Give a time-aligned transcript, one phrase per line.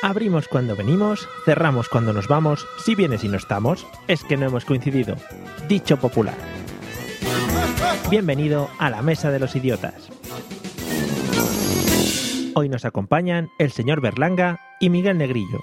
[0.00, 4.46] Abrimos cuando venimos, cerramos cuando nos vamos, si vienes y no estamos, es que no
[4.46, 5.16] hemos coincidido.
[5.66, 6.36] Dicho popular.
[8.08, 10.08] Bienvenido a la Mesa de los Idiotas.
[12.54, 15.58] Hoy nos acompañan el señor Berlanga y Miguel Negrillo.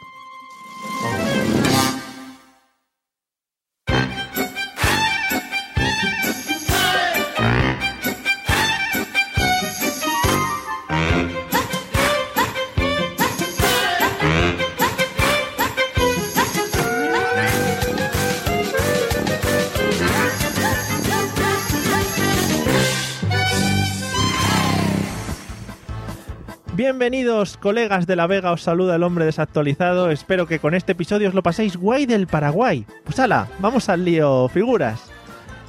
[27.05, 30.09] Bienvenidos, colegas de la Vega, os saluda el hombre desactualizado.
[30.09, 32.83] Espero que con este episodio os lo paséis guay del Paraguay.
[33.03, 35.11] Pues ala, vamos al lío, figuras.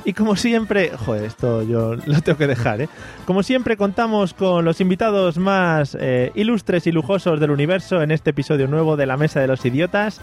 [0.06, 2.88] Y como siempre, joder, esto yo lo tengo que dejar, ¿eh?
[3.26, 8.30] Como siempre contamos con los invitados más eh, ilustres y lujosos del universo en este
[8.30, 10.22] episodio nuevo de La Mesa de los Idiotas.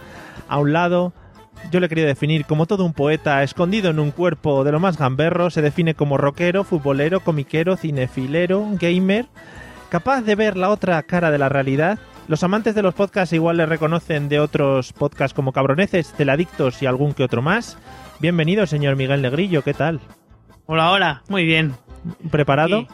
[0.50, 1.14] A un lado,
[1.70, 4.98] yo le quería definir como todo un poeta escondido en un cuerpo de lo más
[4.98, 9.28] gamberro, se define como rockero, futbolero, comiquero, cinefilero, gamer
[9.94, 12.00] capaz de ver la otra cara de la realidad.
[12.28, 16.88] Los amantes de los podcasts igual le reconocen de otros podcasts como Cabroneces, Celadictos y
[16.88, 17.78] algún que otro más.
[18.20, 20.00] Bienvenido, señor Miguel Negrillo, ¿qué tal?
[20.66, 21.76] Hola, hola, muy bien.
[22.32, 22.80] ¿Preparado?
[22.80, 22.88] Aquí,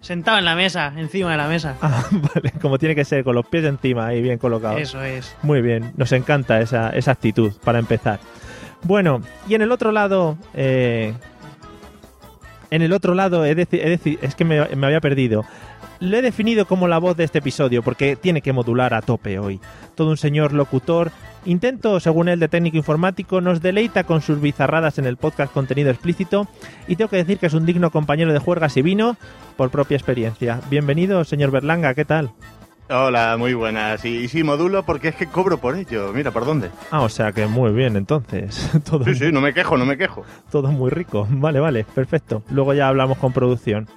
[0.00, 1.74] sentado en la mesa, encima de la mesa.
[1.82, 4.80] Ah, vale, como tiene que ser, con los pies encima y bien colocados.
[4.80, 5.36] Eso es.
[5.42, 8.20] Muy bien, nos encanta esa, esa actitud para empezar.
[8.84, 11.12] Bueno, y en el otro lado, eh,
[12.70, 15.44] en el otro lado, he es que me, me había perdido.
[15.98, 19.38] Lo he definido como la voz de este episodio porque tiene que modular a tope
[19.38, 19.60] hoy.
[19.94, 21.10] Todo un señor locutor.
[21.46, 25.90] Intento, según él, de técnico informático, nos deleita con sus bizarradas en el podcast contenido
[25.90, 26.48] explícito
[26.86, 29.16] y tengo que decir que es un digno compañero de juergas y vino
[29.56, 30.60] por propia experiencia.
[30.68, 32.30] Bienvenido, señor Berlanga, ¿qué tal?
[32.90, 34.04] Hola, muy buenas.
[34.04, 36.12] Y, y sí, modulo porque es que cobro por ello.
[36.12, 36.70] Mira, ¿por dónde?
[36.90, 38.70] Ah, o sea que muy bien, entonces.
[38.88, 40.24] Todo, Sí, sí, no me quejo, no me quejo.
[40.50, 41.26] todo muy rico.
[41.30, 42.42] Vale, vale, perfecto.
[42.50, 43.88] Luego ya hablamos con producción.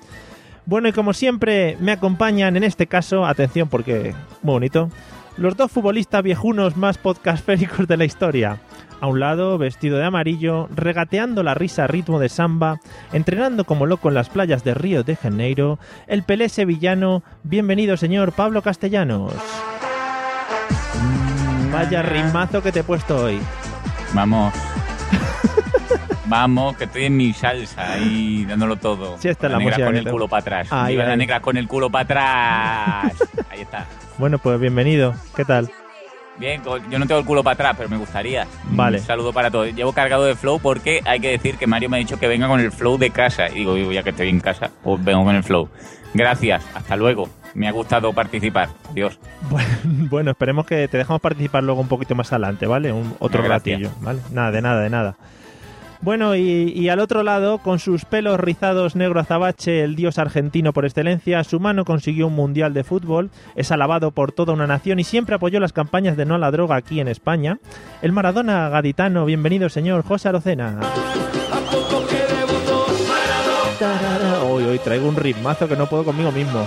[0.70, 4.14] Bueno, y como siempre, me acompañan en este caso, atención porque
[4.44, 4.92] muy bonito,
[5.36, 8.60] los dos futbolistas viejunos más podcastféricos de la historia.
[9.02, 12.80] A un lado, vestido de amarillo, regateando la risa a ritmo de samba,
[13.14, 17.24] entrenando como loco en las playas de Río de Janeiro, el pelé sevillano.
[17.42, 19.34] Bienvenido, señor Pablo Castellanos.
[21.74, 23.40] Vaya rimazo que te he puesto hoy.
[24.14, 24.54] Vamos.
[26.30, 29.18] Vamos, que estoy en mi salsa ahí dándolo todo.
[29.18, 30.68] Sí, esta es la negra con el culo para atrás.
[30.72, 31.18] Ahí, Viva la ahí.
[31.18, 33.30] negra con el culo para atrás.
[33.50, 33.88] Ahí está.
[34.20, 35.16] Bueno, pues bienvenido.
[35.36, 35.72] ¿Qué tal?
[36.38, 38.46] Bien, yo no tengo el culo para atrás, pero me gustaría.
[38.70, 39.00] Vale.
[39.00, 39.74] Un saludo para todos.
[39.74, 42.48] Llevo cargado de flow porque hay que decir que Mario me ha dicho que venga
[42.48, 43.50] con el flow de casa.
[43.50, 45.68] Y digo, digo, ya que estoy en casa, pues vengo con el flow.
[46.14, 47.28] Gracias, hasta luego.
[47.56, 48.70] Me ha gustado participar.
[48.92, 49.20] Adiós.
[50.10, 52.92] Bueno, esperemos que te dejamos participar luego un poquito más adelante, ¿vale?
[52.92, 53.80] Un, otro Gracias.
[53.80, 54.22] ratillo, ¿vale?
[54.32, 55.16] Nada, de nada, de nada.
[56.02, 60.72] Bueno, y, y al otro lado, con sus pelos rizados negro azabache, el dios argentino
[60.72, 65.00] por excelencia, su mano consiguió un mundial de fútbol, es alabado por toda una nación
[65.00, 67.60] y siempre apoyó las campañas de no a la droga aquí en España.
[68.02, 70.80] El Maradona gaditano, bienvenido señor José Arocena.
[74.50, 76.66] Hoy, hoy traigo un ritmazo que no puedo conmigo mismo.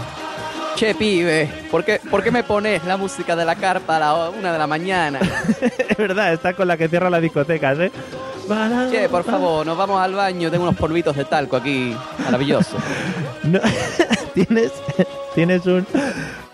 [0.76, 4.30] Che, pibe, ¿por qué, por qué me pones la música de la carpa a la
[4.30, 5.20] una de la mañana?
[5.88, 7.92] es verdad, está con la que cierra las discotecas, ¿eh?
[8.90, 11.94] Che, por favor, nos vamos al baño, tengo unos polvitos de talco aquí,
[12.24, 12.76] maravilloso.
[13.44, 13.58] No,
[14.34, 14.70] tienes
[15.34, 15.84] tienes un,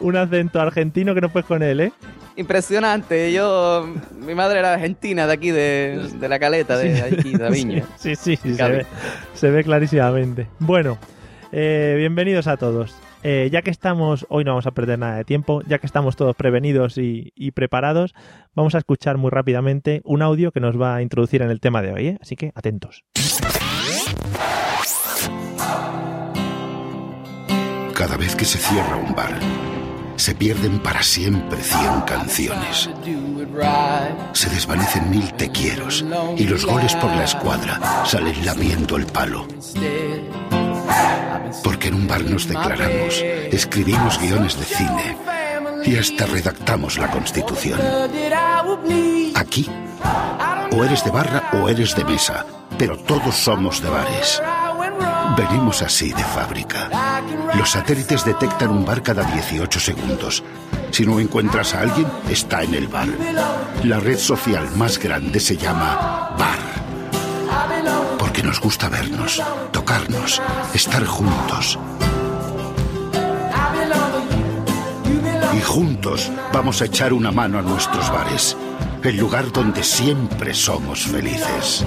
[0.00, 1.92] un acento argentino que no puedes con él, ¿eh?
[2.36, 3.86] Impresionante, yo,
[4.18, 7.84] mi madre era argentina de aquí, de, de la caleta, de aquí, de la viña.
[7.98, 8.86] Sí, sí, sí, se ve,
[9.34, 10.47] se ve clarísimamente.
[10.60, 10.97] Bueno,
[11.53, 12.94] eh, bienvenidos a todos.
[13.22, 16.16] Eh, ya que estamos, hoy no vamos a perder nada de tiempo, ya que estamos
[16.16, 18.15] todos prevenidos y, preparados,
[18.54, 21.82] vamos a escuchar muy rápidamente un audio que nos va a introducir en el tema
[21.82, 22.18] de hoy, ¿eh?
[22.20, 23.04] Así que atentos.
[27.94, 29.34] Cada vez que se cierra un bar,
[30.14, 32.91] se pierden para siempre 100 canciones.
[34.32, 36.04] Se desvanecen mil te quieros
[36.36, 39.48] y los goles por la escuadra salen lamiendo el palo.
[41.62, 45.16] Porque en un bar nos declaramos, escribimos guiones de cine
[45.84, 47.80] y hasta redactamos la Constitución.
[49.34, 49.68] Aquí,
[50.72, 52.44] o eres de barra o eres de mesa,
[52.78, 54.42] pero todos somos de bares.
[55.36, 56.88] Venimos así de fábrica.
[57.54, 60.42] Los satélites detectan un bar cada 18 segundos.
[60.90, 63.08] Si no encuentras a alguien, está en el bar.
[63.84, 66.87] La red social más grande se llama Bar.
[68.18, 69.42] Porque nos gusta vernos,
[69.72, 70.42] tocarnos,
[70.74, 71.78] estar juntos.
[75.54, 78.56] Y juntos vamos a echar una mano a nuestros bares.
[79.03, 81.84] El lugar donde siempre somos felices.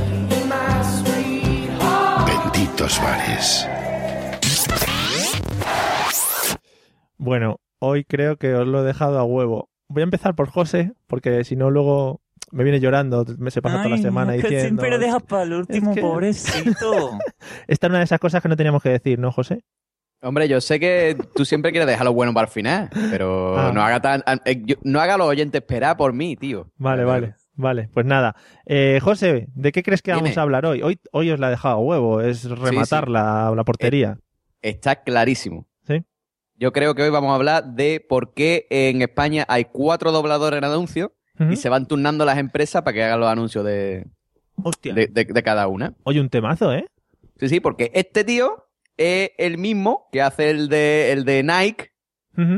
[2.25, 3.67] Benditos bares.
[7.17, 9.69] Bueno, hoy creo que os lo he dejado a huevo.
[9.87, 13.77] Voy a empezar por José, porque si no luego me viene llorando, me se pasa
[13.77, 14.81] toda la semana no, que diciendo...
[14.81, 17.17] siempre dejas para el último, Es que- pobrecito.
[17.67, 19.63] Esta es una de esas cosas que no teníamos que decir, ¿no, José?
[20.23, 23.71] Hombre, yo sé que tú siempre quieres dejar lo bueno para el final, pero Ah.
[23.73, 26.69] no haga tan, eh, yo- no haga a los oyentes esperar por mí, tío.
[26.77, 27.89] Vale, vale, vale.
[27.91, 28.35] Pues nada.
[28.67, 30.83] Eh, José, ¿de qué crees que vamos a hablar hoy?
[30.83, 33.11] Hoy, hoy os la he dejado a huevo, es rematar sí.
[33.11, 34.19] La, la portería.
[34.61, 35.65] Está clarísimo.
[35.87, 36.03] ¿Sí?
[36.55, 40.59] Yo creo que hoy vamos a hablar de por qué en España hay cuatro dobladores
[40.59, 41.09] en anuncios
[41.49, 44.05] Y se van turnando las empresas para que hagan los anuncios de,
[44.61, 44.93] Hostia.
[44.93, 45.95] de, de- de cada una.
[46.03, 46.85] Oye, un temazo, ¿eh?
[47.39, 48.67] Sí, sí, porque este tío
[48.97, 51.91] es el mismo que hace el de, el de Nike,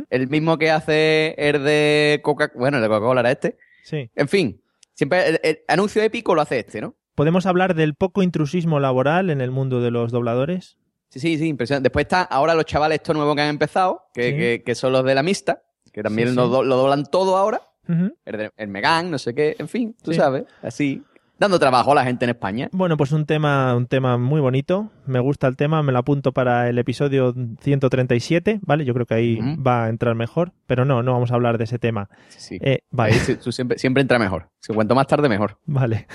[0.10, 3.58] el mismo que hace el de Coca, bueno, el de Coca-Cola era este.
[3.84, 4.10] Sí.
[4.16, 4.62] En fin,
[4.94, 6.96] siempre el, el anuncio épico lo hace este, ¿no?
[7.16, 10.78] ¿Podemos hablar del poco intrusismo laboral en el mundo de los dobladores?
[11.10, 11.88] Sí, sí, sí, impresionante.
[11.88, 14.38] Después están ahora los chavales estos nuevos que han empezado, que, Sí.
[14.38, 15.62] que- que son los de la mixta,
[15.94, 16.52] que también Sí, lo, sí.
[16.52, 17.62] do- lo doblan todo ahora.
[17.88, 20.18] El, Megan, no sé qué, en fin, tú Sí.
[20.18, 21.02] sabes, así.
[21.40, 22.70] Dando trabajo a la gente en España.
[22.72, 24.92] Bueno, pues un tema, un tema muy bonito.
[25.08, 28.86] Me gusta el tema, me lo apunto para el episodio 137, ¿vale?
[28.86, 31.64] Yo creo que ahí va a entrar mejor, pero no, no vamos a hablar de
[31.66, 32.08] ese tema.
[32.30, 32.58] Sí, sí.
[32.62, 34.50] Eh, vale, sí, tú siempre, siempre entra mejor.
[34.60, 35.58] Si cuanto más tarde, mejor.
[35.66, 36.08] vale.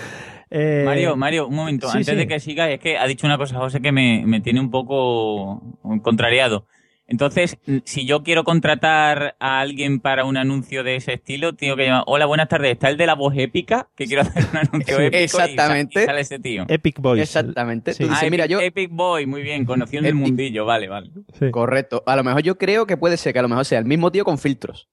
[0.50, 2.16] Eh, Mario, Mario, un momento, sí, antes sí.
[2.16, 4.70] de que siga, es que ha dicho una cosa, José, que me, me tiene un
[4.70, 5.62] poco
[6.02, 6.66] contrariado.
[7.10, 11.86] Entonces, si yo quiero contratar a alguien para un anuncio de ese estilo, tengo que
[11.86, 13.88] llamar, hola, buenas tardes, ¿está el de la voz épica?
[13.96, 15.16] Que quiero hacer un anuncio épico.
[15.22, 16.02] Exactamente.
[16.02, 16.66] Y sale ese tío.
[16.68, 17.22] Epic Boys.
[17.22, 17.94] Exactamente.
[17.94, 18.04] Sí.
[18.04, 18.60] Tú dices, Ah, mira, Epic, yo...
[18.60, 21.10] Epic Boy, muy bien, conociendo el Epic- mundillo, vale, vale.
[21.38, 21.50] Sí.
[21.50, 22.02] Correcto.
[22.06, 24.12] A lo mejor yo creo que puede ser que a lo mejor sea el mismo
[24.12, 24.90] tío con filtros.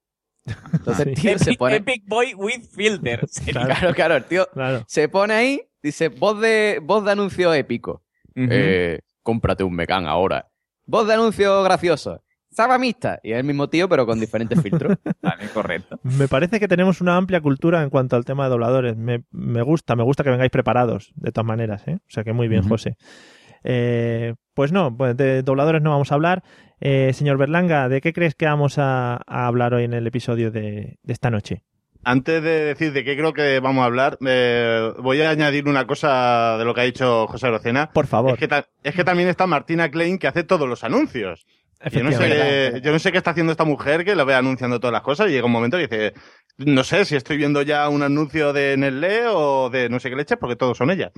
[0.71, 1.21] Entonces el Sí.
[1.21, 1.75] tío se pone...
[1.75, 3.25] Epic Boy with filter.
[3.51, 4.85] Claro, claro, el tío Claro.
[4.88, 8.03] se pone ahí, dice, voz de, voz de anuncio épico.
[8.35, 10.47] Eh, cómprate un Mecan ahora.
[10.85, 12.21] Voz de anuncio gracioso.
[12.55, 13.19] Sabamista.
[13.21, 14.97] Y es el mismo tío, pero con diferentes filtros.
[15.21, 15.99] Vale, correcto.
[16.03, 18.95] Me parece que tenemos una amplia cultura en cuanto al tema de dobladores.
[18.95, 21.95] Me, me gusta, me gusta que vengáis preparados, de todas maneras, ¿eh?
[21.95, 22.67] O sea que muy bien.
[22.67, 22.95] José.
[23.65, 26.43] Eh, pues no, pues de dobladores no vamos a hablar.
[26.79, 30.49] Eh, señor Berlanga, ¿de qué crees que vamos a, a hablar hoy en el episodio
[30.49, 31.64] de, de esta noche?
[32.06, 35.88] Antes de decir de qué creo que vamos a hablar, eh, voy a añadir una
[35.88, 37.90] cosa de lo que ha dicho José Rocena.
[37.92, 38.34] Por favor.
[38.34, 41.46] Es que, ta- es que también está Martina Klein que hace todos los anuncios.
[41.92, 44.80] Yo no, sé, yo no sé qué está haciendo esta mujer que lo ve anunciando
[44.80, 46.13] todas las cosas y llega un momento que dice,
[46.57, 50.16] no sé si estoy viendo ya un anuncio de Nestlé o de no sé qué
[50.16, 51.12] leche porque todos son ellas.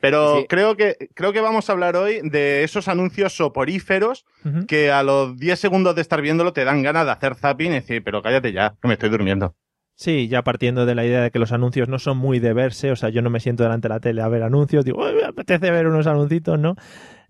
[0.00, 0.46] Pero Sí.
[0.48, 4.24] creo que creo que vamos a hablar hoy de esos anuncios soporíferos
[4.68, 7.76] que a los 10 segundos de estar viéndolo te dan ganas de hacer zapping y
[7.76, 9.54] decir, pero cállate ya, que me estoy durmiendo.
[9.96, 12.90] Sí, ya partiendo de la idea de que los anuncios no son muy de verse,
[12.90, 15.14] o sea, yo no me siento delante de la tele a ver anuncios, digo, "Uy,
[15.14, 16.74] me apetece ver unos anuncios, ¿no?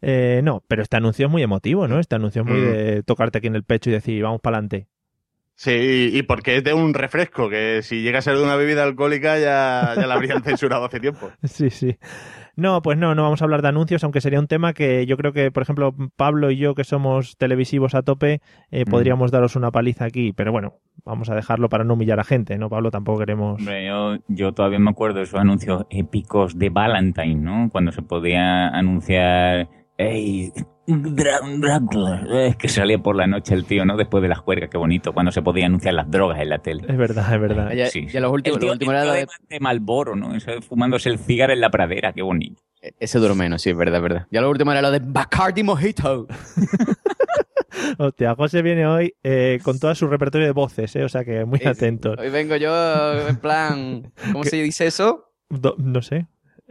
[0.00, 1.98] Eh, no, pero este anuncio es muy emotivo, ¿no?
[1.98, 2.64] Este anuncio es muy Mm.
[2.72, 4.86] de tocarte aquí en el pecho y decir, vamos para adelante.
[5.56, 8.56] Sí, y, y porque es de un refresco, que si llega a ser de una
[8.56, 11.30] bebida alcohólica ya, ya la habrían censurado hace tiempo.
[11.44, 11.96] Sí, sí.
[12.56, 15.16] No, pues no, no vamos a hablar de anuncios, aunque sería un tema que yo
[15.16, 18.90] creo que, por ejemplo, Pablo y yo, que somos televisivos a tope, eh, Mm.
[18.90, 22.56] podríamos daros una paliza aquí, pero bueno, vamos a dejarlo para no humillar a gente,
[22.56, 22.90] ¿no, Pablo?
[22.90, 23.58] Tampoco queremos...
[23.60, 27.68] Hombre, yo, yo todavía me acuerdo de esos anuncios épicos de Valentine, ¿no?
[27.70, 29.68] Cuando se podía anunciar,
[30.86, 33.96] Dracula", es que salía por la noche el tío, ¿no?
[33.96, 36.84] Después de las juergas, qué bonito, cuando se podía anunciar las drogas en la tele.
[36.88, 37.72] Es verdad, es verdad.
[37.72, 38.18] Ya, Sí, ya sí.
[38.20, 40.34] los últimos, el tío, los últimos el era tío de, de- Malboro, ¿no?
[40.34, 42.62] Eso, fumándose el cigarro en la pradera, qué bonito.
[43.00, 44.26] Ese duró menos, sí, es verdad, es verdad.
[44.30, 46.26] Ya lo último era lo de Bacardi Mojito.
[47.98, 51.04] Hostia, José viene hoy eh, con todo su repertorio de voces, ¿eh?
[51.04, 52.18] O sea que muy atentos.
[52.18, 54.12] Hoy vengo yo en plan...
[54.32, 55.32] ¿Cómo se dice eso?
[55.48, 56.26] Do- no sé,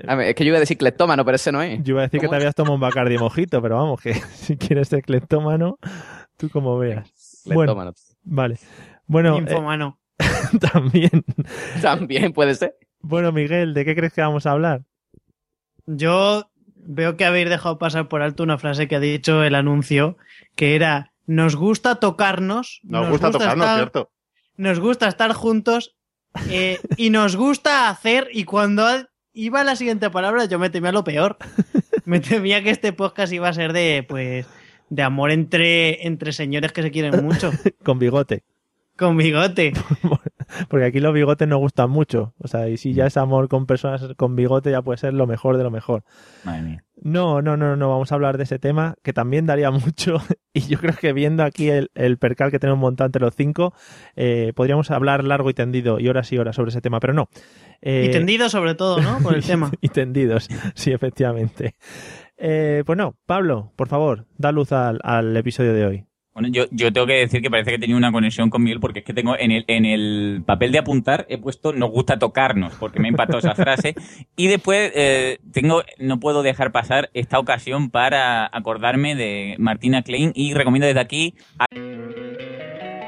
[0.07, 1.79] A ver, es que yo iba a decir cleptómano, pero ese no es.
[1.83, 4.57] yo iba a decir que te habías tomado un Bacardi mojito, pero vamos, que si
[4.57, 5.77] quieres ser cleptómano,
[6.37, 7.41] tú como veas.
[7.45, 7.93] Bueno, Cleptómano.
[8.23, 8.57] vale.
[9.05, 9.99] Bueno, eh, Infomano.
[10.71, 11.23] también.
[11.81, 12.75] También puede ser.
[13.01, 14.83] Bueno, Miguel, ¿de qué crees que vamos a hablar?
[15.85, 20.17] Yo veo que habéis dejado pasar por alto una frase que ha dicho el anuncio,
[20.55, 22.79] que era, nos gusta tocarnos.
[22.83, 24.11] Nos, gusta tocarnos, estar- ¿cierto?
[24.55, 25.95] nos gusta estar juntos
[26.49, 28.27] eh, y nos gusta hacer.
[28.31, 28.87] Y cuando
[29.33, 31.37] iba a la siguiente palabra, yo me temía lo peor.
[32.05, 34.45] Me temía que este podcast iba a ser de, pues,
[34.89, 37.49] de amor entre, entre señores que se quieren mucho.
[37.83, 38.43] Con bigote.
[38.97, 39.71] Con bigote.
[40.69, 42.33] Porque aquí los bigotes no gustan mucho.
[42.39, 45.27] O sea, y si ya es amor con personas con bigote, ya puede ser lo
[45.27, 46.03] mejor de lo mejor.
[46.43, 46.83] Madre mía.
[47.01, 50.17] No, no, no, no, vamos a hablar de ese tema, que también daría mucho.
[50.53, 53.73] Y yo creo que viendo aquí el, el percal que tenemos montado entre los cinco,
[54.15, 57.27] eh, podríamos hablar largo y tendido y horas y horas sobre ese tema, pero no.
[57.81, 59.17] Eh, Y tendido sobre todo, ¿no?
[59.19, 59.71] Por el tema.
[59.81, 61.75] y tendidos, sí, efectivamente.
[62.37, 66.05] Eh, pues no, Pablo, por favor, da luz al, al episodio de hoy.
[66.33, 68.79] Bueno, yo, yo tengo que decir que parece que he tenido una conexión con Miguel
[68.79, 72.17] porque es que tengo en el, en el papel de apuntar he puesto nos gusta
[72.17, 73.93] tocarnos porque me ha impactado esa frase
[74.35, 80.31] y después eh, tengo no puedo dejar pasar esta ocasión para acordarme de Martina Klein
[80.33, 81.65] y recomiendo desde aquí a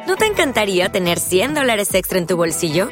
[0.08, 2.91] ¿No te encantaría tener 100 dólares extra en tu bolsillo?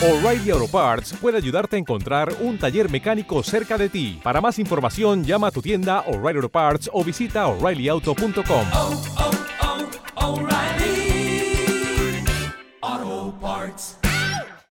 [0.00, 4.20] O'Reilly Auto Parts puede ayudarte a encontrar un taller mecánico cerca de ti.
[4.22, 8.66] Para más información, llama a tu tienda O'Reilly Auto Parts o visita oreillyauto.com.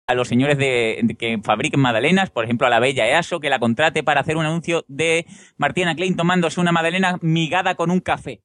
[0.05, 3.49] a los señores de, de que fabriquen magdalenas, por ejemplo a la bella EASO, que
[3.49, 5.25] la contrate para hacer un anuncio de
[5.55, 8.41] Martina Klein tomándose una magdalena migada con un café.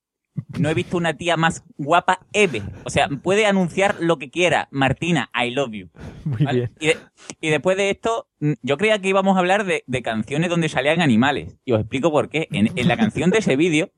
[0.58, 2.62] No he visto una tía más guapa ever.
[2.84, 4.68] O sea, puede anunciar lo que quiera.
[4.70, 5.88] Martina, I love you.
[6.24, 6.58] Muy ¿Vale?
[6.58, 6.72] bien.
[6.80, 6.96] Y, de-
[7.40, 10.68] y después de esto, mm, yo creía que íbamos a hablar de, de canciones donde
[10.68, 11.56] salían animales.
[11.64, 12.48] Y os explico por qué.
[12.50, 13.90] En, en la canción de ese vídeo,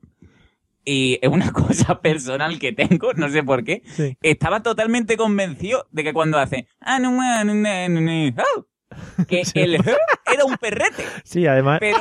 [0.83, 4.17] y es una cosa personal que tengo, no sé por qué, Sí.
[4.21, 8.11] estaba totalmente convencido de que cuando hace "Ah, no, ma, no, no, no, no",
[8.55, 8.67] ¡au!
[9.27, 11.03] que el era un perrete.
[11.23, 11.97] Sí, además, Pero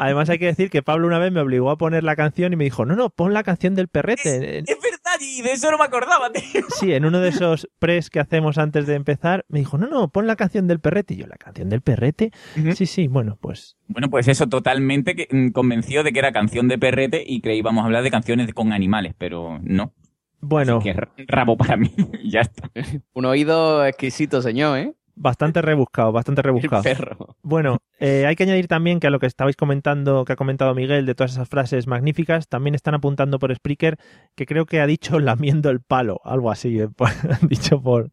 [0.00, 2.56] además hay que decir que Pablo una vez me obligó a poner la canción y
[2.56, 4.58] me dijo, no, no, pon la canción del perrete.
[4.58, 6.62] es verdad, y de eso no me acordaba, tío.
[6.78, 10.08] Sí, en uno de esos pres que hacemos antes de empezar, me dijo, no, no,
[10.08, 11.14] pon la canción del perrete.
[11.14, 12.32] Y yo, ¿la canción del perrete?
[12.74, 16.66] Sí, sí, bueno, pues Bueno, pues eso, totalmente que, mm, convencido de que era canción
[16.68, 19.92] de perrete y que íbamos a hablar de canciones con animales, pero no.
[20.40, 21.92] bueno, Que r- rabo para mí,
[22.24, 22.70] ya está.
[23.12, 24.94] Un oído exquisito, señor, ¿eh?
[25.22, 26.82] Bastante rebuscado, bastante El rebuscado.
[26.82, 27.36] perro.
[27.42, 30.74] Bueno, eh, hay que añadir también que a lo que estabais comentando, que ha comentado
[30.74, 33.98] Miguel, de todas esas frases magníficas, también están apuntando por Spreaker
[34.34, 37.10] que creo que ha dicho lamiendo el palo, algo así, eh, por-
[37.42, 38.08] dicho por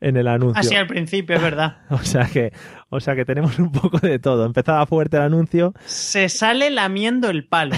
[0.00, 0.60] en el anuncio.
[0.60, 1.78] Así al principio, es verdad.
[1.90, 2.52] O sea que,
[2.90, 4.44] o sea que tenemos un poco de todo.
[4.46, 5.72] Empezaba fuerte el anuncio.
[5.86, 7.74] Se sale lamiendo el palo.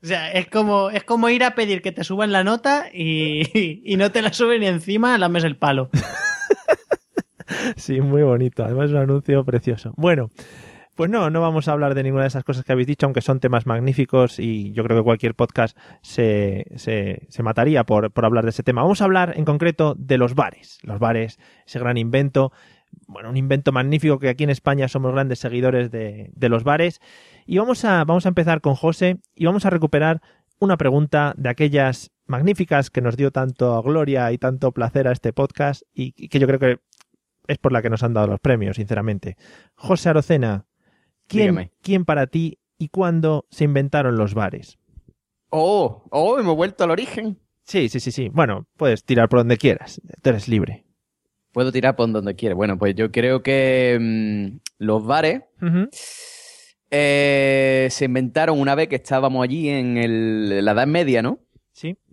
[0.00, 3.82] O sea, es como, es como ir a pedir que te suban la nota y,
[3.84, 5.90] y no te la suben y encima lames el palo.
[7.76, 8.64] Sí, muy bonito.
[8.64, 9.92] Además es un anuncio precioso.
[9.96, 10.30] Bueno,
[10.98, 13.20] pues no, no vamos a hablar de ninguna de esas cosas que habéis dicho, aunque
[13.20, 18.24] son temas magníficos y yo creo que cualquier podcast se, se, se mataría por, por
[18.24, 18.82] hablar de ese tema.
[18.82, 20.80] Vamos a hablar en concreto de los bares.
[20.82, 22.52] Los bares, ese gran invento.
[23.06, 27.00] Bueno, un invento magnífico que aquí en España somos grandes seguidores de, de los bares.
[27.46, 30.20] Y vamos a, vamos a empezar con José y vamos a recuperar
[30.58, 35.32] una pregunta de aquellas magníficas que nos dio tanto gloria y tanto placer a este
[35.32, 36.80] podcast y y que yo creo que
[37.48, 39.36] es por la que nos han dado los premios, sinceramente.
[39.74, 40.66] José Arocena,
[41.26, 41.72] ¿quién, Dígame.
[41.82, 44.78] ¿quién para ti y cuándo se inventaron los bares?
[45.50, 47.38] Oh, oh, hemos vuelto al origen.
[47.64, 48.28] Sí, sí, sí, sí.
[48.30, 50.00] Bueno, puedes tirar por donde quieras.
[50.22, 50.84] Tú eres libre.
[51.52, 52.54] Puedo tirar por donde quiera.
[52.54, 55.42] Bueno, pues yo creo que mm, los bares
[56.90, 61.40] eh, se inventaron una vez que estábamos allí en, el- en la Edad Media, ¿no?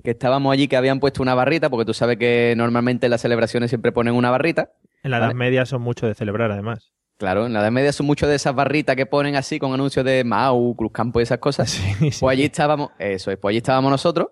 [0.06, 3.20] Que estábamos allí que habían puesto una barrita, porque tú sabes que normalmente en las
[3.22, 4.70] celebraciones siempre ponen una barrita.
[5.04, 5.32] En la Vale.
[5.32, 6.92] Edad Media son mucho de celebrar, además.
[7.18, 10.06] Claro, en la Edad Media son muchas de esas barritas que ponen así con anuncios
[10.06, 11.70] de Mau, Cruz Campo y esas cosas.
[12.00, 12.20] Sí, sí.
[12.22, 14.30] Pues allí estábamos, eso es, pues allí estábamos nosotros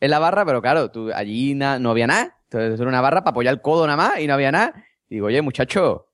[0.00, 2.36] en la barra, pero claro, tú, allí na- no había nada.
[2.50, 4.74] Entonces era una barra para apoyar el codo nada más y no había nada.
[5.08, 6.08] Y digo, oye, muchacho,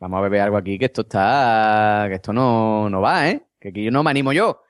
[0.00, 3.42] vamos a beber algo aquí, que esto está, que esto no, no va, ¿eh?
[3.60, 4.62] Que aquí yo no me animo yo.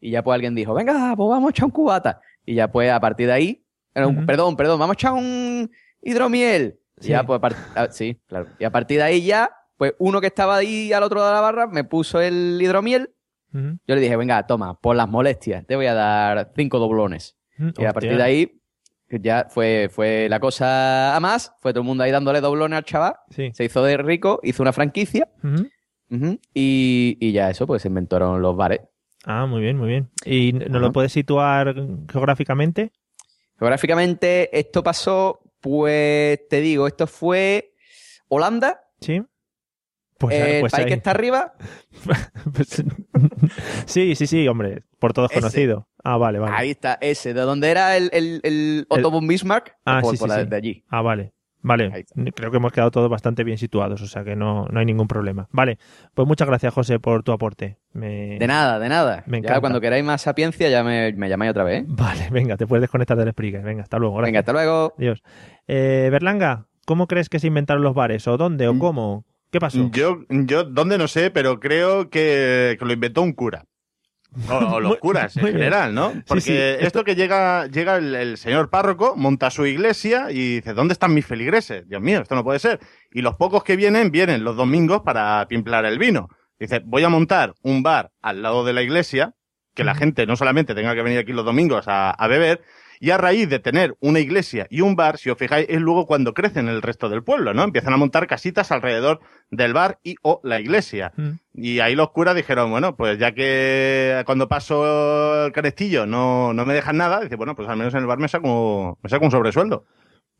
[0.00, 2.20] Y ya pues alguien dijo, venga, pues vamos a echar un cubata.
[2.44, 5.70] Y ya pues a partir de ahí, perdón, perdón, vamos a echar un
[6.02, 6.78] hidromiel.
[7.00, 7.08] Sí.
[7.08, 8.46] ya pues a ah, sí, claro.
[8.58, 11.34] Y a partir de ahí ya, pues uno que estaba ahí al otro lado de
[11.34, 13.10] la barra me puso el hidromiel.
[13.52, 17.36] Yo le dije, venga, toma, por las molestias, te voy a dar cinco doblones.
[17.78, 18.60] Y a partir de ahí,
[19.08, 22.84] ya fue, fue la cosa a más, fue todo el mundo ahí dándole doblones al
[22.84, 23.52] chaval, Sí.
[23.54, 25.28] se hizo de rico, hizo una franquicia,
[26.52, 28.80] y, y ya eso, pues se inventaron los bares.
[29.24, 30.10] Ah, muy bien, muy bien.
[30.24, 31.74] ¿Y nos lo puedes situar
[32.10, 32.92] geográficamente?
[33.58, 37.72] Geográficamente, esto pasó, pues te digo, esto fue
[38.28, 39.22] Holanda, Sí.
[40.18, 40.88] Pues, el pues país ahí.
[40.88, 41.54] que está arriba.
[42.54, 42.82] Pues-
[43.86, 45.40] sí, sí, sí, hombre, por todos Ese.
[45.40, 45.88] conocido.
[46.02, 46.54] Ah, vale, vale.
[46.56, 50.18] Ahí está, ese, de donde era el, el, el Otto von Bismarck, Ah, por, sí,
[50.18, 50.48] por sí, la- sí.
[50.50, 50.84] de allí.
[50.88, 51.33] Ah, vale.
[51.66, 52.04] Vale,
[52.34, 55.08] creo que hemos quedado todos bastante bien situados, o sea que no, no hay ningún
[55.08, 55.48] problema.
[55.50, 55.78] Vale,
[56.12, 57.78] pues muchas gracias, José, por tu aporte.
[57.94, 59.24] Me- De nada, de nada.
[59.26, 61.82] Me ya cuando queráis más sapiencia, ya me, me llamáis otra vez.
[61.82, 61.86] ¿eh?
[61.88, 63.62] Vale, venga, te puedes desconectar del Spreaker.
[63.62, 64.16] Venga, hasta luego.
[64.16, 64.28] gracias.
[64.28, 64.92] Venga, hasta luego.
[64.98, 65.22] Adiós.
[65.66, 68.28] Eh, Berlanga, ¿cómo crees que se inventaron los bares?
[68.28, 68.68] ¿O dónde?
[68.68, 68.78] ¿O Mm.
[68.78, 69.24] cómo?
[69.50, 69.88] ¿Qué pasó?
[69.90, 71.30] Yo, yo, ¿dónde no sé?
[71.30, 73.64] Pero creo que, que lo inventó un cura.
[74.48, 76.12] O, o los curas en general, ¿no?
[76.26, 80.56] Porque sí, esto esto- que llega, llega el, el señor párroco, monta su iglesia y
[80.56, 81.88] dice, ¿dónde están mis feligreses?
[81.88, 82.80] Dios mío, esto no puede ser.
[83.12, 86.28] Y los pocos que vienen, vienen los domingos para timplar el vino.
[86.58, 89.34] Dice, voy a montar un bar al lado de la iglesia,
[89.74, 92.62] que la gente no solamente tenga que venir aquí los domingos a, a beber,
[93.04, 96.06] y a raíz de tener una iglesia y un bar, si os fijáis, es luego
[96.06, 97.62] cuando crecen el resto del pueblo, ¿no?
[97.62, 99.20] Empiezan a montar casitas alrededor
[99.50, 101.12] del bar y o la iglesia.
[101.14, 101.32] Mm.
[101.52, 106.64] Y ahí los curas dijeron, bueno, pues ya que cuando paso el carestillo no, no
[106.64, 109.26] me dejan nada, dice, bueno, pues al menos en el bar me saco, me saco
[109.26, 109.84] un sobresueldo.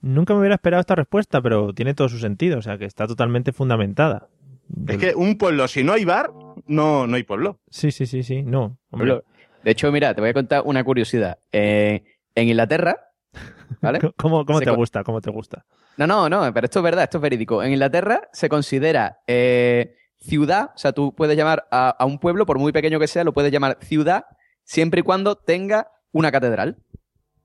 [0.00, 3.06] Nunca me hubiera esperado esta respuesta, pero tiene todo su sentido, o sea que está
[3.06, 4.28] totalmente fundamentada.
[4.88, 6.30] Es que un pueblo, si no hay bar,
[6.66, 7.59] no, no hay pueblo.
[7.68, 8.78] Sí, sí, sí, sí, no.
[8.90, 9.21] hombre.
[9.64, 11.38] De hecho, mira, te voy a contar una curiosidad.
[11.50, 12.02] Eh,
[12.35, 13.09] en Inglaterra,
[13.81, 13.99] ¿vale?
[14.45, 15.05] ¿Cómo, te gusta?
[15.05, 15.64] ¿Cómo te gusta?
[15.97, 17.62] No, no, no, pero esto es verdad, esto es verídico.
[17.62, 22.47] En Inglaterra se considera eh, ciudad, o sea, tú puedes llamar a, a un pueblo,
[22.47, 24.25] por muy pequeño que sea, lo puedes llamar ciudad,
[24.64, 26.79] siempre y cuando tenga una catedral.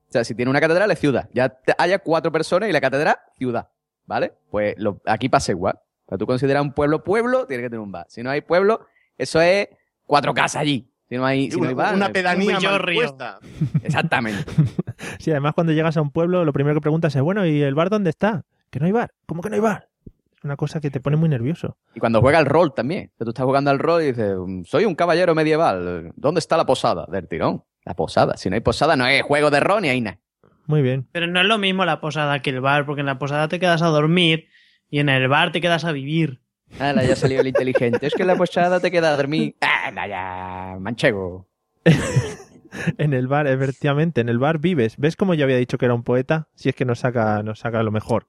[0.07, 1.29] O sea, si tiene una catedral es ciudad.
[1.33, 3.69] Ya te- haya cuatro personas y la catedral, ciudad.
[4.07, 4.33] ¿Vale?
[4.49, 5.75] Pues lo- aquí pasa igual.
[6.05, 8.07] O sea, tú consideras un pueblo pueblo, tiene que tener un bar.
[8.09, 8.87] Si no hay pueblo,
[9.19, 9.67] eso es
[10.07, 10.91] cuatro casas allí.
[11.09, 12.99] Si no hay, si no una, hay bar, una no hay- pedanía Un mal villorrio.
[13.01, 13.39] puesta.
[13.83, 14.43] Exactamente.
[15.19, 17.73] Sí, además cuando llegas a un pueblo, lo primero que preguntas es, bueno, ¿y el
[17.73, 18.43] bar dónde está?
[18.69, 19.11] Que no hay bar.
[19.25, 19.87] ¿Cómo que no hay bar?
[20.05, 21.77] Es una cosa que te pone muy nervioso.
[21.95, 23.11] Y cuando juega al rol también.
[23.17, 26.11] Que tú estás jugando al rol y dices, "Mm, soy un caballero medieval.
[26.15, 27.05] ¿Dónde está la posada?
[27.09, 27.63] Del tirón.
[27.85, 28.35] La posada.
[28.37, 30.19] Si no hay posada, no hay juego de rol ni hay nada.
[30.67, 31.07] Muy bien.
[31.13, 33.59] Pero no es lo mismo la posada que el bar, porque en la posada te
[33.59, 34.47] quedas a dormir
[34.89, 36.41] y en el bar te quedas a vivir.
[36.79, 38.05] Ahora ya salió el inteligente.
[38.05, 39.55] Es que en la posada te queda a dormir.
[39.61, 41.47] Ah, no, ya, manchego.
[42.97, 44.95] En el bar, efectivamente, en el bar vives.
[44.97, 46.47] ¿Ves cómo yo había dicho que era un poeta?
[46.53, 48.27] Si es que nos saca, nos saca lo mejor.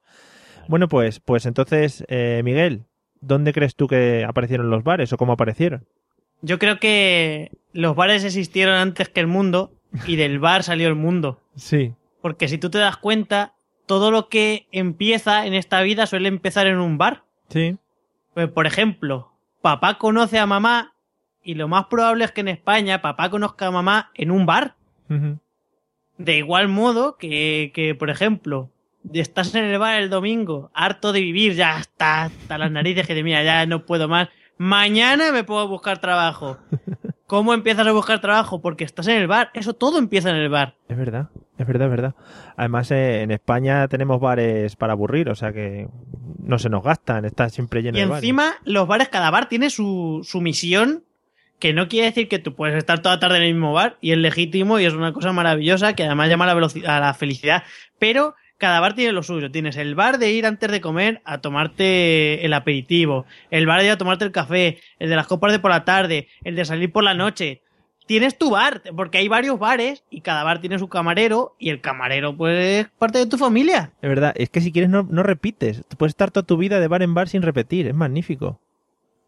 [0.67, 2.85] Bueno, pues, pues entonces, eh, Miguel,
[3.19, 5.85] ¿dónde crees tú que aparecieron los bares o cómo aparecieron?
[6.41, 9.73] Yo creo que los bares existieron antes que el mundo
[10.07, 11.39] y del bar salió el mundo.
[11.55, 11.93] Sí.
[12.21, 13.53] Porque si tú te das cuenta,
[13.85, 17.23] todo lo que empieza en esta vida suele empezar en un bar.
[17.49, 17.77] Sí.
[18.33, 20.93] Pues, por ejemplo, papá conoce a mamá
[21.43, 24.75] y lo más probable es que en España papá conozca a mamá en un bar.
[26.17, 28.69] De igual modo que, que, por ejemplo,
[29.13, 33.15] estás en el bar el domingo, harto de vivir, ya está, hasta las narices que
[33.15, 34.29] te mira, ya no puedo más.
[34.57, 36.57] Mañana me puedo buscar trabajo.
[37.31, 38.59] ¿Cómo empiezas a buscar trabajo?
[38.61, 39.51] Porque estás en el bar.
[39.53, 40.75] Eso todo empieza en el bar.
[40.89, 42.15] Es verdad, es verdad, es verdad.
[42.57, 45.87] Además, eh, en España tenemos bares para aburrir, o sea que
[46.43, 48.21] no se nos gastan, está siempre lleno Y de bares.
[48.21, 51.05] encima, los bares, cada bar tiene su, su misión,
[51.57, 54.11] que no quiere decir que tú puedes estar toda tarde en el mismo bar, y
[54.11, 57.13] es legítimo y es una cosa maravillosa que además llama a la, veloci- a la
[57.13, 57.63] felicidad.
[57.97, 59.51] Pero cada bar tiene lo suyo.
[59.51, 63.87] Tienes el bar de ir antes de comer a tomarte el aperitivo, el bar de
[63.87, 66.63] ir a tomarte el café, el de las copas de por la tarde, el de
[66.63, 67.63] salir por la noche.
[68.05, 71.81] Tienes tu bar, porque hay varios bares y cada bar tiene su camarero y el
[71.81, 73.93] camarero pues es parte de tu familia.
[73.99, 75.83] Es verdad, es que si quieres no, no repites.
[75.87, 78.59] Tú puedes estar toda tu vida de bar en bar sin repetir, es magnífico.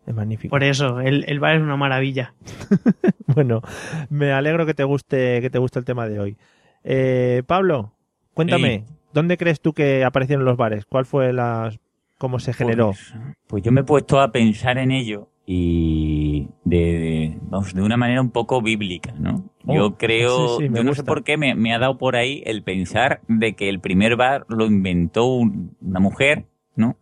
[0.06, 0.52] Es magnífico.
[0.52, 2.34] Por eso, el, el bar es una maravilla.
[3.26, 3.64] Bueno,
[4.12, 6.38] me alegro que te guste, que te guste el tema de hoy.
[6.84, 7.94] Eh, Pablo,
[8.36, 10.86] cuéntame, ¿dónde crees tú que aparecieron los bares?
[10.86, 11.72] ¿Cuál fue la,
[12.18, 12.88] cómo se generó?
[12.88, 13.14] Pues,
[13.48, 17.98] pues yo me he puesto a pensar en ello y de, de- vamos, de una
[17.98, 19.50] manera un poco bíblica, ¿no?
[19.66, 21.98] Oh, yo creo, sí, sí, me yo no sé por qué me, me ha dado
[21.98, 26.46] por ahí el pensar de que el primer bar lo inventó un- una mujer,
[26.76, 26.98] ¿no?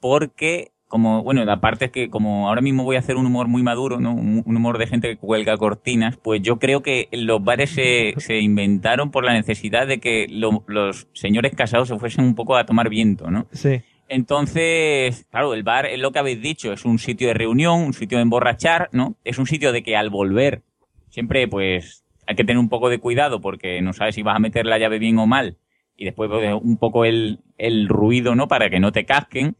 [0.00, 3.62] Porque como bueno aparte es que como ahora mismo voy a hacer un humor muy
[3.62, 7.44] maduro no un un humor de gente que cuelga cortinas pues yo creo que los
[7.44, 12.24] bares se, se inventaron por la necesidad de que lo- los señores casados se fuesen
[12.24, 16.40] un poco a tomar viento no Sí, entonces claro el bar es lo que habéis
[16.40, 19.82] dicho es un sitio de reunión un sitio de emborrachar no es un sitio de
[19.82, 20.62] que al volver
[21.10, 24.40] siempre pues hay que tener un poco de cuidado porque no sabes si vas a
[24.40, 25.56] meter la llave bien o mal
[25.96, 29.56] y después pues, un poco el, el ruido no para que no te casquen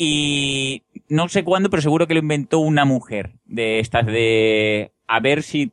[0.00, 5.18] Y no sé cuándo, pero seguro que lo inventó una mujer de estas de a
[5.20, 5.72] ver si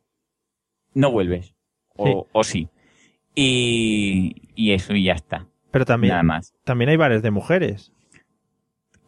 [0.94, 1.54] no vuelves.
[1.94, 2.68] O, o sí.
[3.34, 5.46] Y, y eso, y ya está.
[5.70, 6.54] Pero también, Nada más.
[6.64, 7.92] también hay bares de mujeres.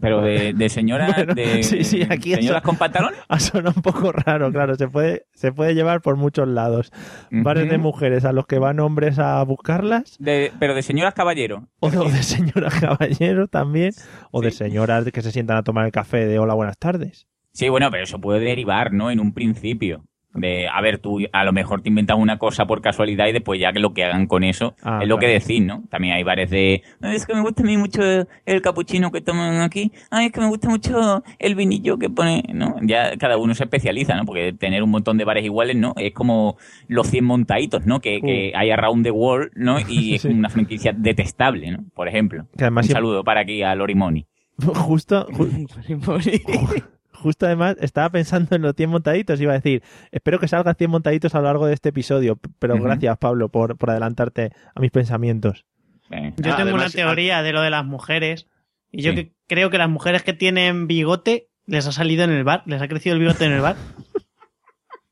[0.01, 3.19] Pero de, de señoras, Bueno, de sí, sí, aquí señoras eso- con pantalones.
[3.39, 6.93] Sonado un poco raro, claro, se puede, se puede llevar por muchos lados.
[7.31, 11.69] Bares de mujeres a los que van hombres a buscarlas, De- pero de señoras caballero.
[11.81, 13.93] o de, señoras caballeros también,
[14.31, 17.27] o de señoras que se sientan a tomar el café de hola, buenas tardes.
[17.53, 19.11] Sí, bueno, pero eso puede derivar, ¿no?
[19.11, 20.05] En un principio.
[20.41, 23.61] De, a ver, tú a lo mejor te inventas una cosa por casualidad y después
[23.61, 25.85] ya que lo que hagan con eso Ah, es lo que decís, ¿no?
[25.91, 28.01] También hay bares de, "Ay, es que me gusta a mí mucho
[28.47, 32.43] el capuchino que toman aquí, ay, es que me gusta mucho el vinillo que pone,
[32.53, 32.77] ¿no?
[32.83, 34.25] Ya cada uno se especializa, ¿no?
[34.25, 35.95] Porque tener un montón de bares iguales, ¿no?
[35.97, 36.57] Es como
[36.89, 38.01] los 100 montaditos, ¿no?
[38.01, 39.79] Que, que hay around the world, ¿no?
[39.81, 40.29] Y es Sí.
[40.29, 41.85] una franquicia detestable, ¿no?
[41.95, 42.47] Por ejemplo.
[42.57, 44.27] Que además un siempre- saludo para aquí a Lorimoni.
[44.75, 46.89] Justo, ju-
[47.21, 50.91] justo además estaba pensando en los 100 montaditos, iba a decir, espero que salgan 100
[50.91, 54.91] montaditos a lo largo de este episodio, pero gracias Pablo por, por adelantarte a mis
[54.91, 55.65] pensamientos.
[56.11, 58.47] Yo Ah, tengo una además- teoría de lo de las mujeres.
[58.91, 59.17] Y yo Sí.
[59.17, 62.81] que creo que las mujeres que tienen bigote les ha salido en el bar, les
[62.81, 63.77] ha crecido el bigote en el bar.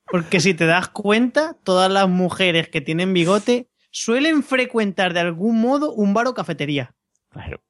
[0.06, 5.60] Porque si te das cuenta, todas las mujeres que tienen bigote suelen frecuentar de algún
[5.60, 6.94] modo un bar o cafetería.
[7.30, 7.60] claro.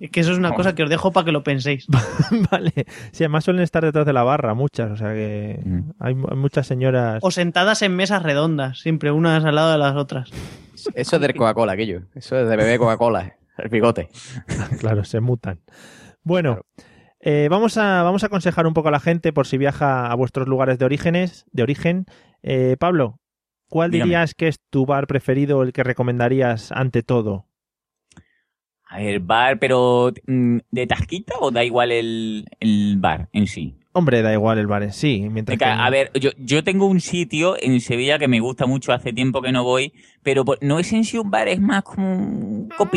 [0.00, 1.86] Es que eso es una cosa que os dejo para que lo penséis.
[2.50, 2.72] vale,
[3.12, 5.90] sí, además suelen estar detrás de la barra, muchas, o sea que Mm.
[5.98, 7.20] hay, muchas señoras...
[7.22, 10.30] O sentadas en mesas redondas, siempre unas al lado de las otras.
[10.94, 12.02] Eso es del Coca-Cola, aquello.
[12.14, 13.34] Eso es de beber Coca-Cola.
[13.56, 14.08] El bigote.
[14.78, 15.60] Claro, se mutan.
[16.22, 16.60] Bueno,
[17.20, 20.14] eh, vamos, a, vamos a aconsejar un poco a la gente por si viaja a
[20.14, 22.04] vuestros lugares de orígenes, de origen.
[22.42, 23.18] Eh, Pablo,
[23.68, 24.10] ¿cuál Dígame.
[24.10, 27.46] dirías que es tu bar preferido, el que recomendarías ante todo?
[28.90, 33.74] A ver, bar, pero mm, ¿de tasquita o da igual el, el bar en sí?
[33.92, 35.26] Hombre, da igual el bar en sí.
[35.30, 38.66] Mientras Venga, que- A ver, yo, yo tengo un sitio en Sevilla que me gusta
[38.66, 41.82] mucho, hace tiempo que no voy, pero no es en sí un bar, es más
[41.82, 42.96] como un copi.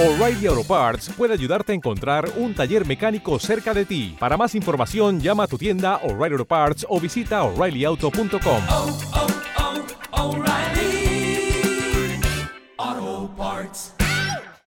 [0.00, 4.14] O'Reilly Auto Parts puede ayudarte a encontrar un taller mecánico cerca de ti.
[4.16, 8.62] Para más información, llama a tu tienda O'Reilly Auto Parts o visita oreillyauto.com.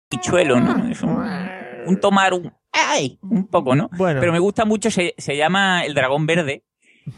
[0.08, 0.90] Pichuelo, ¿no?
[0.90, 1.24] Es un,
[1.86, 3.20] un tomar, un, ¡ay!
[3.22, 3.88] un poco, ¿no?
[3.96, 4.18] Bueno.
[4.18, 6.64] Pero me gusta mucho, se, se llama el dragón verde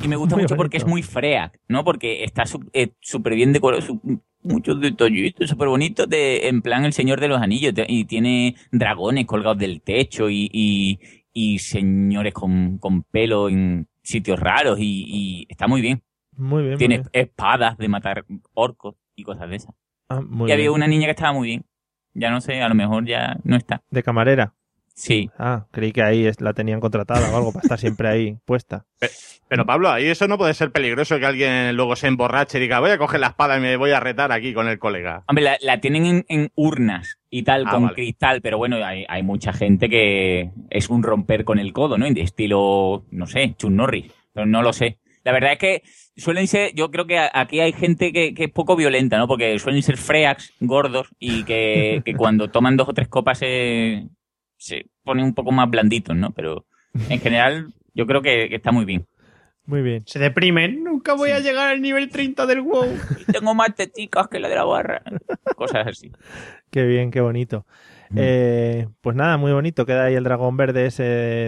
[0.03, 1.85] y me gusta Muy mucho porque es muy freak, ¿no?
[1.85, 6.93] Porque está eh, súper bien decorado, su- muchos detallitos, súper bonitos, de, en plan el
[6.93, 10.99] Señor de los Anillos, te- y tiene dragones colgados del techo y, y,
[11.33, 16.03] y señores con, con pelo en sitios raros y, y está muy bien.
[16.37, 16.73] Muy bien.
[16.73, 17.09] muy Tiene bien.
[17.13, 19.75] espadas de matar orcos y cosas de esas.
[20.09, 20.75] Ah, muy y había bien.
[20.75, 21.65] una niña que estaba muy bien.
[22.15, 23.83] Ya no sé, a lo mejor ya no está.
[23.91, 24.55] De camarera.
[24.95, 25.31] Sí.
[25.39, 28.85] Ah, creí que ahí es- la tenían contratada o algo para estar siempre ahí puesta.
[29.49, 32.81] Pero Pablo, ahí eso no puede ser peligroso que alguien luego se emborrache y diga,
[32.81, 35.25] voy a coger la espada y me voy a retar aquí con el colega.
[35.29, 37.95] Hombre, la, la tienen en, en urnas y tal, Ah, con vale.
[37.95, 42.09] cristal, pero bueno, hay, hay mucha gente que es un romper con el codo, ¿no?
[42.11, 44.99] De estilo, no sé, Chun Norris, pero no lo sé.
[45.25, 45.83] La verdad es que
[46.17, 49.29] suelen ser, yo creo que aquí hay gente que, que es poco violenta, ¿no?
[49.29, 54.07] Porque suelen ser freaks, gordos, y que, que cuando toman dos o tres copas se,
[54.63, 56.31] se ponen un poco más blanditos, ¿no?
[56.31, 56.65] Pero
[57.09, 59.07] en general yo creo que, que está muy bien.
[59.65, 60.03] Muy bien.
[60.07, 60.83] Se deprimen.
[60.83, 62.97] Nunca voy a llegar al nivel 30 del WoW.
[63.21, 65.03] Y tengo más teticas que la de la barra.
[65.57, 66.11] Cosas así.
[66.71, 67.65] Qué bien, qué bonito.
[68.17, 69.87] Eh, pues nada, muy bonito.
[69.87, 71.03] Queda ahí el dragón verde ese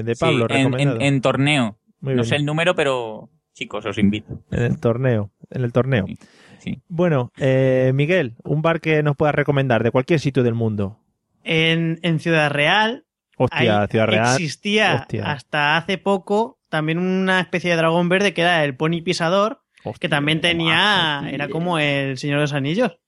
[0.05, 0.97] de Pablo, Sí, en, recomendado.
[1.01, 1.79] en- en torneo.
[2.01, 2.25] Muy no bien.
[2.27, 4.41] sé el número, pero chicos, os invito.
[4.51, 5.31] En el torneo.
[5.51, 6.07] En el torneo.
[6.07, 6.19] Sí,
[6.61, 6.83] sí.
[6.89, 10.99] Bueno, eh, Miguel, un bar que nos puedas recomendar de cualquier sitio del mundo.
[11.43, 13.04] En, en Ciudad Real
[13.37, 14.33] Hostia, ahí Ciudad Real.
[14.35, 15.31] existía Hostia.
[15.31, 19.63] hasta hace poco también una especie de dragón verde que era el pony pisador,
[20.01, 22.99] que también tenía, era como el Señor de los Anillos.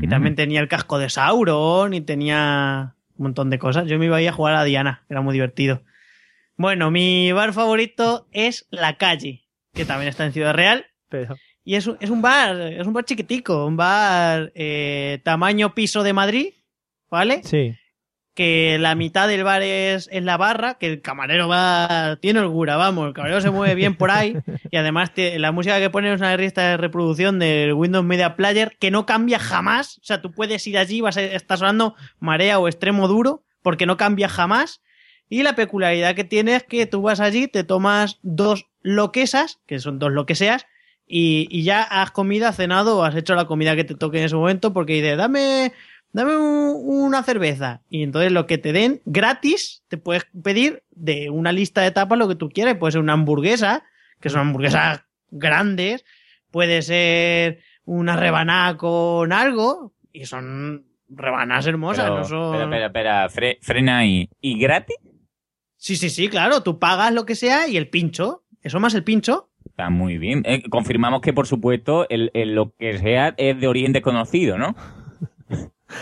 [0.00, 3.86] Y también tenía el casco de Sauron y tenía un montón de cosas.
[3.88, 5.82] Yo me iba ahí a jugar a Diana, era muy divertido.
[6.56, 10.86] Bueno, mi bar favorito es La Calle, que también está en Ciudad Real.
[11.08, 15.74] Pero- Y es un, es un bar, es un bar chiquitico, un bar eh, tamaño
[15.74, 16.52] piso de Madrid,
[17.10, 17.40] ¿vale?
[17.42, 17.74] Sí.
[18.34, 22.76] Que la mitad del bar es, es la barra, que el camarero va, tiene holgura,
[22.76, 24.36] vamos, el camarero se mueve bien por ahí
[24.70, 28.34] y además te- la música que pone es una lista de reproducción del Windows Media
[28.36, 31.94] Player que no cambia jamás, o sea, tú puedes ir allí, vas a estar sonando
[32.18, 34.82] marea o extremo duro, porque no cambia jamás.
[35.28, 39.78] Y la peculiaridad que tiene es que tú vas allí, te tomas dos loquesas, que
[39.78, 40.66] son dos lo que seas,
[41.06, 44.18] y, y ya has comido, has cenado o has hecho la comida que te toque
[44.18, 45.72] en ese momento porque dices, dame,
[46.14, 47.82] dame un- una cerveza.
[47.90, 52.18] Y entonces lo que te den gratis, te puedes pedir de una lista de tapas
[52.18, 52.76] lo que tú quieras.
[52.78, 53.84] Puede ser una hamburguesa,
[54.20, 56.04] que son hamburguesas grandes,
[56.50, 62.54] puede ser una rebanada con algo, y son rebanadas hermosas, Pero, no son...
[62.62, 64.30] Espera, espera, espera, fre- frena ahí.
[64.40, 64.96] ¿Y gratis?
[65.76, 68.44] Sí, sí, sí, claro, tú pagas lo que sea y el pincho.
[68.62, 69.50] Eso más el pincho.
[69.66, 70.42] Está muy bien.
[70.46, 74.74] Eh, confirmamos que, por supuesto, el, el lo que sea es de origen desconocido, ¿no?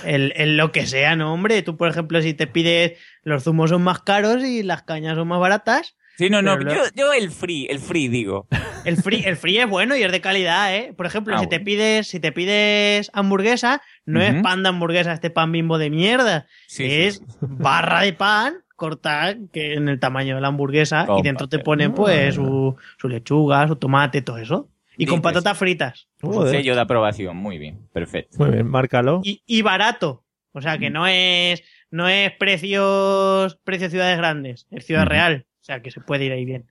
[0.04, 1.62] El, el lo que sea, no, hombre.
[1.62, 5.28] Tú, por ejemplo, si te pides, los zumos son más caros y las cañas son
[5.28, 5.96] más baratas.
[6.18, 6.58] Sí, no, no,
[6.94, 8.46] yo, el free, el free digo.
[8.84, 10.92] El free, el free es bueno y es de calidad, ¿eh?
[10.94, 15.12] Por ejemplo, Ah, si te pides, si te pides hamburguesa, no es pan de hamburguesa,
[15.12, 16.46] este pan bimbo de mierda.
[16.66, 17.24] Sí, es sí.
[17.40, 21.94] barra de pan cortada que en el tamaño de la hamburguesa y dentro te ponen
[21.94, 24.68] pues su, su lechuga, su tomate, todo eso.
[24.96, 26.08] Y con patatas fritas.
[26.22, 28.38] Un sello de aprobación, muy bien, perfecto.
[28.38, 29.20] Muy bien, márcalo.
[29.24, 30.24] y, y barato.
[30.52, 35.10] O sea que no es, no es precios, precios ciudades grandes, es ciudad Ujú.
[35.10, 35.46] real.
[35.60, 36.70] O sea que se puede ir ahí bien.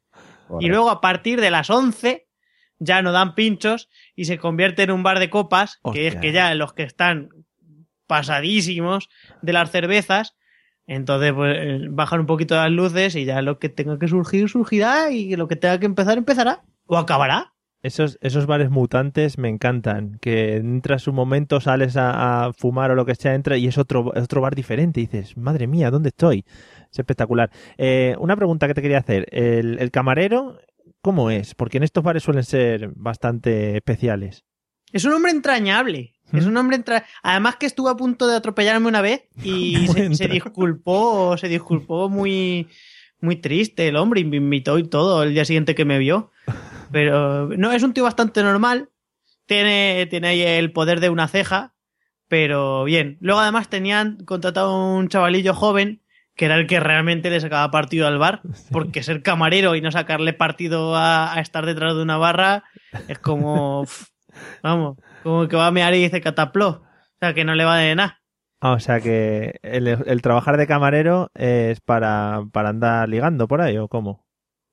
[0.60, 2.28] Y luego a partir de las 11
[2.78, 6.32] ya no dan pinchos y se convierte en un bar de copas, que es que
[6.32, 7.30] ya los que están
[8.06, 9.10] pasadísimos
[9.42, 10.36] de las cervezas,
[10.86, 14.50] entonces pues, eh, bajan un poquito las luces y ya lo que tenga que surgir
[14.50, 17.51] surgirá y lo que tenga que empezar empezará o acabará.
[17.84, 20.18] Esos, esos bares mutantes me encantan.
[20.22, 23.78] Que entras un momento, sales a, a fumar o lo que sea, entra y es
[23.78, 25.02] otro, es otro bar diferente.
[25.02, 26.46] Y dices, madre mía, ¿dónde estoy?
[26.92, 27.50] Es espectacular.
[27.78, 29.28] Eh, una pregunta que te quería hacer.
[29.32, 30.60] El, el camarero,
[31.02, 31.56] ¿cómo es?
[31.56, 34.46] Porque en estos bares suelen ser bastante especiales.
[34.92, 36.14] Es un hombre entrañable.
[36.34, 36.50] Es ¿Mm?
[36.50, 37.06] un hombre entra...
[37.24, 42.68] Además que estuvo a punto de atropellarme una vez y se, disculpó, se disculpó muy,
[43.20, 46.32] muy triste el hombre y me invitó y todo el día siguiente que me vio.
[46.92, 48.90] Pero no, es un tío bastante normal.
[49.46, 51.74] Tiene, tiene ahí el poder de una ceja,
[52.28, 53.18] pero bien.
[53.20, 56.02] Luego además tenían contratado a un chavalillo joven
[56.36, 59.92] que era el que realmente le sacaba partido al bar, porque ser camarero y no
[59.92, 62.64] sacarle partido a, a estar detrás de una barra
[63.08, 63.86] es como,
[64.64, 67.78] vamos, como que va a mear y dice catapló, o sea que no le va
[67.78, 68.22] de nada.
[68.64, 73.60] Ah, o sea que el, el trabajar de camarero es para, para andar ligando por
[73.60, 74.28] ahí, ¿o cómo?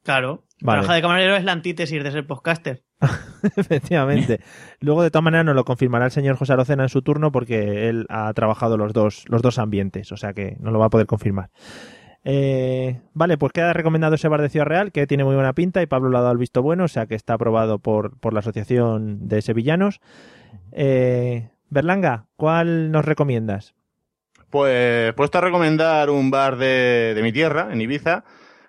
[0.04, 0.80] Claro, Vale.
[0.80, 2.82] trabajar de camarero es la antítesis de ser podcaster.
[3.56, 4.40] Efectivamente.
[4.80, 7.88] Luego, de todas maneras, nos lo confirmará el señor José Arocena en su turno porque
[7.88, 10.90] él ha trabajado los dos, los dos ambientes, o sea que no lo va a
[10.90, 11.50] poder confirmar.
[12.24, 15.80] Eh, vale, pues queda recomendado ese bar de Ciudad Real, que tiene muy buena pinta
[15.82, 18.32] y Pablo le ha dado el visto bueno, o sea que está aprobado por, por
[18.32, 20.00] la Asociación de Sevillanos.
[20.72, 23.74] Eh, Berlanga, ¿cuál nos recomiendas?
[24.50, 28.24] Pues puesto a recomendar un bar de, de mi tierra, en Ibiza,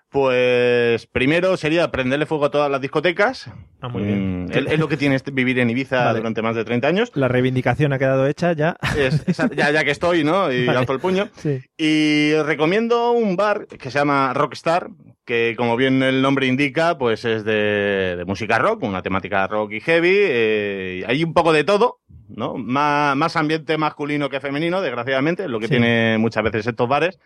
[0.10, 3.50] pues primero sería prenderle fuego a todas las discotecas.
[3.82, 4.45] Ah, muy bien.
[4.45, 6.17] Mm, es, lo que tiene vivir en Ibiza Vale.
[6.19, 7.12] durante más de 30 años.
[7.15, 8.76] La reivindicación ha quedado hecha ya.
[8.98, 9.24] Es-
[9.56, 10.52] ya, ya que estoy, ¿no?
[10.52, 10.80] Y Vale.
[10.80, 11.30] alto el puño.
[11.38, 11.62] Sí.
[11.78, 14.89] Y recomiendo un bar que se llama Rockstar,
[15.26, 19.74] que como bien el nombre indica, pues es de, de música rock, una temática rock
[19.74, 20.12] y heavy.
[20.13, 22.56] eh, hay un poco de todo, ¿no?
[22.56, 25.72] Más, más ambiente masculino que femenino, desgraciadamente, lo que Sí.
[25.72, 27.19] tiene muchas veces estos bares.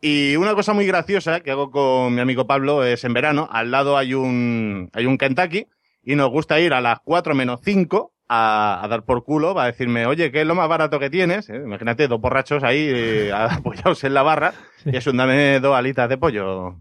[0.00, 3.70] Y una cosa muy graciosa que hago con mi amigo Pablo es en verano, al
[3.70, 5.66] lado hay un, hay un Kentucky
[6.02, 9.64] y nos gusta ir a las 4 menos 5 a, a dar por culo, va
[9.64, 11.48] a decirme, oye, ¿qué es lo más barato que tienes?
[11.48, 14.52] Eh, Imagínate, dos borrachos ahí eh, apoyados en la barra
[14.82, 14.90] Sí.
[14.92, 16.76] y es un dame dos alitas de pollo.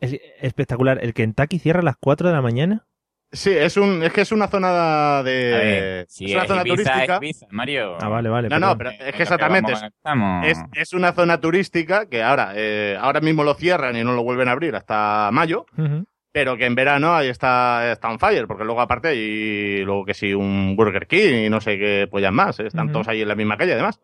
[0.00, 0.98] Es espectacular.
[1.02, 2.86] ¿El Kentucky cierra a las 4 de la mañana?
[3.32, 6.48] Sí, es un, es que es una zona A de, ver, si es una es
[6.48, 7.16] zona Ibiza, turística.
[7.16, 7.96] Ibiza, Mario.
[8.00, 8.48] Ah, vale, vale.
[8.48, 9.82] No, no, pero es que exactamente es,
[10.44, 14.22] es, es una zona turística que ahora, eh, ahora mismo lo cierran y no lo
[14.22, 15.66] vuelven a abrir hasta mayo.
[16.32, 20.12] Pero que en verano ahí está, está on fire, porque luego aparte hay luego que
[20.12, 22.66] sí un Burger King y no sé qué pollas más, ¿eh?
[22.66, 24.00] están todos ahí en la misma calle además.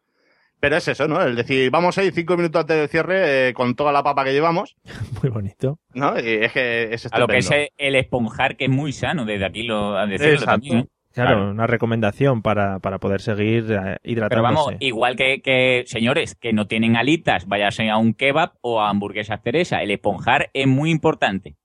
[0.63, 1.21] Pero es eso, ¿no?
[1.21, 4.33] El decir, vamos ahí cinco minutos antes del cierre eh, con toda la papa que
[4.33, 4.77] llevamos,
[5.21, 5.81] Muy bonito.
[5.93, 6.17] ¿no?
[6.21, 9.45] Y es que es A lo que es el esponjar, que es muy sano, desde
[9.45, 10.51] aquí lo a decirlo Exacto.
[10.53, 10.79] también.
[10.79, 10.87] ¿eh?
[11.13, 11.51] Claro, Claro.
[11.51, 14.29] una recomendación para, para poder seguir eh, hidratándose.
[14.29, 18.81] Pero vamos, igual que, que, señores, que no tienen alitas, váyase a un kebab o
[18.81, 19.83] a hamburguesas Teresa.
[19.83, 21.57] El esponjar es muy importante.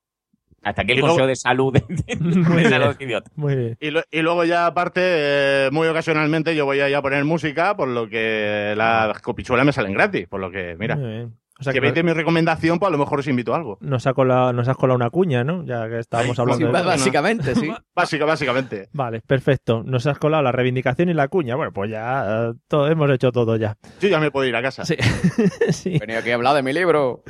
[0.70, 2.82] Hasta aquí el Y luego- consejo de salud de, de- Muy de bien.
[2.82, 3.32] los idiotas.
[3.36, 3.78] Muy bien.
[3.80, 7.76] Y, lo- y luego ya aparte, eh, muy ocasionalmente yo voy a, a poner música,
[7.76, 11.34] por lo que las copichuelas me salen gratis, por lo que, mira, Muy bien.
[11.60, 13.80] O sea que que veis mi recomendación, pues a lo mejor os invito a algo.
[13.82, 15.66] nos, ha colado, nos has colado una cuña, ¿no?
[15.66, 17.72] Ya que estábamos Ay, hablando Sí, de básicamente, sí.
[17.96, 18.90] Básica, básicamente.
[18.94, 19.82] Vale, perfecto.
[19.84, 21.56] Nos has colado la reivindicación y la cuña.
[21.56, 23.76] Bueno, pues ya eh, todo, hemos hecho todo ya.
[24.00, 24.86] Yo ya me puedo ir a casa.
[24.86, 24.98] Sí.
[25.72, 25.96] sí.
[25.96, 27.24] He venido aquí a hablar de mi libro.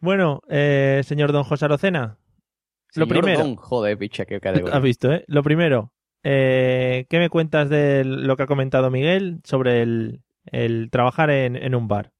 [0.00, 2.16] Bueno, eh, señor Don José Arocena,
[2.94, 3.44] Lo Señor primero.
[3.44, 4.40] Don, joder, picha, qué
[4.72, 5.24] has visto, ¿eh?
[5.26, 10.88] Lo primero, eh, ¿qué me cuentas de lo que ha comentado Miguel sobre el, el
[10.90, 12.12] trabajar en, en un bar?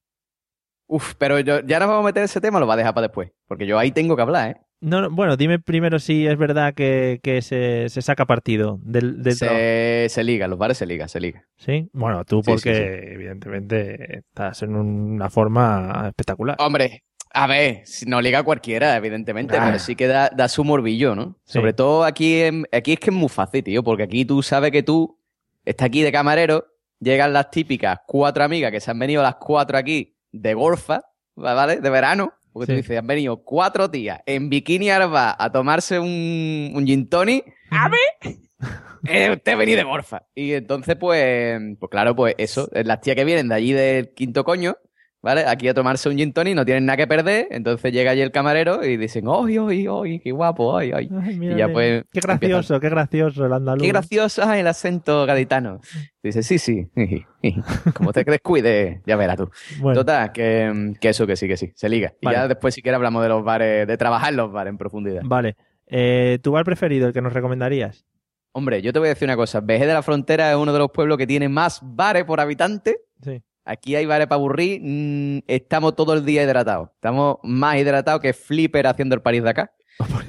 [0.87, 3.07] Uf, pero yo, ya nos vamos a meter ese tema, lo va a dejar para
[3.09, 3.31] después.
[3.47, 4.57] Porque yo ahí tengo que hablar, ¿eh?
[4.81, 9.25] No, no, bueno, dime primero si es verdad que, que se, se saca partido del,
[9.25, 9.59] del trabajo.
[9.59, 11.45] Se, se liga, los bares se liga, se liga.
[11.57, 13.13] Sí, bueno, tú Sí, porque sí, sí.
[13.15, 16.57] evidentemente estás en una forma espectacular.
[16.61, 17.03] Hombre,
[17.33, 19.65] a ver, no liga cualquiera, evidentemente, Ah.
[19.67, 21.37] pero sí que da, da su morbillo, ¿no?
[21.45, 21.53] Sí.
[21.55, 24.71] Sobre todo aquí, en- aquí es que es muy fácil, tío, porque aquí tú sabes
[24.71, 25.19] que tú
[25.65, 26.67] estás aquí de camarero,
[27.01, 31.03] llegan las típicas cuatro amigas que se han venido las cuatro aquí de golfa,
[31.37, 31.77] ¿vale?
[31.81, 32.33] De verano.
[32.53, 32.73] Porque Sí.
[32.73, 37.45] tú dices, han venido cuatro tías en bikini arba a tomarse un, un gin tonic.
[37.71, 38.37] ¡A ver!
[39.07, 40.27] Eh, usted vení de golfa.
[40.35, 44.43] Y entonces, pues, pues claro, pues eso, las tías que vienen de allí del quinto
[44.43, 44.77] coño,
[45.23, 45.45] ¿vale?
[45.47, 48.31] Aquí a tomarse un gin tonic, no tienen nada que perder, entonces llega allí el
[48.31, 51.09] camarero y dicen, ¡ay, ay, ay, qué guapo, ay, ay!
[51.23, 53.83] Ay, y ya pues Qué gracioso, qué gracioso el andaluz.
[53.83, 55.81] ¡Qué gracioso el acento gaditano!
[56.23, 56.89] Dice, sí, sí,
[57.95, 59.51] como te descuide, ya verás tú.
[59.81, 62.15] Bueno, Total, que, que eso, que sí, que sí, se liga.
[62.21, 65.23] Y ya después si quieres hablamos de los bares, de trabajar los bares en profundidad.
[65.25, 65.57] vale.
[65.91, 68.05] Eh, ¿Tu bar preferido, el que nos recomendarías?
[68.53, 70.79] Hombre, yo te voy a decir una cosa, Veje de la Frontera es uno de
[70.79, 73.43] los pueblos que tiene más bares por habitante Sí.
[73.69, 74.81] Aquí hay bares para aburrir.
[74.83, 76.89] mm, estamos todo el día hidratados.
[76.95, 79.73] Estamos más hidratados que Flipper haciendo el París de acá.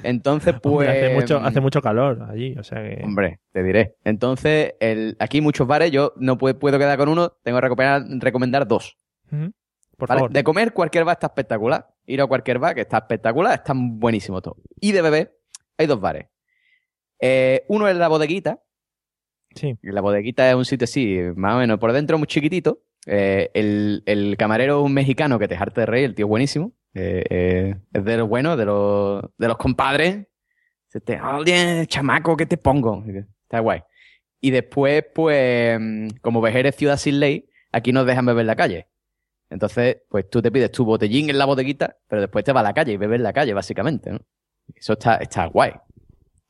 [0.04, 0.74] Entonces, pues.
[0.90, 3.02] Hombre, hace, mucho, hace mucho calor allí, o sea que...
[3.02, 3.96] Hombre, te diré.
[4.04, 5.90] Entonces, el, aquí hay muchos bares.
[5.90, 7.30] Yo no puedo, puedo quedar con uno.
[7.42, 8.98] Tengo que recomendar, recomendar dos.
[9.30, 10.20] Por ¿vale?
[10.20, 10.32] favor.
[10.34, 11.88] De comer, cualquier bar está espectacular.
[12.08, 14.58] Ir a cualquier bar que está espectacular, están buenísimos todos.
[14.82, 15.40] Y de beber,
[15.78, 16.28] hay dos bares.
[17.22, 18.60] Eh, uno es la bodeguita.
[19.56, 19.78] Sí.
[19.82, 22.82] La bodeguita es un sitio así, más o menos, por dentro muy chiquitito.
[23.12, 26.30] Eh, el, el camarero es un mexicano que te jarte de reír, el tío es
[26.30, 26.74] buenísimo.
[26.94, 30.28] Eh, eh, es de los buenos, de los, de los compadres.
[30.86, 33.04] Dice, te- oye, chamaco, ¿qué te pongo?
[33.44, 33.82] Está guay.
[34.42, 38.48] Y después, pues, mm, como Vejer es ciudad sin ley, aquí nos dejan beber en
[38.48, 38.88] la calle.
[39.50, 42.68] Entonces, pues tú te pides tu botellín en la bodeguita, pero después te vas a
[42.68, 44.20] la calle y bebes en la calle, básicamente, ¿no?
[44.76, 45.72] Eso está, está guay.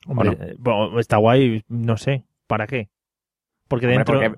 [0.06, 0.46] Hombre, ¿o no?
[0.58, 2.26] bueno, está guay, no sé.
[2.48, 2.90] ¿Para qué?
[3.70, 4.20] Porque Hombre, dentro...
[4.20, 4.38] porque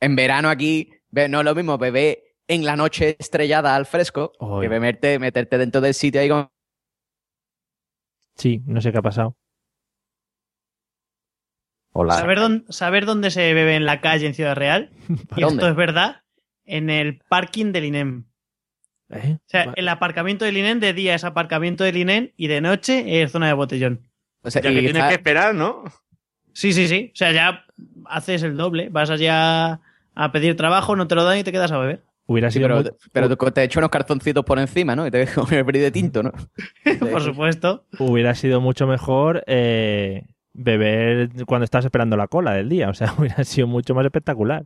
[0.00, 0.90] en verano aquí
[1.28, 4.62] no es lo mismo beber en la noche estrellada al fresco Oy.
[4.64, 6.48] que beberte, meterte dentro del sitio ahí con...
[8.36, 9.36] Sí, no sé qué ha pasado.
[11.92, 12.14] Hola.
[12.18, 14.90] ¿Saber dónde, saber dónde se bebe en la calle en Ciudad Real?
[15.36, 15.56] Y ¿Dónde?
[15.56, 16.22] esto es verdad.
[16.64, 18.26] En el parking del INEM.
[19.08, 19.36] ¿Eh?
[19.38, 23.22] O sea, el aparcamiento del INEM de día es aparcamiento del INEM y de noche
[23.22, 24.10] es zona de botellón.
[24.42, 25.84] O sea, Ya que tienes está- que esperar, ¿no?
[26.52, 27.10] Sí, sí, sí.
[27.12, 27.64] O sea, ya
[28.06, 28.88] haces el doble.
[28.88, 29.80] Vas allá
[30.16, 32.02] a pedir trabajo, no te lo dan y te quedas a beber.
[32.26, 35.06] Hubiera Sí, sido pero, muy- pero te, te echo unos cartoncitos por encima, ¿no?
[35.06, 36.32] Y te dejo el brillo de tinto, ¿no?
[37.12, 37.84] Por supuesto.
[38.00, 42.88] hubiera sido mucho mejor eh, beber cuando estás esperando la cola del día.
[42.88, 44.64] O sea, hubiera sido mucho más espectacular.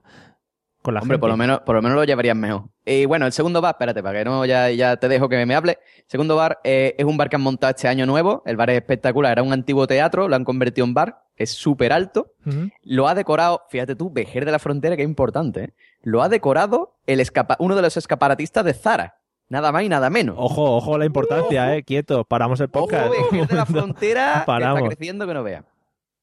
[0.82, 1.20] Con la Hombre, gente.
[1.20, 2.70] por lo menos, por lo menos lo llevarías mejor.
[2.86, 5.54] Y bueno, el segundo bar, espérate, para que no ya, ya te dejo que me
[5.54, 5.76] hable.
[6.06, 8.42] Segundo bar eh, es un bar que han montado este año nuevo.
[8.46, 9.32] El bar es espectacular.
[9.32, 11.18] Era un antiguo teatro, lo han convertido en bar.
[11.40, 12.34] Es súper alto.
[12.82, 15.64] Lo ha decorado, fíjate tú, Vejer de la Frontera, que es importante.
[15.64, 15.74] ¿eh?
[16.02, 19.22] Lo ha decorado el escapa uno de los escaparatistas de Zara.
[19.48, 20.36] Nada más y nada menos.
[20.38, 21.82] Ojo, ojo la importancia, eh.
[21.82, 23.10] Quieto, paramos el Ojo, podcast.
[23.10, 25.64] Vejer de la Frontera que está creciendo que no vea.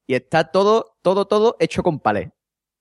[0.06, 2.32] Y está todo, todo, todo hecho con palé.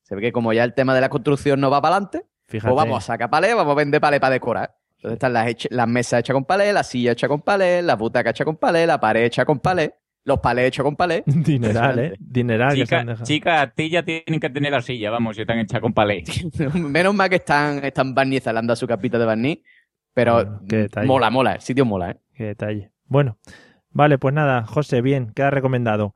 [0.02, 2.70] Se ve que como ya el tema de la construcción no va para adelante, Fíjate.
[2.70, 4.76] pues vamos a sacar palé, vamos a vender palé para decorar.
[4.96, 8.28] Entonces están las, las mesas hechas con palé, la silla hecha con palé, la butaca
[8.28, 9.94] hecha con palé, la pared hecha con palé,
[10.26, 11.22] los palés hechos con palé.
[11.26, 12.12] Dineral, eh.
[12.18, 15.58] Dineral que se Chica, a ti ya tienen que tener la silla, vamos, si están
[15.60, 16.24] hechas con palé.
[16.74, 19.60] Menos mal que están, están han dado su capita de barniz.
[20.12, 21.06] Pero Bueno, qué detalle.
[21.06, 22.16] mola, mola, el sitio mola, ¿eh?
[22.34, 22.90] Qué detalle.
[23.06, 23.38] Bueno,
[23.90, 26.14] vale, pues nada, José, bien, queda recomendado.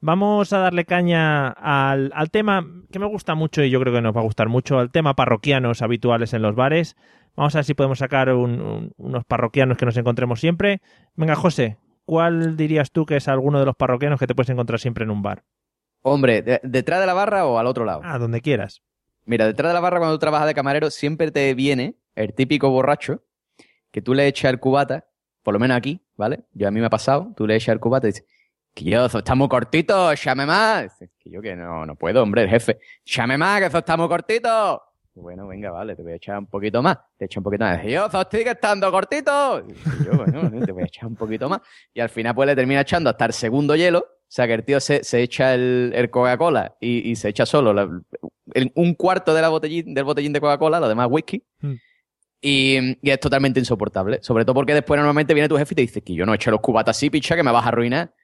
[0.00, 4.00] Vamos a darle caña al, al tema que me gusta mucho y yo creo que
[4.02, 6.96] nos va a gustar mucho, al tema parroquianos habituales en los bares.
[7.36, 10.80] Vamos a ver si podemos sacar un- un- unos parroquianos que nos encontremos siempre.
[11.14, 11.76] Venga, José,
[12.12, 15.10] ¿cuál dirías tú que es alguno de los parroquianos que te puedes encontrar siempre en
[15.10, 15.44] un bar?
[16.02, 18.02] Hombre, de- ¿detrás de la barra o al otro lado?
[18.04, 18.82] Ah, donde quieras.
[19.24, 22.68] Mira, detrás de la barra cuando tú trabajas de camarero siempre te viene el típico
[22.68, 23.24] borracho
[23.90, 25.06] que tú le echas el cubata
[25.42, 26.40] por lo menos aquí, ¿vale?
[26.52, 28.26] Yo a mí me ha pasado, tú le echas el cubata y dices,
[28.74, 30.98] que yo, eso está muy cortito, llame más.
[31.18, 32.78] Que yo que no, no puedo, hombre, el jefe.
[33.06, 34.82] Llame más, que eso está muy cortito.
[35.14, 36.98] Y Bueno, venga, vale, te voy a echar un poquito más.
[37.18, 37.82] Te echo un poquito más.
[37.82, 39.60] Dice, yo, sigue estando cortito.
[39.68, 41.60] Y yo, bueno, te voy a echar un poquito más.
[41.92, 43.98] Y al final, pues le termina echando hasta el segundo hielo.
[44.00, 47.44] O sea, que el tío se, se echa el, el Coca-Cola y, y se echa
[47.44, 47.90] solo la-
[48.54, 51.44] el- un cuarto de la botellín, del botellín de Coca-Cola, lo demás whisky.
[51.60, 51.72] Mm.
[52.40, 54.18] Y, y es totalmente insoportable.
[54.22, 56.50] Sobre todo porque después normalmente viene tu jefe y te dice que yo no echo
[56.50, 58.14] los cubatas así, picha, que me vas a arruinar.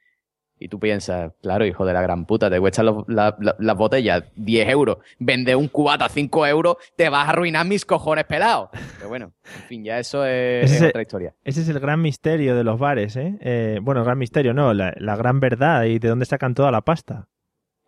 [0.61, 3.77] Y tú piensas, claro, hijo de la gran puta, te cuestan los- la- la- las
[3.77, 8.25] botellas 10 euros, vende un cubata a 5 euros, te vas a arruinar mis cojones
[8.25, 8.71] pelados.
[8.97, 11.35] Pero bueno, en fin, ya eso es, otra historia.
[11.45, 13.37] Ese es el gran misterio de los bares, ¿eh?
[13.41, 16.71] Eh, bueno, el gran misterio no, la, la gran verdad y de dónde sacan toda
[16.73, 17.29] la pasta.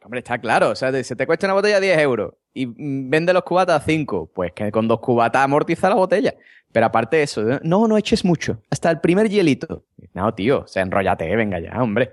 [0.03, 3.11] Hombre, está claro, o sea, te- se te cuesta una botella 10 euros y mm,
[3.11, 6.35] vende los cubatas a 5, pues que con dos cubatas amortiza la botella.
[6.73, 9.85] Pero aparte de eso, no, no eches mucho, hasta el primer hielito.
[10.14, 12.12] No, tío, o sea, enrollate, venga ya, hombre.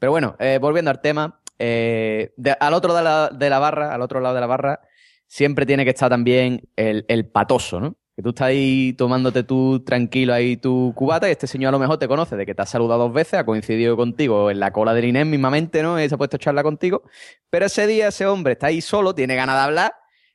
[0.00, 4.00] Pero bueno, eh, volviendo al tema, eh, al otro de la, de la barra, al
[4.00, 4.80] otro lado de la barra,
[5.26, 7.96] siempre tiene que estar también el, el patoso, ¿no?
[8.16, 11.78] Que tú estás ahí tomándote tú tranquilo ahí tu cubata y este señor a lo
[11.78, 14.72] mejor te conoce de que te ha saludado dos veces, ha coincidido contigo en la
[14.72, 16.02] cola del Inés mismamente, ¿no?
[16.02, 17.02] Y se ha puesto a charla contigo.
[17.50, 19.92] Pero ese día ese hombre está ahí solo, tiene ganas de hablar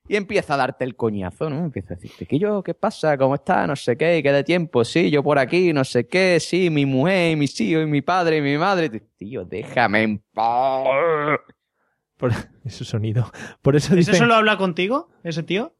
[0.08, 1.66] y empieza a darte el coñazo, ¿no?
[1.66, 2.62] Empieza a decirte, ¿qué yo?
[2.64, 3.18] ¿Qué pasa?
[3.18, 3.66] ¿Cómo está?
[3.66, 4.84] No sé qué, ¿qué de tiempo?
[4.84, 8.01] Sí, yo por aquí, no sé qué, sí, mi mujer, y mis hijos, y mi
[8.01, 8.89] padre, y mi madre.
[8.89, 11.39] Tío, déjame en paz.
[12.18, 12.32] Por
[12.66, 13.32] ese sonido.
[13.62, 14.16] Por eso ¿Ese dicen...
[14.16, 15.76] solo habla contigo, ese tío?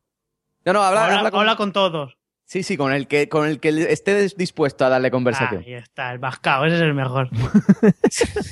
[0.66, 1.40] No, no, habla, habla, habla con...
[1.42, 2.18] habla con todos.
[2.48, 5.64] Sí, sí, con el que, con el que esté dispuesto a darle conversación.
[5.66, 7.28] Ahí está, el mascao, ese es el mejor.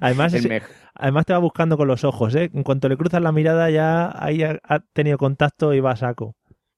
[0.00, 0.70] Además, El ese- mejor.
[0.94, 2.50] además te va buscando con los ojos, ¿eh?
[2.54, 5.96] En cuanto le cruzas la mirada ya ahí ha, ha tenido contacto y va a
[5.96, 6.34] saco.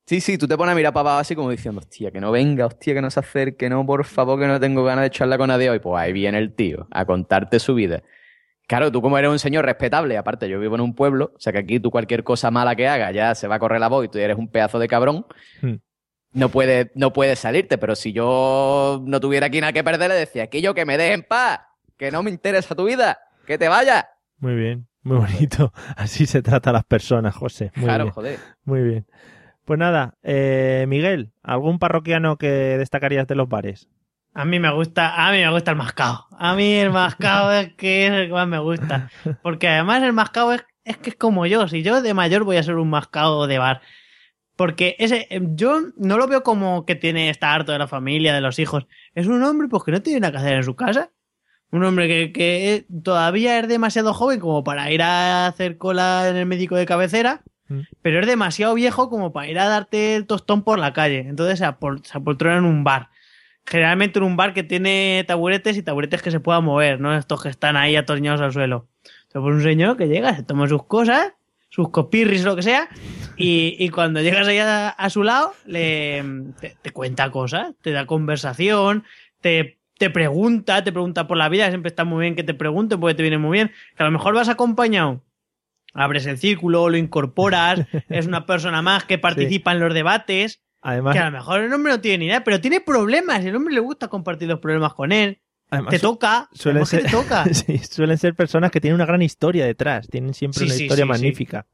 [0.06, 2.30] Sí, sí, tú te pones a mirar para abajo así como diciendo, hostia, que no
[2.30, 5.38] venga, hostia, que no se acerque, no, por favor, que no tengo ganas de charlar
[5.38, 5.80] con nadie hoy.
[5.80, 8.02] Pues ahí viene el tío a contarte su vida.
[8.66, 11.52] Claro, tú como eres un señor respetable, aparte yo vivo en un pueblo, o sea
[11.52, 14.04] que aquí tú cualquier cosa mala que hagas ya se va a correr la voz
[14.04, 15.24] y tú eres un pedazo de cabrón.
[15.62, 15.76] Hmm.
[16.32, 20.16] No puedes no puedes salirte, pero si yo no tuviera aquí nada que perder, le
[20.16, 21.60] decía, que yo que me deje en paz,
[21.96, 24.04] que no me interesa tu vida, que te vayas.
[24.38, 25.72] Muy bien, muy bonito.
[25.96, 27.70] Así se trata a las personas, José.
[27.76, 28.38] Muy claro, bien, joder.
[28.64, 29.06] muy bien.
[29.64, 32.48] Pues nada, eh, Miguel, ¿algún parroquiano que
[32.78, 33.88] destacarías de los bares?
[34.36, 36.26] A mí me gusta, a mí me gusta el mascao.
[36.38, 39.10] A mí el mascao es que es el que más me gusta.
[39.42, 41.66] Porque además el mascao es, es que es como yo.
[41.68, 43.80] Si yo de mayor voy a ser un mascao de bar.
[44.56, 48.34] Porque ese, eh, yo no lo veo como que tiene, está harto de la familia,
[48.34, 48.86] de los hijos.
[49.14, 51.10] Es un hombre pues que no tiene nada que hacer en su casa.
[51.72, 56.36] Un hombre que, que todavía es demasiado joven como para ir a hacer cola en
[56.36, 57.80] el médico de cabecera, Mm.
[58.00, 61.18] pero es demasiado viejo como para ir a darte el tostón por la calle.
[61.26, 63.08] Entonces se, apol- se apoltrona en un bar.
[63.66, 67.42] Generalmente en un bar que tiene taburetes y taburetes que se puedan mover, no estos
[67.42, 68.88] que están ahí atornillados al suelo.
[69.02, 71.32] Entonces, pues un señor que llega, se toma sus cosas,
[71.68, 72.88] sus copirris o lo que sea,
[73.36, 76.24] y, y cuando llegas ahí a, su lado, le,
[76.60, 79.04] te, te cuenta cosas, te da conversación,
[79.40, 82.96] te, te pregunta, te pregunta por la vida, siempre está muy bien que te pregunte
[82.98, 83.72] porque te viene muy bien.
[83.96, 85.22] Que a lo mejor vas acompañado,
[85.94, 90.62] abres el círculo, lo incorporas, es una persona más que participa en los debates.
[90.82, 93.48] Además, Que a lo mejor el hombre no tiene ni idea, pero tiene problemas y
[93.48, 95.40] el hombre le gusta compartir los problemas con él.
[95.70, 97.44] además Te toca, suelen ser, te toca.
[97.52, 100.82] sí, suelen ser personas que tienen una gran historia detrás, tienen siempre Sí, una sí,
[100.84, 101.08] historia sí, sí.
[101.08, 101.66] magnífica.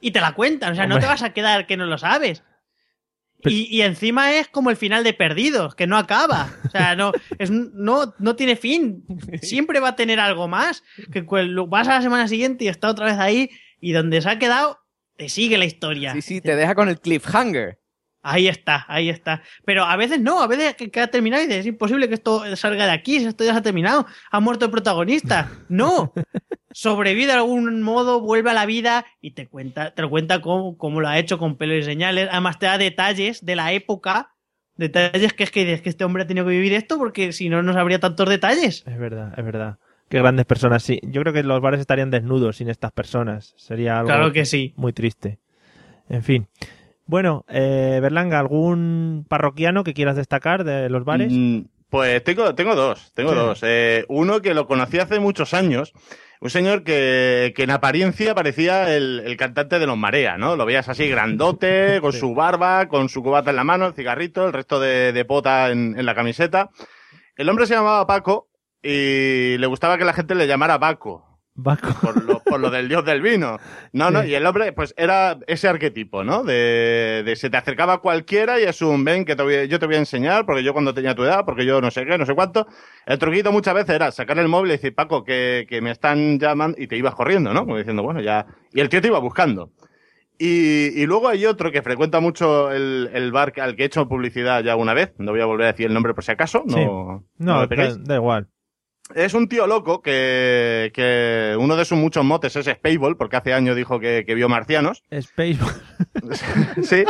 [0.00, 2.42] Y te la cuentan, o sea, no te vas a quedar que no lo sabes.
[3.42, 6.48] Pero- Y, y encima es como el final de Perdidos, que no acaba.
[6.64, 9.04] O sea, no, es, no, no tiene fin.
[9.42, 10.84] Siempre va a tener algo más.
[11.12, 13.50] Que vas a la semana siguiente y está otra vez ahí
[13.80, 14.78] y donde se ha quedado,
[15.16, 16.12] te sigue la historia.
[16.12, 17.80] Sí, sí, te deja con el cliffhanger.
[18.22, 19.42] Ahí está, ahí está.
[19.64, 22.14] Pero a veces no, a veces que, que ha terminado y dices, es imposible que
[22.14, 25.50] esto salga de aquí, si esto ya se ha terminado, ha muerto el protagonista.
[25.68, 26.12] No,
[26.70, 30.76] sobrevive de algún modo, vuelve a la vida y te cuenta, te lo cuenta cómo,
[30.76, 32.28] cómo lo ha hecho con pelo y señales.
[32.30, 34.34] Además te da detalles de la época,
[34.76, 37.48] detalles que es que dices que este hombre ha tenido que vivir esto porque si
[37.48, 38.84] no, no sabría tantos detalles.
[38.86, 39.78] Es verdad, es verdad.
[40.08, 41.00] Qué grandes personas, sí.
[41.02, 43.54] Yo creo que los bares estarían desnudos sin estas personas.
[43.56, 44.74] Sería algo Claro que sí.
[44.76, 45.38] muy triste.
[46.10, 46.48] En fin.
[47.06, 51.32] Bueno, eh, Berlanga, ¿algún parroquiano que quieras destacar de los bares?
[51.32, 53.36] Mm, Pues tengo, tengo dos, tengo Sí.
[53.36, 53.60] dos.
[53.64, 55.92] Eh, uno que lo conocí hace muchos años,
[56.40, 60.56] un señor que, que en apariencia parecía el, el cantante de los Marea, ¿no?
[60.56, 62.18] Lo veías así grandote, con Sí.
[62.20, 65.70] su barba, con su cubata en la mano, el cigarrito, el resto de, de pota
[65.70, 66.70] en, en la camiseta.
[67.36, 68.48] El hombre se llamaba Paco
[68.82, 71.31] y le gustaba que la gente le llamara Paco.
[72.00, 73.58] Por lo, por lo del dios del vino.
[73.92, 76.42] No, no, y el hombre, pues era ese arquetipo, ¿no?
[76.44, 79.84] De, de se te acercaba cualquiera y es un ven que te voy- yo te
[79.86, 82.24] voy a enseñar, porque yo cuando tenía tu edad, porque yo no sé qué, no
[82.24, 82.66] sé cuánto.
[83.04, 86.38] El truquito muchas veces era sacar el móvil y decir, Paco, que, que me están
[86.38, 87.60] llamando, y te ibas corriendo, ¿no?
[87.66, 88.46] Como diciendo, bueno, ya.
[88.72, 89.70] Y el tío te iba buscando.
[90.38, 94.08] Y, y luego hay otro que frecuenta mucho el, el bar al que he hecho
[94.08, 95.12] publicidad ya una vez.
[95.18, 96.64] No voy a volver a decir el nombre por si acaso.
[96.66, 96.84] No, Sí.
[96.84, 98.48] no No, da igual.
[99.14, 103.52] Es un tío loco que, que uno de sus muchos motes es Spaceball, porque hace
[103.52, 105.02] años dijo que, que vio marcianos.
[105.10, 105.58] Space.
[106.82, 107.04] sí.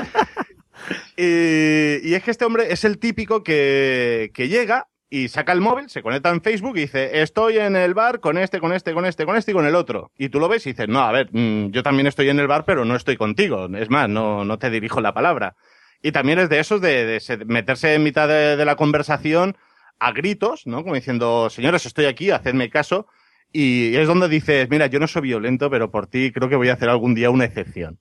[1.16, 5.60] Y, y es que este hombre es el típico que, que llega y saca el
[5.60, 8.94] móvil, se conecta en Facebook y dice, estoy en el bar con este, con este,
[8.94, 10.10] con este, con este y con el otro.
[10.16, 12.46] Y tú lo ves y dices, no, a ver, mm, yo también estoy en el
[12.48, 13.68] bar, pero no estoy contigo.
[13.76, 15.54] Es más, no, no te dirijo la palabra.
[16.02, 19.56] Y también es de esos de, de se- meterse en mitad de, de la conversación
[19.98, 20.82] a gritos, ¿no?
[20.82, 23.06] Como diciendo, señores, estoy aquí, hacedme caso.
[23.52, 26.68] Y es donde dices, mira, yo no soy violento, pero por ti creo que voy
[26.70, 27.98] a hacer algún día una excepción.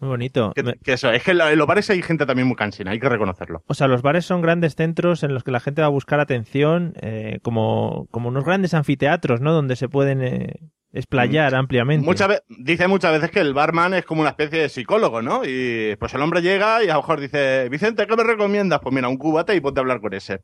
[0.00, 0.52] Muy bonito.
[0.54, 2.98] Que, eso, es que en lo- en los bares hay gente también muy cansina, hay
[2.98, 3.62] que reconocerlo.
[3.66, 6.20] O sea, los bares son grandes centros en los que la gente va a buscar
[6.20, 9.52] atención, eh, como, como unos grandes anfiteatros, ¿no?
[9.52, 10.54] Donde se pueden eh,
[10.92, 12.04] explayar ampliamente.
[12.06, 15.42] Muchas dice muchas veces que el barman es como una especie de psicólogo, ¿no?
[15.44, 18.80] Y pues el hombre llega y a lo mejor dice, Vicente, ¿qué me recomiendas?
[18.80, 20.40] Pues mira, un cubata y ponte a hablar con ese.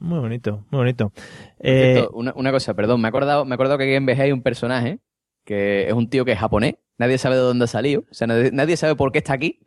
[0.00, 1.12] Muy bonito, muy bonito.
[1.60, 4.20] Eh, una, una cosa, perdón, me he acordado, me he acordado que aquí en VG
[4.20, 4.98] hay un personaje
[5.44, 8.26] que es un tío que es japonés, nadie sabe de dónde ha salido, o sea,
[8.26, 9.60] nadie, nadie sabe por qué está aquí,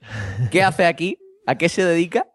[0.51, 2.27] qué hace aquí, a qué se dedica,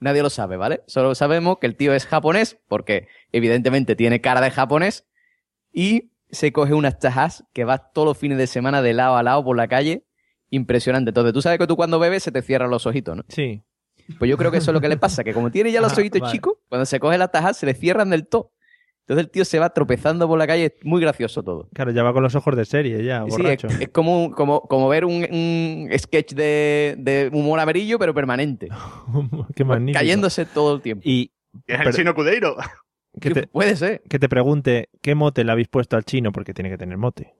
[0.00, 0.82] nadie lo sabe, ¿vale?
[0.86, 5.06] Solo sabemos que el tío es japonés, porque evidentemente tiene cara de japonés,
[5.72, 9.22] y se coge unas tajas que va todos los fines de semana de lado a
[9.22, 10.04] lado por la calle,
[10.48, 11.10] impresionante.
[11.10, 13.24] Entonces, tú sabes que tú cuando bebes se te cierran los ojitos, ¿no?
[13.28, 13.62] sí.
[14.18, 15.92] Pues yo creo que eso es lo que le pasa, que como tiene ya los
[15.92, 16.32] Ah, ojitos vale.
[16.32, 18.52] chicos, cuando se coge las tajas se le cierran del todo.
[19.02, 21.68] Entonces el tío se va tropezando por la calle, es muy gracioso todo.
[21.74, 23.66] Claro, ya va con los ojos de serie, ya, Sí, es, borracho.
[23.66, 28.68] es como, como, como ver un, un sketch de, de humor amarillo, pero permanente.
[29.56, 29.98] Qué magnífico.
[29.98, 31.02] Cayéndose todo el tiempo.
[31.04, 31.32] Y
[31.66, 32.56] Que es Pero- el chino Cudeiro.
[33.20, 34.02] que te, Puede ser.
[34.08, 36.30] que te pregunte, ¿qué mote le habéis puesto al chino?
[36.30, 37.34] Porque tiene que tener mote.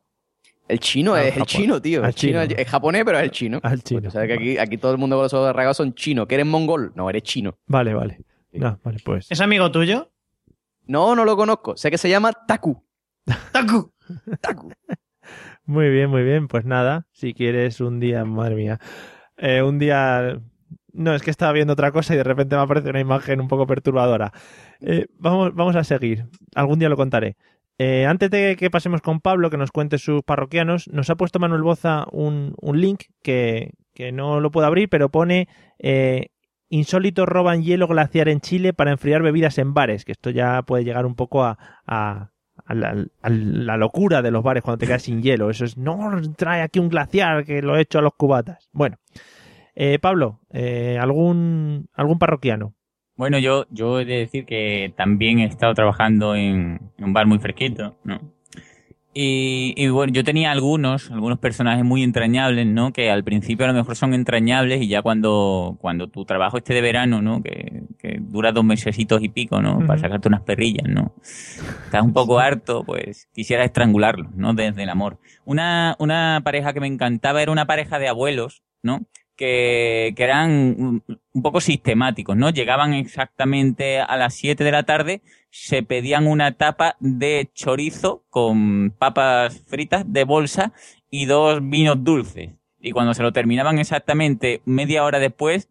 [0.71, 2.05] El chino es el chino, tío.
[2.05, 2.61] El chino, chino.
[2.61, 3.61] es japonés, pero es el chino.
[3.63, 4.09] Al chino.
[4.09, 6.27] O sea que aquí, aquí todo el mundo con los ojos son chinos.
[6.29, 6.93] ¿Que eres mongol?
[6.95, 7.59] No, eres chino.
[7.67, 8.21] Vale, vale.
[8.53, 8.59] Sí.
[8.59, 9.27] No, vale, pues.
[9.31, 10.11] ¿Es amigo tuyo?
[10.87, 11.77] No, no lo conozco.
[11.77, 12.83] Sé que se llama Taku.
[13.53, 13.93] ¡Taku!
[14.41, 14.73] Taku.
[15.65, 16.47] Muy bien, muy bien.
[16.47, 18.81] Pues nada, si quieres un día, madre mía.
[19.37, 20.41] Eh, un día.
[20.93, 23.49] No, es que estaba viendo otra cosa y de repente me aparece una imagen un
[23.49, 24.33] poco perturbadora.
[24.81, 26.27] Eh, vamos, vamos a seguir.
[26.55, 27.37] Algún día lo contaré.
[27.83, 31.39] Eh, antes de que pasemos con Pablo, que nos cuente sus parroquianos, nos ha puesto
[31.39, 36.27] Manuel Boza un, link que, que no lo puedo abrir, pero pone eh,
[36.69, 40.85] insólitos roban hielo glaciar en Chile para enfriar bebidas en bares, que esto ya puede
[40.85, 41.57] llegar un poco a,
[41.87, 42.33] a-
[42.67, 42.75] a
[43.31, 45.49] la locura de los bares cuando te quedas sin hielo.
[45.49, 45.99] Eso es, no,
[46.37, 48.69] trae aquí un glaciar que lo he hecho a los cubatas.
[48.73, 48.99] Bueno,
[49.75, 52.75] eh, Pablo, eh, ¿algún, algún parroquiano?
[53.21, 57.27] Bueno, yo, yo he de decir que también he estado trabajando en, en un bar
[57.27, 58.19] muy fresquito, ¿no?
[59.13, 62.95] Y, y bueno, yo tenía algunos, algunos personajes muy entrañables, ¿no?
[62.95, 66.73] Que al principio a lo mejor son entrañables y ya cuando, cuando tu trabajo esté
[66.73, 67.43] de verano, ¿no?
[67.43, 69.81] Que, que dura dos mesecitos y pico, ¿no?
[69.81, 70.01] Para Ujú.
[70.01, 71.13] sacarte unas perrillas, ¿no?
[71.85, 74.55] Estás un poco harto, pues quisiera estrangularlos, ¿no?
[74.55, 75.19] Desde el amor.
[75.45, 79.03] Una, una pareja que me encantaba era una pareja de abuelos, ¿no?
[79.41, 82.51] Que, que eran un poco sistemáticos, ¿no?
[82.51, 88.91] Llegaban exactamente a las 7 de la tarde, se pedían una tapa de chorizo con
[88.99, 90.75] papas fritas de bolsa
[91.09, 92.51] y dos vinos dulces.
[92.81, 95.71] Y cuando se lo terminaban exactamente media hora después,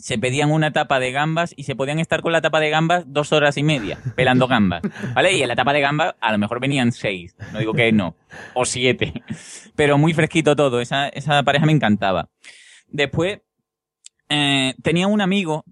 [0.00, 3.04] se pedían una tapa de gambas y se podían estar con la tapa de gambas
[3.06, 4.82] dos horas y media, pelando gambas.
[5.14, 5.32] ¿Vale?
[5.32, 8.16] Y en la tapa de gambas a lo mejor venían seis, no digo que no,
[8.54, 9.12] o siete.
[9.76, 12.28] Pero muy fresquito todo, esa, esa pareja me encantaba.
[12.90, 13.40] Después,
[14.28, 15.64] eh, tenía un amigo,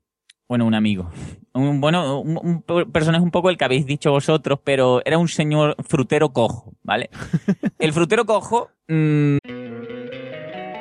[0.48, 1.10] bueno, un amigo,
[1.54, 5.18] un, bueno, un, un per- personaje un poco el que habéis dicho vosotros, pero era
[5.18, 7.10] un señor frutero cojo, ¿vale?
[7.78, 9.36] El frutero cojo, mm,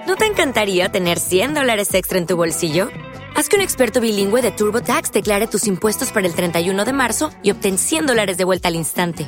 [0.08, 2.88] ¿No te encantaría tener 100 dólares extra en tu bolsillo?
[3.36, 7.30] Haz que un experto bilingüe de TurboTax declare tus impuestos para el 31 de marzo
[7.44, 9.28] y obtén 100 dólares de vuelta al instante.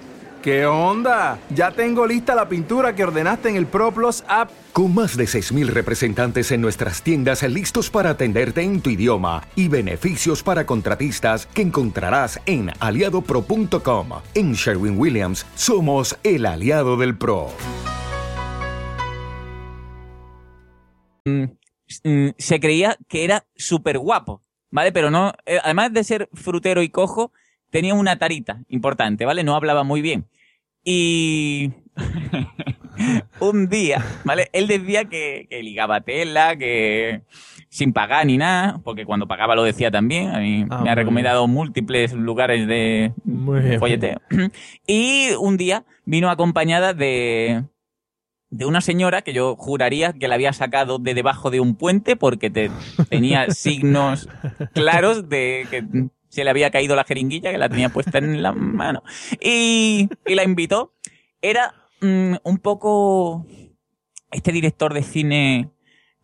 [0.41, 1.37] ¿Qué onda?
[1.53, 4.49] Ya tengo lista la pintura que ordenaste en el ProPlus app.
[4.73, 9.67] Con más de 6.000 representantes en nuestras tiendas listos para atenderte en tu idioma y
[9.67, 14.09] beneficios para contratistas que encontrarás en aliadopro.com.
[14.33, 17.49] En Sherwin Williams somos el aliado del PRO.
[21.25, 21.43] Mm,
[22.03, 24.91] mm, se creía que era súper guapo, ¿vale?
[24.91, 27.31] Pero no, eh, además de ser frutero y cojo,
[27.71, 29.43] tenía una tarita importante, ¿vale?
[29.43, 30.27] No hablaba muy bien.
[30.83, 31.71] Y
[33.39, 34.49] un día, ¿vale?
[34.53, 37.21] Él decía que, que, ligaba tela, que
[37.69, 40.29] sin pagar ni nada, porque cuando pagaba lo decía también.
[40.29, 43.79] A mí Ah, me ha recomendado múltiples lugares de Muy bien.
[43.79, 44.21] folleteo.
[44.85, 47.63] Y un día vino acompañada de,
[48.49, 52.15] de una señora que yo juraría que la había sacado de debajo de un puente
[52.15, 52.69] porque te,
[53.09, 54.27] tenía signos
[54.73, 55.83] claros de que
[56.31, 59.03] se le había caído la jeringuilla que la tenía puesta en la mano.
[59.41, 60.93] Y, y la invitó.
[61.41, 63.45] Era mm, un poco
[64.31, 65.69] este director de cine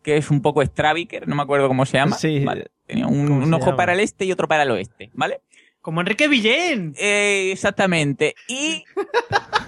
[0.02, 2.16] que es un poco Straviker, no me acuerdo cómo se llama.
[2.16, 2.42] Sí.
[2.42, 2.70] Vale.
[2.86, 3.76] Tenía un, ¿Cómo un se ojo llama?
[3.76, 5.42] para el este y otro para el oeste, ¿vale?
[5.82, 6.94] Como Enrique Villén.
[6.96, 8.34] Eh, exactamente.
[8.48, 8.84] Y,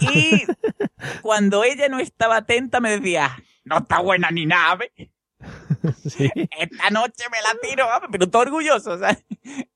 [0.01, 0.45] y
[1.21, 5.11] cuando ella no estaba atenta me decía, no está buena ni nada, ¿ve?
[6.07, 6.31] Sí.
[6.35, 8.01] esta noche me la tiro, ¿va?
[8.11, 9.25] pero todo orgulloso, ¿sabes?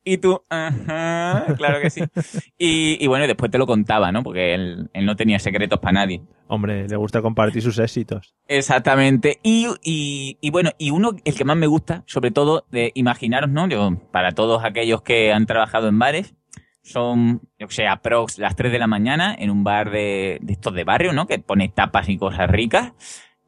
[0.04, 2.02] Y tú, ajá, claro que sí.
[2.58, 4.22] Y, y bueno, y después te lo contaba, ¿no?
[4.22, 6.22] Porque él, él no tenía secretos para nadie.
[6.46, 8.34] Hombre, le gusta compartir sus éxitos.
[8.48, 9.40] Exactamente.
[9.42, 13.48] Y, y, y bueno, y uno, el que más me gusta, sobre todo, de imaginaros,
[13.50, 13.66] ¿no?
[13.68, 16.34] Yo, para todos aquellos que han trabajado en bares,
[16.82, 20.74] son, o sea, prox las 3 de la mañana en un bar de, de estos
[20.74, 21.26] de barrio, ¿no?
[21.26, 22.92] Que pone tapas y cosas ricas.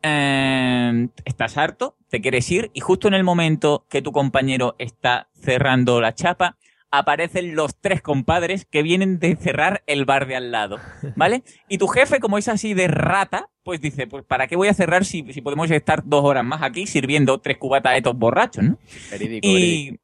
[0.09, 5.29] Eh, estás harto, te quieres ir y justo en el momento que tu compañero está
[5.35, 6.57] cerrando la chapa,
[6.93, 10.79] aparecen los tres compadres que vienen de cerrar el bar de al lado,
[11.17, 11.43] ¿vale?
[11.69, 14.75] Y tu jefe, como es así de rata, pues dice, pues ¿para qué voy a
[14.75, 18.63] cerrar si, si podemos estar dos horas más aquí sirviendo tres cubatas a estos borrachos,
[18.63, 18.79] ¿no?
[19.11, 19.99] Verídico, verídico.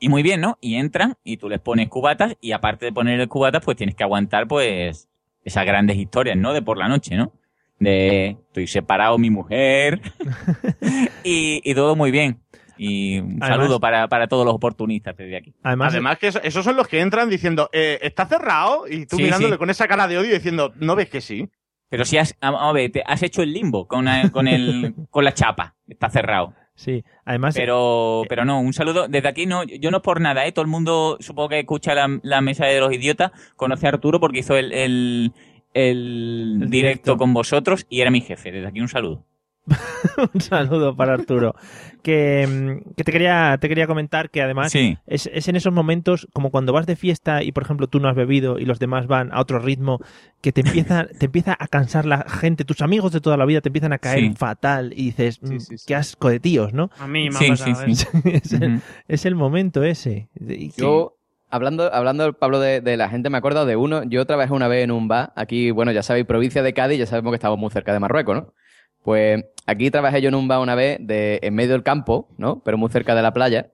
[0.00, 0.58] Y, muy bien, ¿no?
[0.60, 4.02] Y entran y tú les pones cubatas y aparte de poner cubatas, pues tienes que
[4.02, 5.08] aguantar, pues,
[5.44, 6.52] esas grandes historias, ¿no?
[6.52, 7.32] De por la noche, ¿no?
[7.78, 10.00] De estoy separado mi mujer
[11.24, 12.40] y, y todo muy bien.
[12.76, 15.54] Y un Además- saludo para, para todos los oportunistas desde aquí.
[15.62, 18.86] Además, Además que eso- esos son los que entran diciendo, eh, ¿está cerrado?
[18.88, 19.58] Y tú Sí, mirándole sí.
[19.58, 21.48] con esa cara de odio diciendo, ¿no ves que sí?
[21.88, 24.94] Pero si has, a, a ver, te has hecho el limbo con, eh, con, el,
[25.10, 25.76] con la chapa.
[25.86, 26.52] Está cerrado.
[26.74, 27.04] sí.
[27.26, 29.06] Además, Pero, pero no, un saludo.
[29.08, 30.52] Desde aquí no, yo no es por nada, ¿eh?
[30.52, 34.18] Todo el mundo, supongo que escucha la, la mesa de los idiotas, conoce a Arturo
[34.20, 35.32] porque hizo el, el,
[35.74, 38.50] el El directo, con vosotros y era mi jefe.
[38.52, 39.24] Desde aquí un saludo.
[40.34, 41.54] un saludo para Arturo.
[42.02, 44.98] Que, mm, que te quería, te quería comentar que además Sí.
[45.06, 48.08] es, es en esos momentos como cuando vas de fiesta y por ejemplo tú no
[48.10, 50.00] has bebido y los demás van a otro ritmo
[50.42, 53.62] que te empieza, te empieza a cansar la gente, tus amigos de toda la vida
[53.62, 54.34] te empiezan a caer Sí.
[54.36, 55.84] fatal y dices, Sí, "Mm, sí, sí.
[55.88, 56.90] qué asco de tíos, ¿no?
[56.98, 57.94] A mí me Sí, ha sí, pasado.
[57.94, 58.06] sí.
[58.28, 58.40] ¿eh?
[58.44, 60.28] es, el, es el momento ese.
[60.76, 61.16] Yo,
[61.54, 64.02] hablando, hablando Pablo, de, de la gente, me acuerdo de uno.
[64.04, 65.32] Yo trabajé una vez en un bar.
[65.36, 68.36] Aquí, bueno, ya sabéis, provincia de Cádiz, ya sabemos que estamos muy cerca de Marruecos,
[68.36, 68.54] ¿no?
[69.02, 72.62] Pues aquí trabajé yo en un bar una vez de, en medio del campo, ¿no?
[72.64, 73.70] Pero muy cerca de la playa.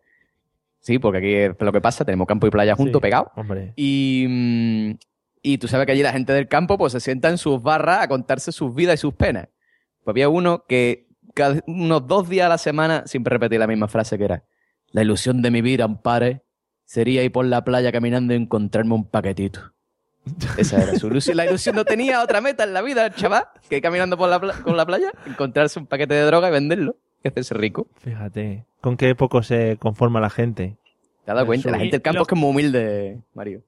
[0.80, 3.28] Sí, porque aquí es lo que pasa, tenemos campo y playa juntos, Sí, pegados.
[3.36, 3.72] Hombre.
[3.76, 4.96] Y,
[5.42, 8.02] y tú sabes que allí la gente del campo pues se sienta en sus barras
[8.02, 9.48] a contarse sus vidas y sus penas.
[10.02, 13.88] Pues había uno que cada, unos dos días a la semana siempre repetía la misma
[13.88, 14.44] frase que era
[14.90, 16.42] La ilusión de mi vida, ampare,
[16.90, 19.60] sería ir por la playa caminando y encontrarme un paquetito.
[20.58, 21.36] Esa era su ilusión.
[21.36, 24.28] La ilusión no tenía otra meta en la vida, el chaval, que ir caminando por
[24.28, 27.86] la, pla- con la playa, encontrarse un paquete de droga y venderlo, y hacerse rico.
[28.00, 30.76] Fíjate, con qué poco se conforma la gente.
[31.24, 31.70] ¿Te has dado cuenta?
[31.70, 33.62] La gente del campo Lo- es que es muy humilde, Mario.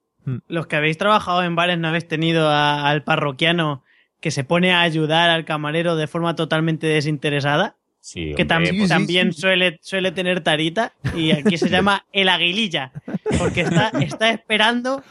[0.49, 3.85] Los que habéis trabajado en bares no habéis tenido a- al parroquiano
[4.21, 8.89] que se pone a ayudar al camarero de forma totalmente desinteresada, Sí, que tam- hombre,
[8.89, 12.91] también Suele, suele tener tarita, y aquí se llama el aguililla,
[13.39, 15.05] porque está, está esperando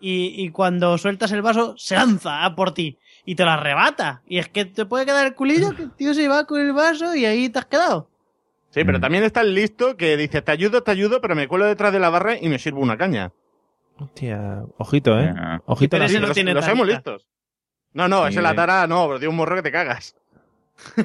[0.00, 4.20] y, y cuando sueltas el vaso se lanza a por ti y te lo arrebata.
[4.28, 6.74] Y es que te puede quedar el culillo que el tío se va con el
[6.74, 8.10] vaso y ahí te has quedado.
[8.70, 9.00] Sí, pero Mm.
[9.00, 12.00] también está el listo que dice, te ayudo, te ayudo, pero me cuelo detrás de
[12.00, 13.32] la barra y me sirvo una caña.
[13.98, 15.32] Hostia, ojito, ¿eh?
[15.64, 15.96] Ojito.
[15.96, 17.26] Pero no los, tiene los hemos listos.
[17.94, 20.14] No, no, Sí, ese la tara, no, pero tiene un morro que te cagas.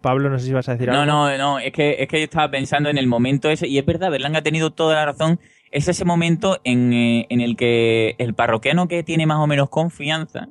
[0.00, 1.06] Pablo, no sé si vas a decir No, algo.
[1.06, 3.84] no, no, es que, es que yo estaba pensando en el momento ese, y es
[3.86, 5.40] verdad, Berlanga ha tenido toda la razón,
[5.70, 9.68] es ese momento en, eh, en el que el parroquiano que tiene más o menos
[9.68, 10.48] confianza,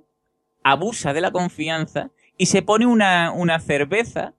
[0.63, 4.33] abusa de la confianza y se pone una, una cerveza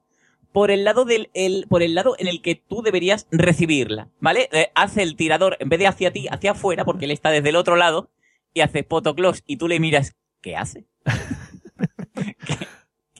[0.53, 4.49] por el lado del el, por el lado en el que tú deberías recibirla, ¿vale?
[4.53, 7.51] Eh, hace el tirador, en vez de hacia ti, hacia afuera, porque él está desde
[7.51, 8.11] el otro lado,
[8.53, 10.87] y hace photoclose y tú le miras, ¿qué hace?
[12.15, 12.60] ¿Qué,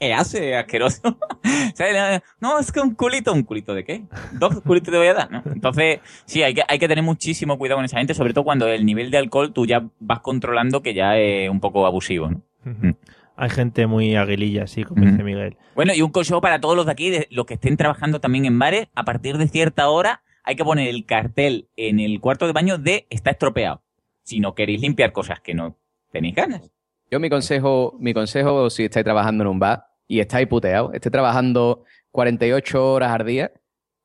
[0.01, 1.01] qué hace, asqueroso?
[1.43, 4.03] O sea, no, es que un culito, ¿un culito de qué?
[4.33, 5.31] ¿Dos culitos te voy a dar?
[5.31, 5.41] ¿no?
[5.45, 8.67] Entonces, sí, hay que, hay que tener muchísimo cuidado con esa gente, sobre todo cuando
[8.67, 12.41] el nivel de alcohol tú ya vas controlando que ya es un poco abusivo, ¿no?
[12.65, 12.95] Ujú.
[13.37, 15.23] Hay gente muy aguililla, sí, como dice.
[15.23, 15.57] Miguel.
[15.75, 18.45] Bueno, y un consejo para todos los de aquí, de los que estén trabajando también
[18.45, 22.47] en bares, a partir de cierta hora hay que poner el cartel en el cuarto
[22.47, 23.81] de baño de está estropeado.
[24.23, 25.77] Si no queréis limpiar cosas que no
[26.11, 26.71] tenéis ganas.
[27.09, 31.09] Yo mi consejo, mi consejo, si estáis trabajando en un bar y estáis puteados, estáis
[31.09, 33.53] trabajando 48 horas al día,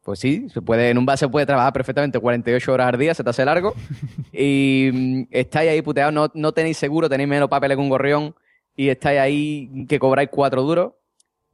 [0.04, 3.12] pues sí, se puede, en un bar se puede trabajar perfectamente 48 horas al día,
[3.12, 3.74] se te hace largo,
[4.32, 8.36] y mm, estáis ahí puteados, no, no tenéis seguro, tenéis menos papeles que un gorrión,
[8.76, 10.92] y estáis ahí que cobráis cuatro duros.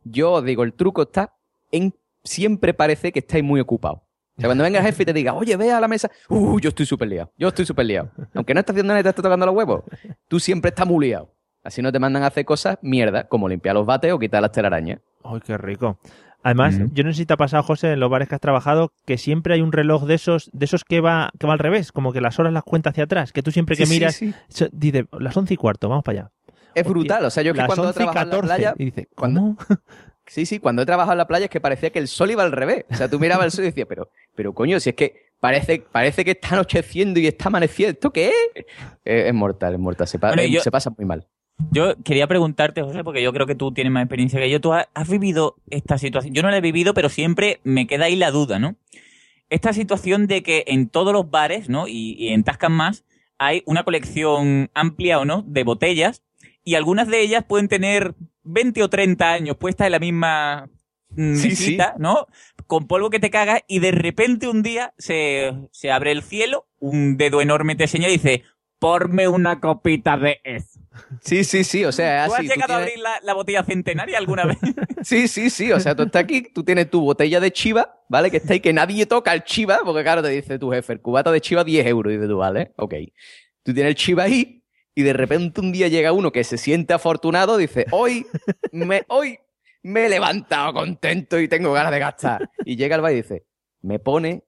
[0.05, 1.33] Yo os digo, el truco está
[1.71, 4.01] en siempre parece que estáis muy ocupados.
[4.37, 6.61] O sea, cuando venga el jefe y te diga, oye, ve a la mesa, uh,
[6.61, 8.11] yo estoy súper liado, yo estoy súper liado.
[8.35, 9.85] Aunque no estás haciendo nada y te estás tocando los huevos,
[10.29, 11.33] tú siempre estás muy liado.
[11.65, 14.53] Así no te mandan a hacer cosas mierda, como limpiar los bates o quitar las
[14.53, 15.01] telarañas.
[15.25, 15.99] ¡Ay, qué rico!
[16.45, 18.93] Además, yo no sé si te ha pasado, José, en los bares que has trabajado,
[19.07, 21.93] que siempre hay un reloj de esos, de esos que va, que va al revés,
[21.93, 24.15] como que las horas las cuenta hacia atrás, que tú siempre que Sí, sí, miras,
[24.17, 24.35] sí.
[24.49, 26.31] so- dice, las once y cuarto, vamos para allá.
[26.75, 27.25] Es Hostia, brutal.
[27.27, 28.75] O sea, yo es que las cuando he 11 y trabajado en la 14, playa,
[28.77, 29.57] y dice, cuando- ¿cómo?
[30.27, 32.43] Sí, sí, cuando he trabajado en la playa es que parecía que el sol iba
[32.43, 32.87] al revés.
[32.91, 35.85] O sea, tú mirabas el sol y decías, pero, pero coño, si es que parece,
[35.93, 38.65] parece que está anocheciendo y está amaneciendo, ¿esto qué es?
[39.05, 40.07] Eh, es mortal, es mortal.
[40.09, 41.27] Se, pa- Bueno, eh, yo- se pasa muy mal.
[41.71, 44.61] Yo quería preguntarte, José, porque yo creo que tú tienes más experiencia que yo.
[44.61, 46.35] ¿Tú has, has vivido esta situación?
[46.35, 48.77] Yo no la he vivido, pero siempre me queda ahí la duda, ¿no?
[49.49, 51.89] Esta situación de que en todos los bares, ¿no?
[51.89, 53.05] Y, y en Tascan más,
[53.39, 56.23] hay una colección amplia o no de botellas
[56.65, 60.71] y algunas de ellas pueden tener 20 o 30 años puestas en la misma
[61.17, 62.27] Sí, mesita, ¿no?
[62.67, 66.67] Con polvo que te caga y de repente un día se, se abre el cielo,
[66.79, 68.45] un dedo enorme te señala y dice,
[68.79, 70.72] porme una copita de eso.
[71.21, 72.49] Sí, sí, sí, o sea, ¿Tú has así.
[72.49, 74.59] tú llegado a abrir la, la botella centenaria alguna vez?
[75.03, 78.31] Sí, sí, sí, o sea, tú estás aquí, tú tienes tu botella de chiva, ¿vale?
[78.31, 81.01] Que está ahí, que nadie toca el chiva, porque claro, te dice tu jefe, el
[81.01, 82.95] cubata de chiva 10 euros, y dices tú, vale, ok.
[83.65, 84.63] Tú tienes el chiva ahí,
[84.95, 88.27] y de repente un día llega uno que se siente afortunado, dice, hoy,
[88.71, 89.39] me, hoy
[89.83, 92.49] me he levantado contento y tengo ganas de gastar.
[92.65, 93.45] Y llega al bar y dice,
[93.81, 94.45] me pone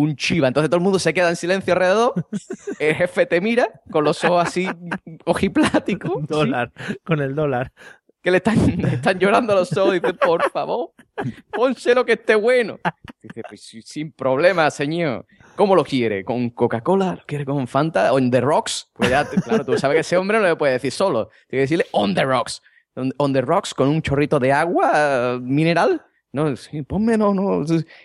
[0.00, 0.48] un chiva.
[0.48, 2.14] Entonces todo el mundo se queda en silencio alrededor,
[2.78, 4.68] el jefe te mira con los ojos así
[5.24, 6.12] ojipláticos.
[6.20, 6.26] ¿sí?
[6.28, 6.72] dólar,
[7.04, 7.72] con el dólar.
[8.22, 9.94] que le están, le están llorando los ojos.
[9.94, 10.92] Dice, por favor,
[11.52, 12.78] pónselo que esté bueno.
[13.22, 15.26] Dice, pues sin problema, señor.
[15.56, 16.24] ¿Cómo lo quiere?
[16.24, 17.16] ¿Con Coca-Cola?
[17.16, 18.12] ¿Lo quiere con Fanta?
[18.12, 18.90] ¿On the rocks?
[18.94, 21.28] Pues ya, claro, tú sabes que ese hombre no le puede decir solo.
[21.48, 22.62] Tiene que decirle on the rocks.
[22.94, 26.02] On, on the rocks con un chorrito de agua mineral.
[26.32, 27.62] No, sí, ponme, no, no.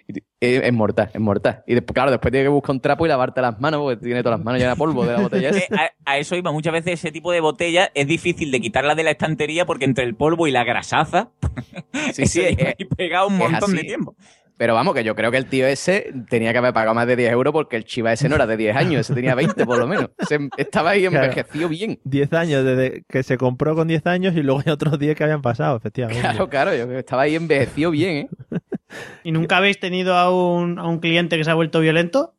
[0.07, 1.63] Y te- Es, es mortal, es mortal.
[1.67, 4.23] Y después, claro, después tiene que buscar un trapo y lavarte las manos porque tiene
[4.23, 5.51] todas las manos llenas de polvo de la botella.
[5.55, 6.51] Eh, a, a eso iba.
[6.51, 10.05] Muchas veces ese tipo de botella es difícil de quitarla de la estantería porque entre
[10.05, 11.29] el polvo y la grasaza
[12.13, 14.15] Sí, sí, es- pegado un es montón de tiempo.
[14.57, 17.17] Pero vamos, que yo creo que el tío ese tenía que haber pagado más de
[17.17, 19.77] 10 euros porque el chiva ese no era de 10 años, ese tenía 20 por
[19.77, 20.11] lo menos.
[20.57, 21.25] Estaba ahí Claro.
[21.25, 21.99] envejecido bien.
[22.05, 25.23] 10 años, desde que se compró con 10 años y luego hay otros 10 que
[25.25, 26.21] habían pasado, efectivamente.
[26.21, 28.29] Claro, claro, yo estaba ahí envejecido bien, ¿eh?
[29.25, 32.33] ¿Y nunca habéis tenido a un, a un cliente que se ha vuelto violento?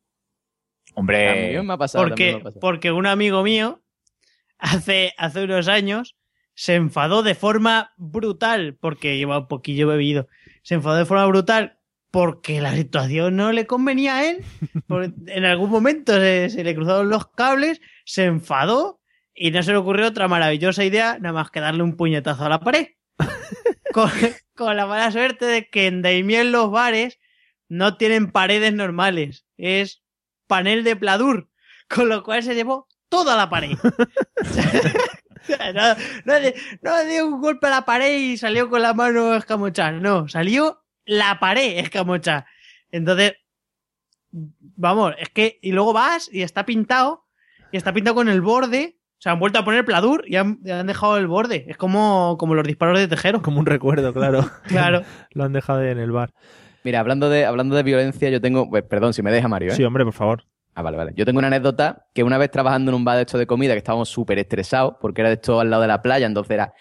[0.95, 2.05] Hombre, También me ha pasado.
[2.05, 2.61] me Porque, ha pasado.
[2.61, 3.83] porque un amigo mío
[4.59, 6.17] hace, hace unos años
[6.55, 10.29] se enfadó de forma brutal, porque lleva un poquillo bebido,
[10.63, 11.79] se enfadó de forma brutal
[12.11, 14.45] porque la situación no le convenía a él.
[15.27, 19.01] En algún momento se, se le cruzaron los cables, se enfadó
[19.35, 22.49] y no se le ocurrió otra maravillosa idea nada más que darle un puñetazo a
[22.49, 22.89] la pared.
[23.93, 24.11] con,
[24.55, 27.19] con la mala suerte de que en Daimiel los bares
[27.69, 30.03] no tienen paredes normales, es
[30.47, 31.51] panel de pladur,
[31.89, 33.77] con lo cual se llevó toda la pared.
[36.83, 40.85] No, dio un golpe a la pared y salió con la mano escamochada, no, salió
[41.07, 42.47] la pared escamochada.
[42.91, 43.35] Entonces,
[44.31, 47.25] vamos, es que, y luego vas y está pintado,
[47.73, 50.59] y está pintado con el borde, o sea, han vuelto a poner pladur y han,
[50.63, 51.65] y han dejado el borde.
[51.69, 53.41] Es como, como los disparos de tejero.
[53.41, 54.45] Como un recuerdo, claro.
[54.65, 55.03] Claro.
[55.31, 56.35] Lo han dejado en el bar.
[56.85, 58.69] Mira, hablando de, hablando de violencia, yo tengo.
[58.69, 59.75] pues, perdón, si me deja Mario, ¿eh?
[59.75, 60.45] Sí, hombre, por favor.
[60.75, 61.13] Ah, vale, vale.
[61.17, 63.73] Yo tengo una anécdota que una vez trabajando en un bar de esto de comida
[63.73, 66.75] que estábamos súper estresados porque era de esto al lado de la playa, entonces era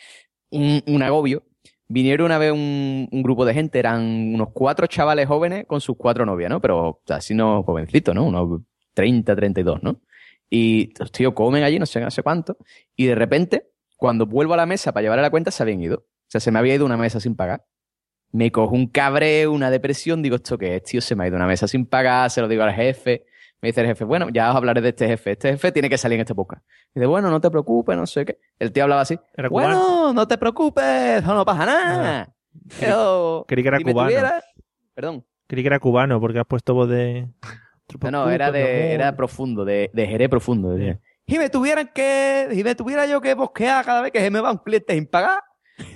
[0.49, 1.43] un, un agobio.
[1.87, 6.25] Vinieron una vez un, grupo de gente, eran unos cuatro chavales jóvenes con sus cuatro
[6.25, 6.59] novias, ¿no?
[6.59, 8.25] Pero así no jovencitos, ¿no?
[8.25, 8.61] Unos
[8.93, 10.01] 30, 32, ¿no?
[10.49, 12.57] Y los tíos comen allí, no sé, no sé cuánto.
[12.95, 15.97] Y de repente, cuando vuelvo a la mesa para llevar la cuenta, se habían ido.
[15.97, 17.65] O sea, se me había ido una mesa sin pagar.
[18.31, 21.01] Me cojo un cabreo, una depresión, digo, ¿esto qué es, tío?
[21.01, 23.25] Se me ha ido una mesa sin pagar, se lo digo al jefe.
[23.61, 25.31] Me dice el jefe, bueno, ya os hablaré de este jefe.
[25.31, 26.63] Este jefe tiene que salir en este podcast.
[26.93, 28.39] Dice, bueno, no te preocupes, no sé qué.
[28.59, 29.17] El tío hablaba así.
[29.35, 30.13] Era bueno, cubano.
[30.13, 32.35] no te preocupes, no, no pasa nada.
[32.79, 34.09] Pero, creí que era si cubano.
[34.09, 34.43] tuviera-
[34.93, 35.25] Perdón.
[35.47, 37.27] Creí que era cubano porque has puesto voz de...
[38.01, 40.75] No, no, era de, era profundo, de, de Jerez profundo.
[41.27, 44.39] Y me tuvieran que, si me tuviera yo que bosquear cada vez que se me
[44.41, 45.43] va un cliente sin pagar.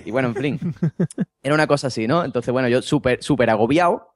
[0.04, 0.60] Y bueno, en fin.
[1.42, 2.24] Era una cosa así, ¿no?
[2.24, 4.14] Entonces, bueno, yo súper, súper agobiado,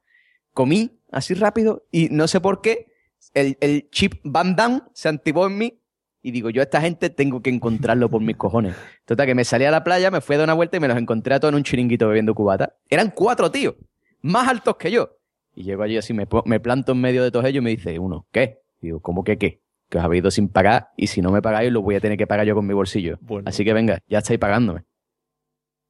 [0.53, 2.87] comí así rápido y no sé por qué
[3.33, 5.81] el, el chip Van Damme se activó en mí
[6.25, 8.75] y digo, yo a esta gente tengo que encontrarlo por mis cojones.
[9.05, 10.89] Total, que me salí a la playa, me fui a dar una vuelta y me
[10.89, 12.77] los encontré a todos en un chiringuito bebiendo cubata.
[12.89, 13.75] Eran cuatro tíos,
[14.23, 15.19] más altos que yo.
[15.55, 17.99] Y llego allí así, me, me planto en medio de todos ellos y me dice
[17.99, 18.61] uno, ¿qué?
[18.81, 19.61] Digo, ¿cómo que qué?
[19.91, 22.17] Que os habéis ido sin pagar y si no me pagáis lo voy a tener
[22.17, 23.19] que pagar yo con mi bolsillo.
[23.21, 23.47] Bueno.
[23.47, 24.85] Así que venga, ya estáis pagándome.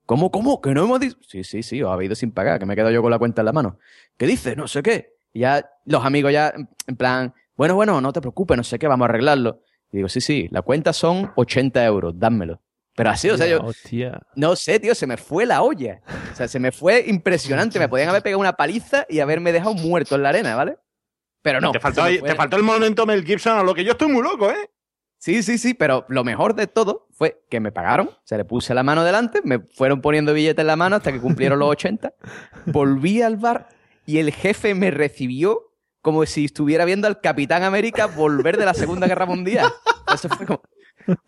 [0.04, 0.60] ¿Cómo, cómo?
[0.60, 1.16] ¿Que no hemos dicho?
[1.26, 3.18] Sí, sí, sí, os habéis ido sin pagar, que me he quedado yo con la
[3.20, 3.78] cuenta en la mano.
[4.18, 4.56] ¿Qué dices?
[4.56, 5.13] No sé qué.
[5.34, 6.54] Y ya los amigos ya,
[6.86, 9.60] en- plan, bueno, bueno, no te preocupes, no sé qué, vamos a arreglarlo.
[9.92, 12.62] Y digo, sí, sí, la cuenta son 80 euros, dámelo.
[12.96, 14.20] Pero así, o sea, yo, Hostia.
[14.36, 16.00] no sé, tío, se me fue la olla.
[16.32, 17.78] O sea, se me fue impresionante.
[17.80, 20.78] Me podían haber pegado una paliza y haberme dejado muerto en la arena, ¿vale?
[21.42, 21.72] Pero no.
[21.72, 24.22] te, faltó, fue- te faltó el momento Mel Gibson, a lo que yo estoy muy
[24.22, 24.70] loco, ¿eh?
[25.18, 28.74] Sí, sí, sí, pero lo mejor de todo fue que me pagaron, se le puse
[28.74, 32.12] la mano delante, me fueron poniendo billetes en la mano hasta que cumplieron los 80,
[32.66, 33.68] volví al bar
[34.06, 38.74] y el jefe me recibió como si estuviera viendo al Capitán América volver de la
[38.74, 39.70] Segunda Guerra Mundial.
[40.12, 40.62] Eso fue como,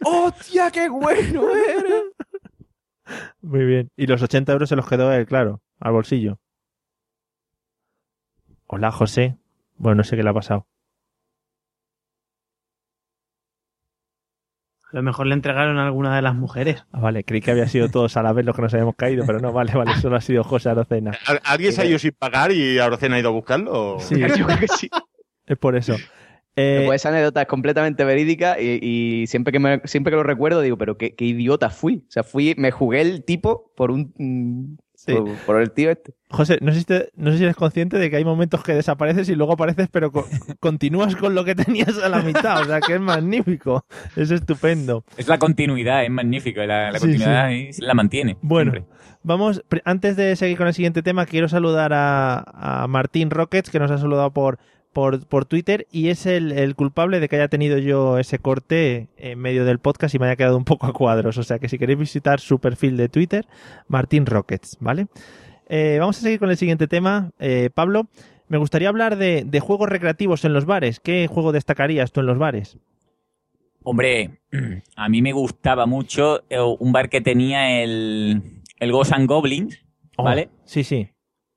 [0.04, 2.02] ¡hostia, qué bueno eres!
[3.40, 3.90] Muy bien.
[3.96, 6.38] Y los 80 euros se los quedó él, claro, al bolsillo.
[8.66, 9.38] Hola, José.
[9.76, 10.66] Bueno, no sé qué le ha pasado.
[14.96, 16.84] Lo mejor le entregaron a alguna de las mujeres.
[16.92, 19.24] Ah, vale, creí que había sido todos a la vez los que nos habíamos caído,
[19.26, 21.12] pero no, vale, vale, solo ha sido José Arocena.
[21.26, 23.96] ¿Al- ¿Alguien se ha ido sin pagar y Arocena ha ido a buscarlo?
[24.00, 24.88] Sí, Yo creo que sí.
[25.46, 25.96] es por eso.
[26.58, 30.22] Eh, Pues esa anécdota es completamente verídica y, y siempre, que me- siempre que lo
[30.22, 32.04] recuerdo digo, pero qué, qué idiota fui.
[32.08, 34.78] O sea, fui, me jugué el tipo por un...
[35.06, 35.14] Sí.
[35.14, 36.14] Por, por el tío este.
[36.30, 38.74] José, no sé, si te- no sé si eres consciente de que hay momentos que
[38.74, 40.26] desapareces y luego apareces, pero co-
[40.60, 42.60] continúas con lo que tenías a la mitad.
[42.62, 43.84] O sea, que es magnífico.
[44.16, 45.04] Es estupendo.
[45.16, 46.60] Es la continuidad, es magnífico.
[46.62, 48.36] La, la Sí, continuidad ahí la mantiene.
[48.42, 48.92] Bueno, siempre.
[49.22, 53.78] vamos, antes de seguir con el siguiente tema, quiero saludar a, a Martín Rockets, que
[53.78, 54.58] nos ha saludado por,
[54.96, 59.08] por, por Twitter, y es el, el culpable de que haya tenido yo ese corte
[59.18, 61.36] en medio del podcast y me haya quedado un poco a cuadros.
[61.36, 63.44] O sea que si queréis visitar su perfil de Twitter,
[63.88, 65.08] Martín Rockets, ¿vale?
[65.68, 67.32] Eh, vamos a seguir con el siguiente tema.
[67.38, 68.06] Eh, Pablo,
[68.48, 70.98] me gustaría hablar de, de juegos recreativos en los bares.
[70.98, 72.78] ¿Qué juego destacarías tú en los bares?
[73.82, 74.40] Hombre,
[74.96, 79.82] a mí me gustaba mucho eh, un bar que tenía el, el Ghosts and Goblins,
[80.16, 80.48] Oh, ¿vale?
[80.64, 81.10] Sí, sí.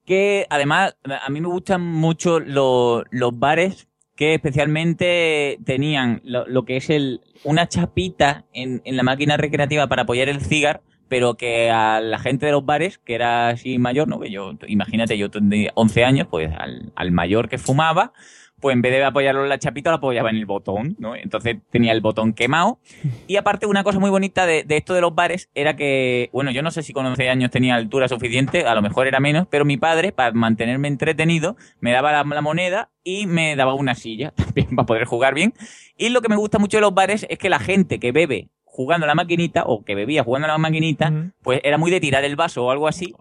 [0.09, 3.87] Que además a mí me gustan mucho lo- los bares
[4.17, 9.87] que especialmente tenían lo, lo que es el una chapita en, en la máquina recreativa
[9.87, 13.77] para apoyar el cigar, pero que a la gente de los bares, que era así
[13.79, 14.19] mayor, ¿no?
[14.19, 18.13] Que yo, imagínate, yo tendría 11 años, pues al, al mayor que fumaba,
[18.59, 21.15] pues en vez de apoyarlo en la chapita, lo apoyaba en el botón, ¿no?
[21.15, 22.79] Entonces tenía el botón quemado.
[23.27, 26.51] Y aparte, una cosa muy bonita de, de esto de los bares era que, bueno,
[26.51, 29.47] yo no sé si con 11 años tenía altura suficiente, a lo mejor era menos,
[29.49, 33.95] pero mi padre, para mantenerme entretenido, me daba la, la moneda y me daba una
[33.95, 35.53] silla también para poder jugar bien.
[35.97, 38.49] Y lo que me gusta mucho de los bares es que la gente que bebe
[38.63, 41.99] jugando a la maquinita, o que bebía jugando a la maquinita, pues era muy de
[41.99, 43.13] tirar el vaso o algo así.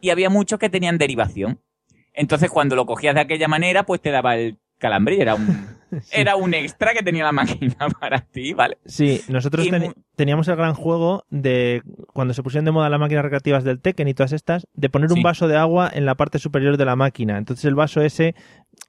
[0.00, 1.60] Y había muchos que tenían derivación.
[2.12, 5.66] Entonces, cuando lo cogías de aquella manera, pues te daba el calambre y era un,
[6.12, 8.78] era un extra que tenía la máquina para ti, ¿vale?
[8.84, 9.66] Sí, nosotros
[10.16, 14.08] teníamos el gran juego de cuando se pusieron de moda las máquinas recreativas del Tekken
[14.08, 15.22] y todas estas, de poner un Sí.
[15.22, 17.38] vaso de agua en la parte superior de la máquina.
[17.38, 18.34] Entonces el vaso ese,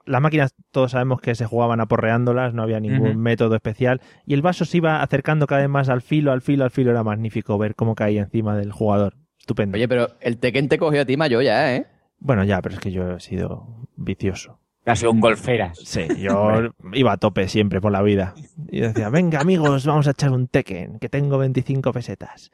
[0.05, 4.41] las máquinas todos sabemos que se jugaban aporreándolas, no había ningún método especial y el
[4.41, 6.91] vaso se iba acercando cada vez más al filo, al filo, al filo.
[6.91, 9.15] Era magnífico ver cómo caía encima del jugador.
[9.39, 9.75] Estupendo.
[9.77, 11.85] Oye, pero el Tekken te cogió a ti mayor ya, ¿eh?
[12.19, 14.59] Bueno, ya, pero es que yo he sido vicioso.
[14.87, 15.77] Casi un golferas.
[15.83, 16.49] Sí, yo
[16.93, 18.33] iba a tope siempre por la vida.
[18.69, 22.51] Y decía, venga amigos, vamos a echar un Tekken, que tengo 25 pesetas.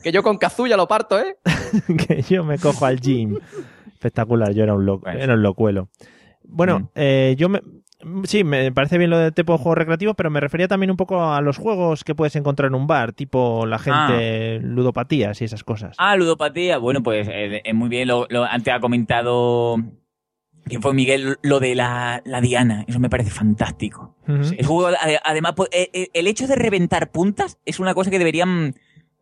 [0.00, 1.38] Que yo con Kazuya lo parto, ¿eh?
[2.06, 3.36] que yo me cojo al gym.
[3.94, 5.16] Espectacular, yo era un loco, Pues.
[5.16, 5.88] era un locuelo.
[6.44, 6.88] Bueno, Mm.
[6.94, 7.60] eh, yo me,
[8.22, 10.96] sí, me parece bien lo de tipo de juego recreativo, pero me refería también un
[10.96, 15.46] poco a los juegos que puedes encontrar en un bar, tipo la gente ludopatías y
[15.46, 15.96] esas cosas.
[15.98, 16.78] Ah, ludopatía.
[16.78, 18.06] Bueno, pues eh, es muy bien.
[18.06, 19.78] Lo, lo- antes ha comentado.
[20.64, 21.38] ¿Quién fue Miguel?
[21.42, 22.84] Lo de la, la Diana.
[22.86, 24.16] Eso me parece fantástico.
[24.58, 28.10] El juego, ade- además, pues, eh, eh, el hecho de reventar puntas es una cosa
[28.10, 28.74] que deberían,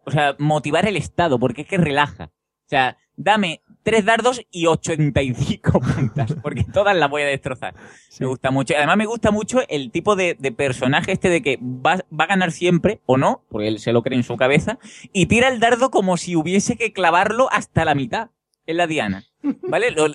[0.04, 2.24] o sea, motivar el Estado, porque es que relaja.
[2.66, 7.74] O sea, dame tres dardos y 85 puntas, porque todas las voy a destrozar.
[8.20, 8.74] Me gusta mucho.
[8.76, 12.28] Además me gusta mucho el tipo de, de personaje este de que va, va, a
[12.28, 14.78] ganar siempre, o no, porque él se lo cree en su cabeza,
[15.12, 18.28] y tira el dardo como si hubiese que clavarlo hasta la mitad.
[18.66, 19.24] Es la Diana.
[19.68, 19.90] ¿Vale?
[19.90, 20.14] Lo, lo,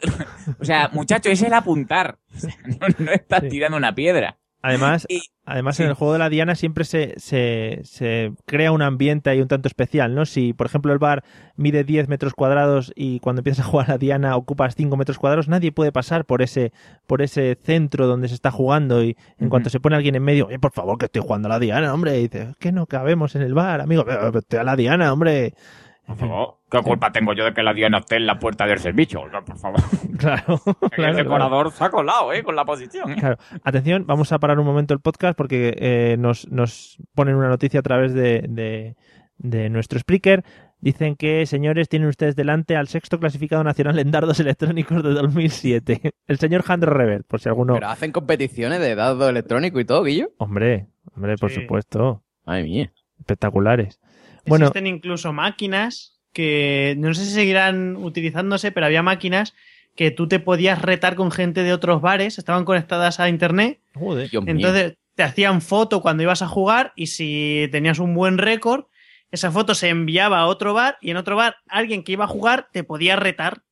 [0.59, 2.17] o sea, muchacho, ese es el apuntar.
[2.35, 3.49] O sea, no, no estás sí.
[3.49, 4.37] tirando una piedra.
[4.65, 5.83] Además, y, además sí.
[5.83, 9.47] en el juego de la Diana siempre se, se, se, crea un ambiente ahí un
[9.47, 10.25] tanto especial, ¿no?
[10.25, 11.23] Si, por ejemplo, el bar
[11.55, 15.19] mide 10 metros cuadrados y cuando empiezas a jugar a la Diana ocupas 5 metros
[15.19, 16.73] cuadrados, nadie puede pasar por ese,
[17.05, 19.49] por ese centro donde se está jugando y en uh -huh.
[19.49, 21.93] cuanto se pone alguien en medio, oye, por favor, que estoy jugando a la Diana,
[21.93, 24.03] hombre, y dice, que no cabemos en el bar, amigo,
[24.35, 25.53] estoy a la Diana, hombre.
[26.05, 28.79] Por favor, ¿qué culpa tengo yo de que la Diana esté en la puerta del
[28.79, 29.21] servicio?
[29.45, 29.79] Por favor.
[30.17, 30.59] Claro.
[30.91, 31.71] claro el decorador claro.
[31.71, 32.41] se ha colado, ¿eh?
[32.43, 33.11] Con la posición.
[33.11, 33.15] ¿eh?
[33.19, 33.37] Claro.
[33.63, 37.81] Atención, vamos a parar un momento el podcast porque eh, nos, nos ponen una noticia
[37.81, 38.95] a través de, de,
[39.37, 40.45] de nuestro speaker.
[40.79, 46.13] Dicen que, señores, tienen ustedes delante al sexto clasificado nacional en dardos electrónicos de 2007.
[46.27, 47.73] El señor Handro Revert, por si alguno...
[47.73, 50.29] Pero hacen competiciones de dardos electrónicos y todo, Guillo.
[50.37, 51.61] Hombre, hombre, por sí.
[51.61, 52.23] supuesto.
[52.45, 52.93] Madre mía.
[53.19, 53.99] Espectaculares.
[54.45, 59.53] Bueno, Existen incluso máquinas que no sé si seguirán utilizándose, pero había máquinas
[59.95, 63.79] que tú te podías retar con gente de otros bares, estaban conectadas a internet.
[63.93, 64.95] Joder, entonces mío.
[65.15, 68.85] te hacían foto cuando ibas a jugar y si tenías un buen récord,
[69.31, 72.27] esa foto se enviaba a otro bar y en otro bar alguien que iba a
[72.27, 73.63] jugar te podía retar.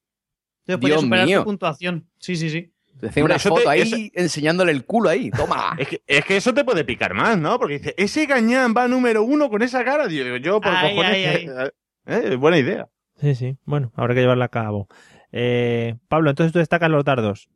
[0.62, 1.40] Entonces podías superar mío.
[1.40, 2.08] tu puntuación.
[2.20, 2.73] Sí, sí, sí.
[3.08, 3.96] Hacía una foto te, ahí eso...
[4.14, 5.32] enseñándole el culo ahí.
[5.32, 5.76] Toma.
[5.80, 7.58] es, que, es, que, eso te puede picar más, ¿no?
[7.60, 10.08] Porque dice, ese gañán va número uno con esa cara.
[10.08, 11.14] Digo, yo por ay, cojones.
[11.14, 11.70] Ay, ay.
[12.06, 12.90] Eh, buena idea.
[13.16, 13.58] Sí, sí.
[13.64, 14.90] Bueno, habrá que llevarla a cabo.
[15.32, 17.50] Eh, Pablo, entonces tú destacas los dardos.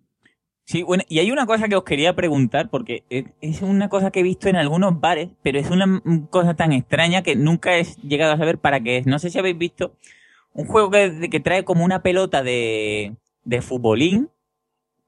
[0.63, 3.03] Sí, bueno, y hay una cosa que os quería preguntar, porque
[3.41, 7.23] es una cosa que he visto en algunos bares, pero es una cosa tan extraña
[7.23, 9.05] que nunca he llegado a saber para qué es.
[9.05, 9.97] No sé si habéis visto
[10.53, 14.29] un juego que, que trae como una pelota de, de futbolín,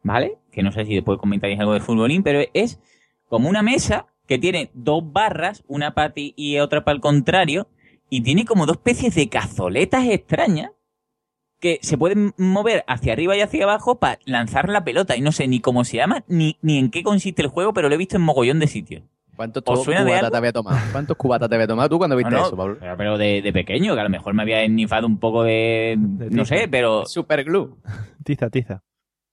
[0.03, 0.37] ¿vale?
[0.51, 2.79] Que no sé si después comentáis algo de futbolín, pero es
[3.27, 7.67] como una mesa que tiene dos barras, una para ti y otra para el contrario,
[8.09, 10.71] y tiene como dos especies de cazoletas extrañas
[11.59, 15.17] que se pueden mover hacia arriba y hacia abajo para lanzar la pelota.
[15.17, 17.89] Y no sé ni cómo se llama, ni, ni en qué consiste el juego, pero
[17.89, 19.03] lo he visto en mogollón de sitios.
[19.35, 20.77] ¿Cuántos cubatas te había tomado?
[20.91, 22.77] ¿Cuántos cubatas te había tomado tú cuando viste no, no, eso, Pablo?
[22.77, 25.95] Pero, pero de, de, pequeño, que a lo mejor me había ennifado un poco de...
[25.97, 27.05] de no sé, pero...
[27.05, 27.77] Super glue.
[28.25, 28.83] tiza, tiza.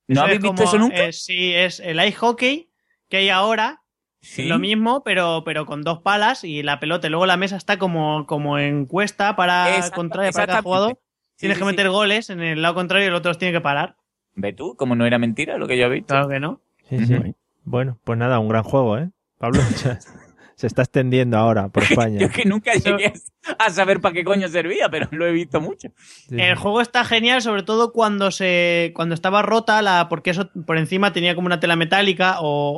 [0.08, 1.04] ¿No habéis visto como, eso nunca?
[1.06, 2.70] Eh, sí, es el ice hockey
[3.08, 3.82] que hay ahora,
[4.26, 4.42] ¿Sí?
[4.42, 7.06] Lo mismo, pero, pero con dos palas y la pelota.
[7.06, 10.98] Y luego la mesa está como, como en cuesta para, Exacto, contrario, para cada jugador.
[11.36, 13.52] Sí, Tienes sí, que meter goles en el lado contrario y el otro los tiene
[13.52, 13.96] que parar.
[14.34, 14.74] ¿Ve tú?
[14.74, 16.08] Como no era mentira lo que yo he visto.
[16.08, 16.60] Claro que no.
[16.88, 17.14] Sí, sí.
[17.62, 19.10] Bueno, pues nada, un gran juego, ¿eh?
[19.38, 19.60] Pablo
[20.56, 22.18] se está extendiendo ahora por España.
[22.18, 23.12] yo que nunca llegué
[23.58, 25.88] a saber para qué coño servía, pero lo he visto mucho.
[25.96, 26.40] Sí.
[26.40, 30.78] El juego está genial, sobre todo cuando se cuando estaba rota la porque eso por
[30.78, 32.72] encima tenía como una tela metálica o,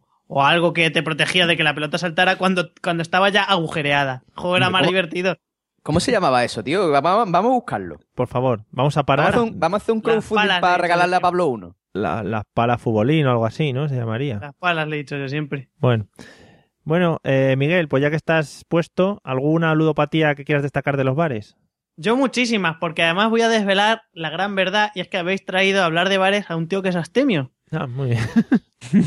[0.00, 3.44] o o algo que te protegía de que la pelota saltara cuando, cuando estaba ya
[3.44, 4.24] agujereada.
[4.30, 5.36] El juego era más ¿Cómo, divertido.
[5.82, 6.90] ¿Cómo se llamaba eso, tío?
[6.90, 8.00] Vamos, vamos a buscarlo.
[8.14, 9.26] Por favor, vamos a parar.
[9.26, 11.76] Vamos a hacer un, vamos a hacer un crowdfunding para regalarle a Pablo uno.
[11.92, 13.88] Las la palas futbolín o algo así, ¿no?
[13.88, 14.38] Se llamaría.
[14.40, 15.70] Las palas le he dicho yo siempre.
[15.78, 16.08] Bueno.
[16.86, 21.16] Bueno, eh, Miguel, pues ya que estás puesto, ¿alguna ludopatía que quieras destacar de los
[21.16, 21.56] bares?
[21.96, 25.82] Yo muchísimas, porque además voy a desvelar la gran verdad y es que habéis traído
[25.82, 27.50] a hablar de bares a un tío que es astemio.
[27.72, 28.22] Ah, muy bien.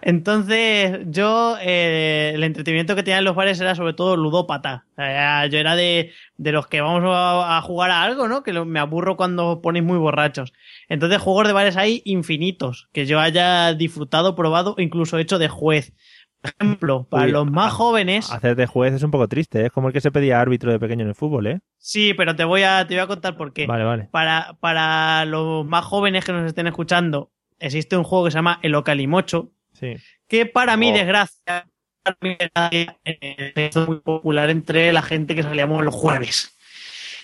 [0.00, 4.86] Entonces, yo, eh, el entretenimiento que tenía en los bares era sobre todo ludópata.
[4.92, 8.44] O sea, yo era de, de los que vamos a, a, jugar a algo, ¿no?
[8.44, 10.52] Que lo, me aburro cuando ponéis muy borrachos.
[10.88, 15.94] Entonces, juegos de bares hay infinitos, que yo haya disfrutado, probado, incluso hecho de juez.
[16.44, 18.30] Ejemplo, para Uy, los más jóvenes.
[18.30, 19.66] Hacer de juez es un poco triste, ¿eh?
[19.66, 21.60] es como el que se pedía árbitro de pequeño en el fútbol, ¿eh?
[21.78, 23.66] Sí, pero te voy a, te voy a contar por qué.
[23.66, 24.08] Vale, vale.
[24.10, 28.58] Para, para los más jóvenes que nos estén escuchando, existe un juego que se llama
[28.62, 29.96] El Ocalimocho, sí.
[30.28, 30.76] que para oh.
[30.76, 31.66] mi desgracia
[32.70, 36.54] es muy popular entre la gente que salíamos los jueves.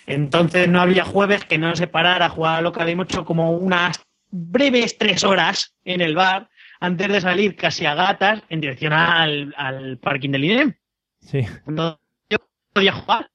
[0.07, 4.01] Entonces no había jueves que no se parara a jugar al Ocalimocho como unas
[4.31, 6.49] breves tres horas en el bar
[6.81, 10.75] antes de salir casi a gatas en dirección al, al parking del INEM.
[11.21, 11.47] Sí.
[11.67, 12.39] Entonces, yo
[12.73, 13.31] podía jugar.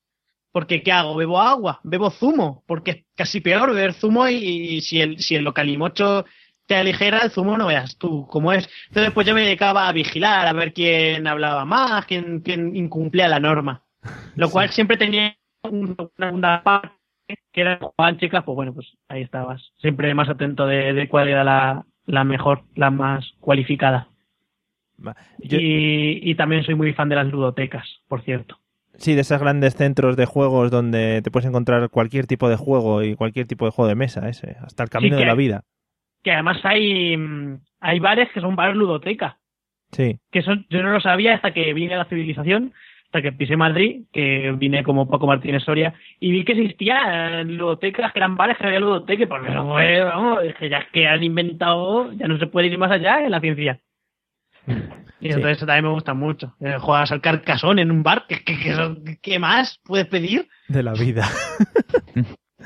[0.52, 1.16] Porque ¿qué hago?
[1.16, 1.82] ¿Bebo agua?
[1.84, 2.64] ¿Bebo zumo?
[2.66, 6.26] Porque es casi peor beber zumo y, y si el, si el localimocho
[6.66, 8.68] te aligera el zumo, no veas tú cómo es.
[8.88, 13.28] Entonces, pues yo me dedicaba a vigilar, a ver quién hablaba más, quién, quién incumplía
[13.28, 13.84] la norma.
[14.36, 14.76] Lo cual sí.
[14.76, 16.96] siempre tenía una, una parte
[17.52, 19.74] que era jugaban chicas, pues bueno, pues ahí estabas.
[19.82, 24.10] Siempre más atento de, de cuál era la, la mejor, la más cualificada.
[25.40, 25.60] Yo...
[25.60, 28.60] Y, y, también soy muy fan de las ludotecas, por cierto.
[28.98, 33.04] Sí, de esos grandes centros de juegos donde te puedes encontrar cualquier tipo de juego
[33.04, 35.64] y cualquier tipo de juego de mesa, ese, hasta el camino de la vida.
[36.24, 39.38] Que además hay, mm, hay bares que son bares ludoteca.
[39.92, 40.20] Sí.
[40.32, 42.74] Que son, yo no lo sabía hasta que vine a la civilización,
[43.16, 48.12] hasta que pisé Madrid, que vine como Paco Martínez Soria, y vi que existían ludotecas,
[48.12, 51.24] que eran bares que había ludoteca, porque no, eh, vamos, que ya es que han
[51.24, 53.80] inventado, ya no se puede ir más allá en la ciencia.
[54.68, 55.34] Y Sí.
[55.34, 56.56] entonces eso también me gusta mucho.
[56.60, 60.48] Eh, Juegas al carcasón en un bar, ¿qué, qué, qué, qué más puedes pedir?
[60.68, 61.26] De la vida.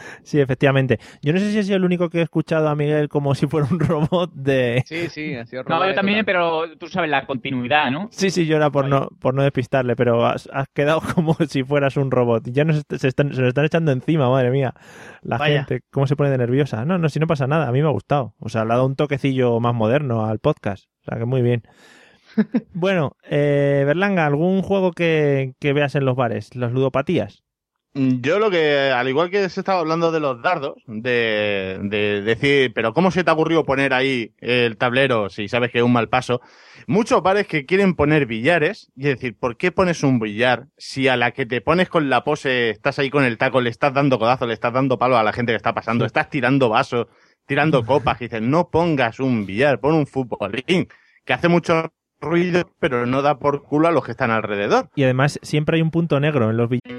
[0.23, 0.99] sí, efectivamente.
[1.21, 3.47] Yo no sé si he sido el único que he escuchado a Miguel como si
[3.47, 4.83] fuera un robot de...
[4.85, 6.25] Sí, sí, ha sido No, robado yo también, total.
[6.25, 8.07] pero tú sabes la continuidad, ¿no?
[8.11, 11.63] Sí, sí, yo era por no, por no despistarle, pero has, has quedado como si
[11.63, 12.47] fueras un robot.
[12.47, 14.73] Y ya nos, se, están, se nos están echando encima, madre mía.
[15.21, 15.63] La Vaya.
[15.65, 16.85] gente, cómo se pone de nerviosa.
[16.85, 18.35] No, no, si no pasa nada, a mí me ha gustado.
[18.39, 20.85] O sea, le ha dado un toquecillo más moderno al podcast.
[21.01, 21.63] O sea, que muy bien.
[22.73, 26.55] bueno, eh, Berlanga, ¿algún juego que, que veas en los bares?
[26.55, 27.43] Las ludopatías.
[27.93, 32.21] Mm, Yo lo que, al igual que se estaba hablando de los dardos, de, de
[32.21, 35.83] decir, pero ¿cómo se te ha ocurrido poner ahí el tablero si sabes que es
[35.83, 36.39] un mal paso?
[36.85, 41.17] Muchos bares que quieren poner billares y decir, ¿por qué pones un billar si a
[41.17, 44.19] la que te pones con la pose estás ahí con el taco, le estás dando
[44.19, 47.07] codazo, le estás dando palo a la gente que está pasando, estás tirando vasos,
[47.47, 50.87] tirando copas, y dices, no pongas un billar, pon un futbolín,
[51.25, 54.89] que hace mucho ruido, pero no da por culo a los que están alrededor.
[54.95, 56.98] Y además siempre hay un punto negro en los billares.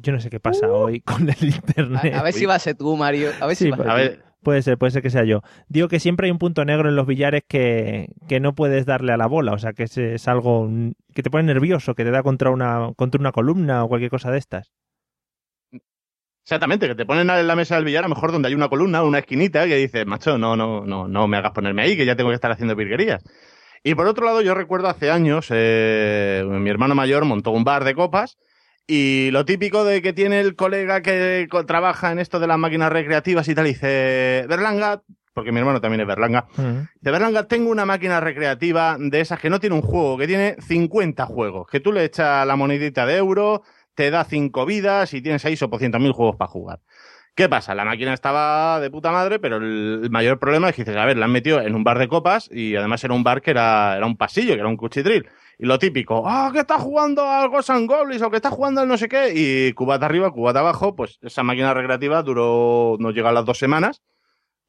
[0.00, 2.14] Yo no sé qué pasa hoy con el internet.
[2.14, 3.30] A, a ver si va a ser tú, Mario.
[3.40, 5.42] A ver si va a ver, Puede ser, puede ser que sea yo.
[5.68, 9.12] Digo que siempre hay un punto negro en los billares que, que no puedes darle
[9.12, 9.52] a la bola.
[9.52, 10.68] O sea, que es, es algo
[11.12, 14.30] que te pone nervioso, que te da contra una, contra una columna o cualquier cosa
[14.30, 14.72] de estas.
[16.44, 18.70] Exactamente, que te ponen en la mesa del billar, a lo mejor donde hay una
[18.70, 22.06] columna, una esquinita, que dices, macho, no, no, no, no me hagas ponerme ahí, que
[22.06, 23.22] ya tengo que estar haciendo virguerías.
[23.82, 27.84] Y por otro lado, yo recuerdo hace años, eh, mi hermano mayor montó un bar
[27.84, 28.38] de copas,
[28.90, 32.90] y lo típico de que tiene el colega que trabaja en esto de las máquinas
[32.90, 35.02] recreativas y tal, dice, Berlanga,
[35.34, 39.50] porque mi hermano también es Berlanga, de Berlanga tengo una máquina recreativa de esas que
[39.50, 43.18] no tiene un juego, que tiene 50 juegos, que tú le echas la monedita de
[43.18, 43.62] euro,
[43.94, 46.80] te da 5 vidas y tienes ahí 800.000 juegos para jugar.
[47.34, 47.74] ¿Qué pasa?
[47.74, 51.04] La máquina estaba de puta madre, pero el, el mayor problema es que dices, a
[51.04, 53.50] ver, la han metido en un bar de copas y además era un bar que
[53.52, 55.28] era, era un pasillo, que era un cuchitril.
[55.58, 58.80] Y lo típico, ah, que está jugando al Ghosts and Goblins o que está jugando
[58.80, 63.10] al no sé qué, y cubata arriba, cubata abajo, pues esa máquina recreativa duró, no
[63.10, 64.00] llega a las dos semanas,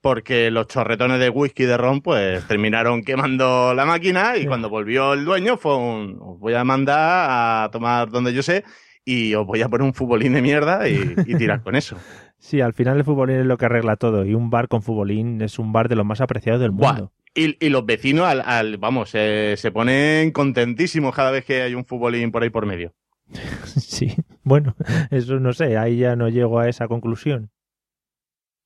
[0.01, 5.13] porque los chorretones de whisky de ron, pues terminaron quemando la máquina y cuando volvió
[5.13, 8.63] el dueño fue un, os voy a mandar a tomar donde yo sé
[9.05, 11.97] y os voy a poner un futbolín de mierda y, y tirar con eso.
[12.39, 14.25] Sí, al final el futbolín es lo que arregla todo.
[14.25, 17.09] Y un bar con futbolín es un bar de los más apreciados del Buah.
[17.35, 21.75] Y, y los vecinos, al, al- vamos, eh, se ponen contentísimos cada vez que hay
[21.75, 22.93] un futbolín por ahí por medio.
[23.65, 24.75] Sí, bueno,
[25.11, 27.51] eso no sé, ahí ya no llego a esa conclusión.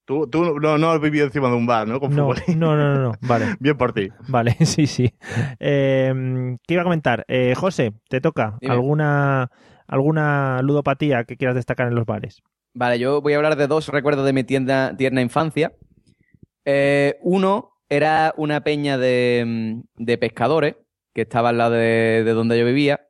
[0.05, 1.99] Tú, tú no, no has vivido encima de un bar, ¿no?
[1.99, 2.59] Con No, futbolín.
[2.59, 3.45] no, no, no, no, vale.
[3.59, 4.09] Bien por ti.
[4.27, 5.13] Vale, sí, sí.
[5.59, 6.13] Eh,
[6.67, 7.23] ¿Qué iba a comentar?
[7.29, 8.57] Eh, José, te toca.
[8.59, 8.73] Dime.
[8.73, 9.49] ¿Alguna,
[9.87, 12.41] ¿Alguna ludopatía que quieras destacar en los bares?
[12.73, 15.71] Vale, yo voy a hablar de dos recuerdos de mi tienda, tierna infancia.
[16.65, 20.75] Eh, uno era una peña de, mm, de pescadores
[21.13, 23.07] que estaba al lado de, de donde yo vivía,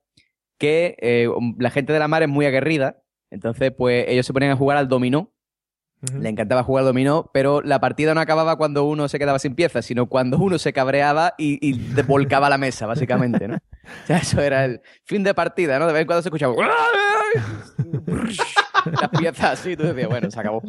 [0.57, 4.51] que eh, la gente de la mar es muy aguerrida, entonces pues ellos se ponían
[4.51, 5.29] a jugar al dominó.
[6.19, 9.55] Le encantaba jugar al dominó, pero la partida no acababa cuando uno se quedaba sin
[9.55, 13.55] piezas, sino cuando uno se cabreaba y, y volcaba la mesa, básicamente, ¿no?
[14.03, 15.87] O sea, eso era el fin de partida, ¿no?
[15.87, 16.55] De vez en cuando se escuchaba
[19.01, 20.61] las piezas así, tú decías, bueno, se acabó.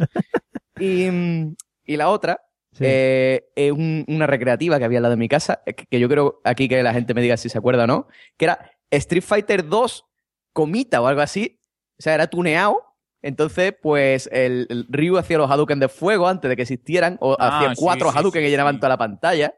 [0.78, 2.43] Y, mm, y la otra
[2.74, 2.84] Sí.
[2.86, 5.98] eh, es un- una recreativa que había al lado de mi casa, eh, que, que
[6.00, 8.70] yo creo aquí que la gente me diga si se acuerda o no, que era
[8.90, 10.04] Street Fighter 2
[10.52, 11.60] Comita o algo así.
[11.98, 12.82] O sea, era tuneado.
[13.22, 17.36] Entonces, pues el, el Ryu hacía los Hadouken de fuego antes de que existieran, o
[17.40, 18.80] Ah, hacía sí, cuatro sí, Hadouken sí, que llenaban sí.
[18.80, 19.54] toda la pantalla.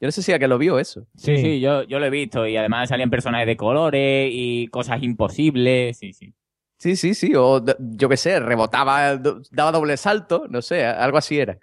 [0.00, 1.06] Yo no sé si a que lo vio eso.
[1.16, 2.46] Sí, sí, yo, yo lo he visto.
[2.46, 5.98] Y además salían personajes de colores y cosas imposibles.
[5.98, 6.32] Sí, sí.
[6.78, 7.32] Sí, sí, sí.
[7.34, 9.16] O yo qué sé, rebotaba,
[9.50, 11.58] daba doble salto, no sé, algo así era.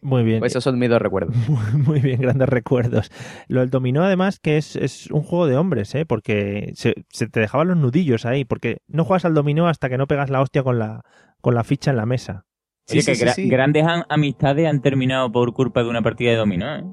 [0.00, 0.38] Muy bien.
[0.38, 1.34] Pues esos son mis dos recuerdos.
[1.74, 3.10] Muy bien, grandes recuerdos.
[3.48, 6.06] Lo del dominó, además, que es, es un juego de hombres, ¿eh?
[6.06, 9.98] Porque se, se te dejaban los nudillos ahí, porque no juegas al dominó hasta que
[9.98, 11.02] no pegas la hostia con la,
[11.40, 12.44] con la ficha en la mesa.
[12.90, 16.76] Oye, que gra- grandes am- amistades han terminado por culpa de una partida de dominó,
[16.76, 16.84] ¿eh?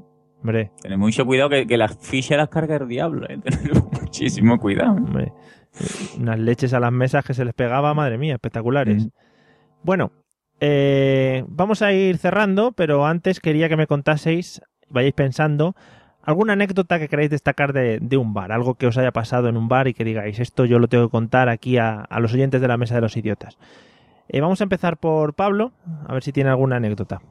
[0.41, 3.37] Hombre, Tened mucho cuidado que, que las fichas las carga el diablo, ¿eh?
[3.43, 4.91] Tened muchísimo cuidado.
[4.93, 5.31] hombre.
[6.19, 9.09] Unas leches a las mesas que se les pegaba, madre mía, espectaculares.
[9.83, 10.11] Bueno,
[10.59, 15.75] eh, vamos a ir cerrando, pero antes quería que me contaseis, vayáis pensando,
[16.23, 19.57] alguna anécdota que queráis destacar de, de un bar, algo que os haya pasado en
[19.57, 22.33] un bar y que digáis, esto yo lo tengo que contar aquí a, a los
[22.33, 23.57] oyentes de la mesa de los idiotas.
[24.27, 25.71] Eh, vamos a empezar por Pablo,
[26.07, 27.21] a ver si tiene alguna anécdota.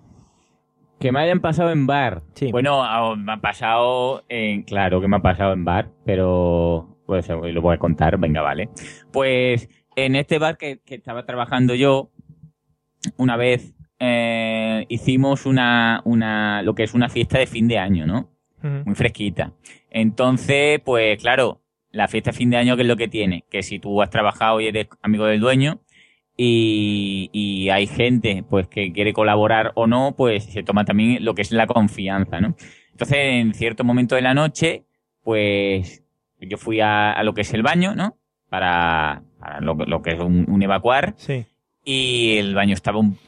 [1.00, 2.22] Que me hayan pasado en bar.
[2.34, 2.52] Sí.
[2.52, 4.62] Bueno, me ha pasado en...
[4.62, 6.88] Claro que me ha pasado en bar, pero...
[7.04, 8.70] Pues lo voy a contar, venga, vale.
[9.12, 12.10] Pues en este bar que, que estaba trabajando yo,
[13.16, 16.62] una vez eh, hicimos una, una...
[16.62, 18.30] lo que es una fiesta de fin de año, ¿no?
[18.86, 19.52] muy fresquita.
[19.90, 21.60] Entonces, pues claro,
[21.90, 23.44] la fiesta de fin de año, ¿qué es lo que tiene?
[23.50, 25.80] Que si tú has trabajado y eres amigo del dueño
[26.36, 31.34] y, y hay gente pues que quiere colaborar o no, pues se toma también lo
[31.34, 32.56] que es la confianza, ¿no?
[32.90, 34.84] Entonces, en cierto momento de la noche,
[35.22, 36.02] pues
[36.40, 38.16] yo fui a, a lo que es el baño, ¿no?
[38.48, 41.44] Para, para lo, que- lo que es un, un evacuar Sí.
[41.84, 43.18] Y el baño estaba un,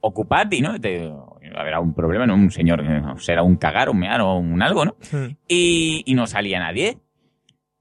[0.00, 0.80] ocupado, ¿no?
[0.80, 1.10] Te-
[1.56, 2.34] Habrá un problema, ¿no?
[2.34, 4.96] Un señor, eh, será un cagar, un mear o un algo, ¿no?
[5.46, 6.98] y, y no salía nadie.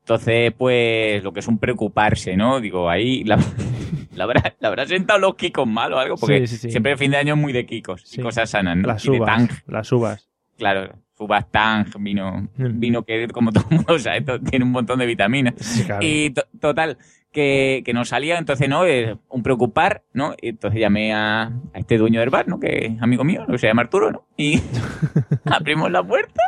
[0.01, 2.59] Entonces, pues, lo que es un preocuparse, ¿no?
[2.59, 3.37] Digo, ahí la,
[4.15, 6.71] la habrá, la habrá sentado los kikos mal o algo, porque Sí, sí, sí.
[6.71, 8.87] siempre el fin de año es muy de kikos y cosas sanas, ¿no?
[8.89, 10.29] Las y de uvas, tang, las uvas.
[10.57, 12.79] claro, uvas tang, vino, Mm.
[12.79, 15.83] vino que como todo el mundo sabe, tiene un montón de vitaminas.
[15.85, 16.05] claro.
[16.05, 16.97] Y to- total,
[17.33, 18.85] que, que no salía, entonces, ¿no?
[18.85, 20.35] Eh, un preocupar, ¿no?
[20.41, 22.59] Y entonces llamé a, a este dueño del bar, ¿no?
[22.59, 24.27] Que es amigo mío, que se llama Arturo, ¿no?
[24.37, 24.61] Y
[25.45, 26.41] abrimos la puerta.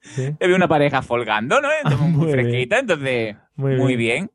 [0.00, 0.34] Sí.
[0.40, 1.68] Y vi una pareja folgando, ¿no?
[1.84, 2.38] Entonces, muy, muy bien.
[2.40, 4.24] fresquita, entonces, Muy muy, bien.
[4.26, 4.30] bien.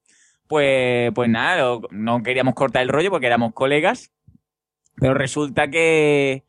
[0.48, 4.14] Pues, pues nada, no queríamos cortar el rollo porque éramos colegas,
[4.96, 6.44] pero resulta que,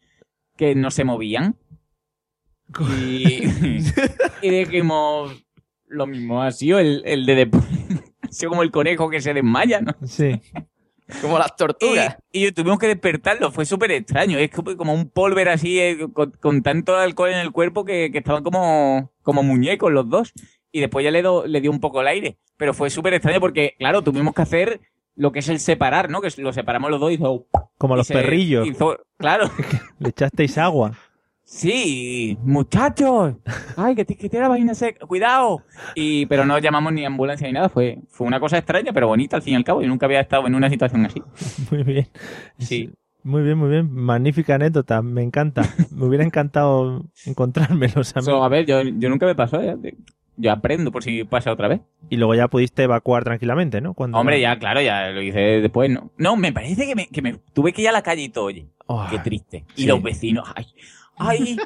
[0.57, 1.57] que no se movían.
[2.91, 3.45] Y,
[4.43, 5.47] y dijimos,
[5.87, 7.65] lo mismo ha sido el, el de después.
[8.45, 9.95] Como el conejo que se desmaya, ¿no?
[10.07, 10.41] Sí.
[11.23, 12.19] Como las tortugas.
[12.33, 14.39] Y, y tuvimos que despertarlo, fue súper extraño.
[14.39, 18.19] Es como un polver así, eh, con, con tanto alcohol en el cuerpo que, que
[18.19, 20.33] estaban como, como muñecos los dos.
[20.73, 22.39] Y después ya le, do- le dio un poco el aire.
[22.57, 24.81] Pero fue súper extraño porque, claro, tuvimos que hacer
[25.15, 26.21] lo que es el separar, ¿no?
[26.21, 27.47] Que lo separamos los dos y hizo...
[27.79, 28.67] Como y los se perrillos.
[28.67, 29.49] hizo- claro.
[30.01, 30.99] Le echasteis agua.
[31.48, 33.36] Sí, muchachos.
[33.77, 35.06] Ay, que, te- que tiene la vaina seca.
[35.06, 35.62] Cuidado.
[35.94, 37.68] Y, pero no llamamos ni ambulancia ni nada.
[37.68, 39.81] Fue, fue una cosa extraña, pero bonita al fin y al cabo.
[39.81, 41.23] Yo nunca había estado en una situación así.
[41.70, 42.09] Muy bien.
[42.59, 42.90] Sí.
[43.23, 43.93] Muy bien, muy bien.
[43.93, 45.02] Magnífica anécdota.
[45.02, 45.62] Me encanta.
[45.93, 48.24] Me hubiera encantado encontrármelos a mí.
[48.24, 49.60] So, a ver, yo, yo nunca me pasó.
[49.60, 49.77] ¿eh?
[50.36, 51.81] Yo aprendo por si pasa otra vez.
[52.10, 53.94] Y luego ya pudiste evacuar tranquilamente, ¿no?
[53.94, 56.10] Cuando Hombre, ya, claro, ya lo hice después, ¿no?
[56.18, 58.44] No, me parece que me, que me tuve que ir a la calle y todo,
[58.47, 58.66] oye.
[58.86, 59.64] Oh, Qué triste.
[59.74, 60.66] Y los vecinos, ay,
[61.17, 61.57] ay,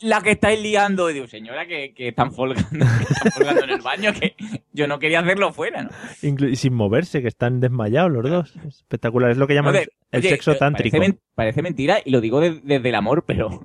[0.00, 1.10] la que estáis liando.
[1.10, 2.68] Y digo, señora, que, que están folgando,
[2.98, 4.34] que están folgando en el baño, que
[4.72, 5.90] yo no quería hacerlo fuera, ¿no?
[6.22, 8.56] Inclu- y sin moverse, que están desmayados los dos.
[8.66, 9.30] Espectacular.
[9.30, 9.88] Es lo que llaman el
[10.20, 10.96] oye, sexo tántrico.
[10.96, 13.62] Parece, men- parece mentira y lo digo de- desde el amor, pero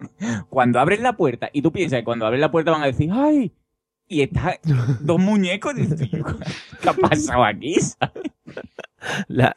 [0.49, 3.09] cuando abres la puerta y tú piensas que cuando abres la puerta van a decir,
[3.13, 3.53] ¡ay!
[4.07, 4.59] Y está
[5.01, 6.23] dos muñecos, dices, "Tío,
[6.81, 7.75] ¿qué ha pasado aquí?
[9.27, 9.55] La-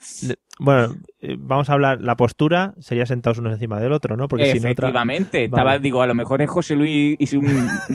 [0.58, 2.00] bueno, eh, vamos a hablar.
[2.00, 4.28] La postura sería sentados unos encima del otro, ¿no?
[4.28, 4.70] Porque si no.
[4.70, 5.44] otra- Efectivamente, Vale.
[5.46, 7.40] estaba, digo, a lo mejor es José Luis y su,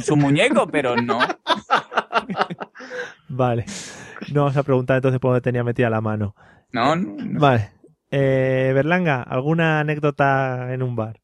[0.01, 1.19] su muñeco, pero no.
[3.29, 3.65] Vale.
[4.31, 6.35] No vamos a preguntar entonces por dónde tenía metida la mano.
[6.71, 7.15] No, no.
[7.39, 7.69] Vale.
[8.11, 11.19] Eh, Berlanga, ¿alguna anécdota en un bar?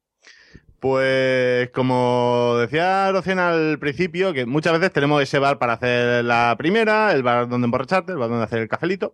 [0.80, 6.56] Pues como decía Rocín al principio, que muchas veces tenemos ese bar para hacer la
[6.58, 9.14] primera, el bar donde emborracharte, el bar donde hacer el cafelito.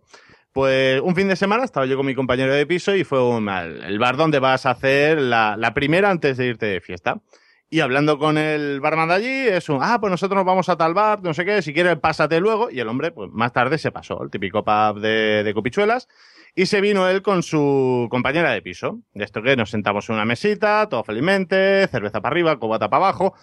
[0.56, 3.46] Pues un fin de semana estaba yo con mi compañero de piso y fue un-
[3.46, 7.20] el bar donde vas a hacer la, la primera antes de irte de fiesta.
[7.68, 10.76] Y hablando con el barman de allí, es un, ah, pues nosotros nos vamos a
[10.78, 12.70] tal bar, no sé qué, si quieres pásate luego.
[12.70, 16.08] Y el hombre, pues más tarde se pasó, el típico pub de, de copichuelas.
[16.54, 19.00] Y se vino él con su compañera de piso.
[19.12, 23.04] De esto que nos sentamos en una mesita, todo felizmente, cerveza para arriba, cobata para
[23.08, 23.34] abajo.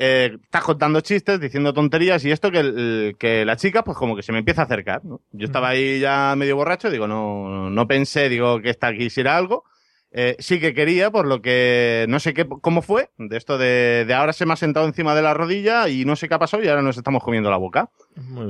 [0.00, 4.14] Eh, estás contando chistes, diciendo tonterías y esto que, el- que la chica pues como
[4.14, 5.20] que se me empieza a acercar, ¿no?
[5.32, 9.64] Yo estaba ahí ya medio borracho, digo, no, no pensé, digo, que esta quisiera algo.
[10.10, 14.04] Eh, sí que quería, por lo que no sé qué, cómo fue, de esto de,
[14.06, 16.38] de ahora se me ha sentado encima de la rodilla y no sé qué ha
[16.38, 17.90] pasado y ahora nos estamos comiendo la boca.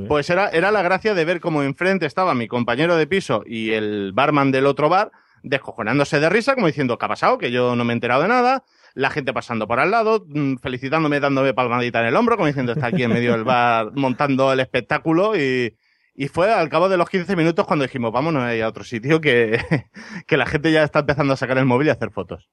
[0.06, 3.70] Pues era, era la gracia de ver cómo enfrente estaba mi compañero de piso y
[3.72, 5.10] el barman del otro bar,
[5.42, 7.38] descojonándose de risa, como diciendo, ¿qué ha pasado?
[7.38, 8.62] Que yo no me he enterado de nada.
[8.98, 12.72] La gente pasando por al lado, mm, felicitándome, dándome palmadita en el hombro, como diciendo,
[12.72, 15.76] está aquí en medio del bar montando el espectáculo y,
[16.16, 19.60] y fue al cabo de los 15 minutos cuando dijimos, vámonos a otro sitio que,
[20.26, 22.48] que la gente ya está empezando a sacar el móvil y a hacer fotos.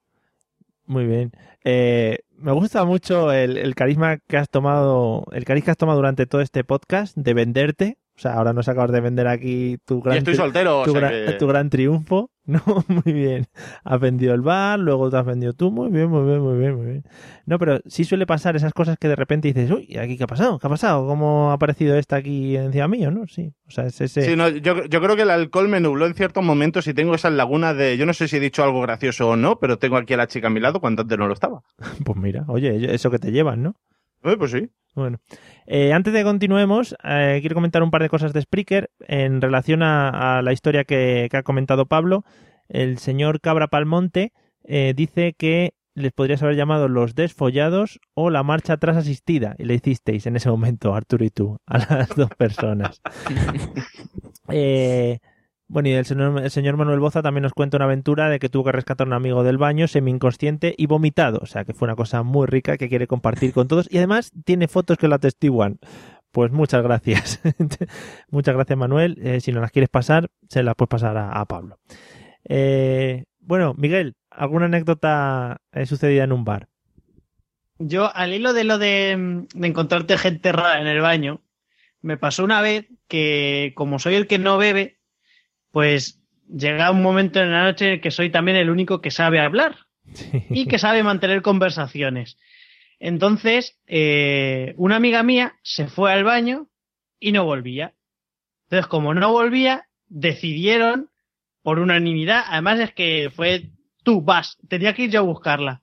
[0.85, 1.31] Muy bien.
[1.63, 5.97] Eh, me gusta mucho el, el carisma que has tomado, el carisma que has tomado
[5.97, 7.97] durante todo este podcast de venderte.
[8.17, 10.91] O sea, ahora nos acabas de vender aquí tu gran, estoy tri- soltero, o tu,
[10.91, 12.29] sea gran, que- tu gran triunfo.
[12.55, 13.47] No, muy bien.
[13.83, 15.71] Has vendido el bar, luego te has vendido tú.
[15.71, 17.03] Muy bien, muy bien, muy bien, muy bien.
[17.47, 20.27] No, pero sí suele pasar esas cosas que de repente dices, uy, ¿aquí qué ha
[20.27, 20.59] pasado?
[20.59, 21.07] ¿Qué ha pasado?
[21.07, 23.09] ¿Cómo ha aparecido esta aquí encima mío?
[23.09, 23.27] ¿No?
[23.27, 23.51] Sí.
[23.67, 24.21] O sea, es ese...
[24.21, 27.15] Sí, no, yo, yo creo que el alcohol me nubló en ciertos momentos y tengo
[27.15, 29.97] esas lagunas de, yo no sé si he dicho algo gracioso o no, pero tengo
[29.97, 31.63] aquí a la chica a mi lado cuando antes no lo estaba.
[32.05, 33.75] Pues mira, oye, eso que te llevan, ¿no?
[34.25, 34.69] Eh, pues sí.
[34.95, 35.19] Bueno,
[35.67, 39.41] eh, antes de que continuemos, eh, quiero comentar un par de cosas de Spreaker en
[39.41, 42.23] relación a, a la historia que, que ha comentado Pablo.
[42.69, 44.31] El señor Cabra Palmonte
[44.63, 49.63] eh, dice que les podrías haber llamado los desfollados o la marcha atrás asistida y
[49.63, 53.01] le hicisteis en ese momento, Arturo y tú, a las dos personas.
[54.49, 55.21] Eh,
[55.67, 58.49] bueno, y el señor, el señor Manuel Boza también nos cuenta una aventura de que
[58.49, 61.39] tuvo que rescatar a un amigo del baño semi-inconsciente y vomitado.
[61.41, 63.87] O sea, que fue una cosa muy rica que quiere compartir con todos.
[63.89, 65.79] Y además tiene fotos que lo atestiguan.
[66.31, 67.41] Pues muchas gracias.
[68.29, 69.17] muchas gracias, Manuel.
[69.23, 71.79] Eh, si no las quieres pasar, se las puedes pasar a, Pablo.
[72.43, 76.67] Eh, bueno, Miguel, ¿alguna anécdota eh, sucedida en un bar?
[77.79, 81.41] Yo, al hilo de lo de, de encontrarte gente rara en el baño,
[82.01, 84.99] me pasó una vez que, como soy el que no bebe,
[85.75, 89.11] pues llega un momento en la noche en el que soy también el único que
[89.11, 89.75] sabe hablar
[90.49, 92.37] y que sabe mantener conversaciones.
[92.97, 96.69] Entonces, eh, una amiga mía se fue al baño
[97.19, 97.93] y no volvía.
[98.63, 101.09] Entonces, como no volvía, decidieron
[101.61, 103.71] por unanimidad, además es que fue
[104.01, 105.81] tú vas, tenía que ir yo a buscarla.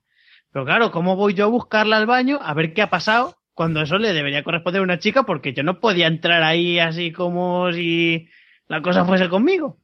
[0.51, 3.37] Pero claro, ¿cómo voy yo a buscarla al baño a ver qué ha pasado?
[3.53, 7.11] Cuando eso le debería corresponder a una chica porque yo no podía entrar ahí así
[7.11, 8.27] como si
[8.67, 9.77] la cosa fuese conmigo.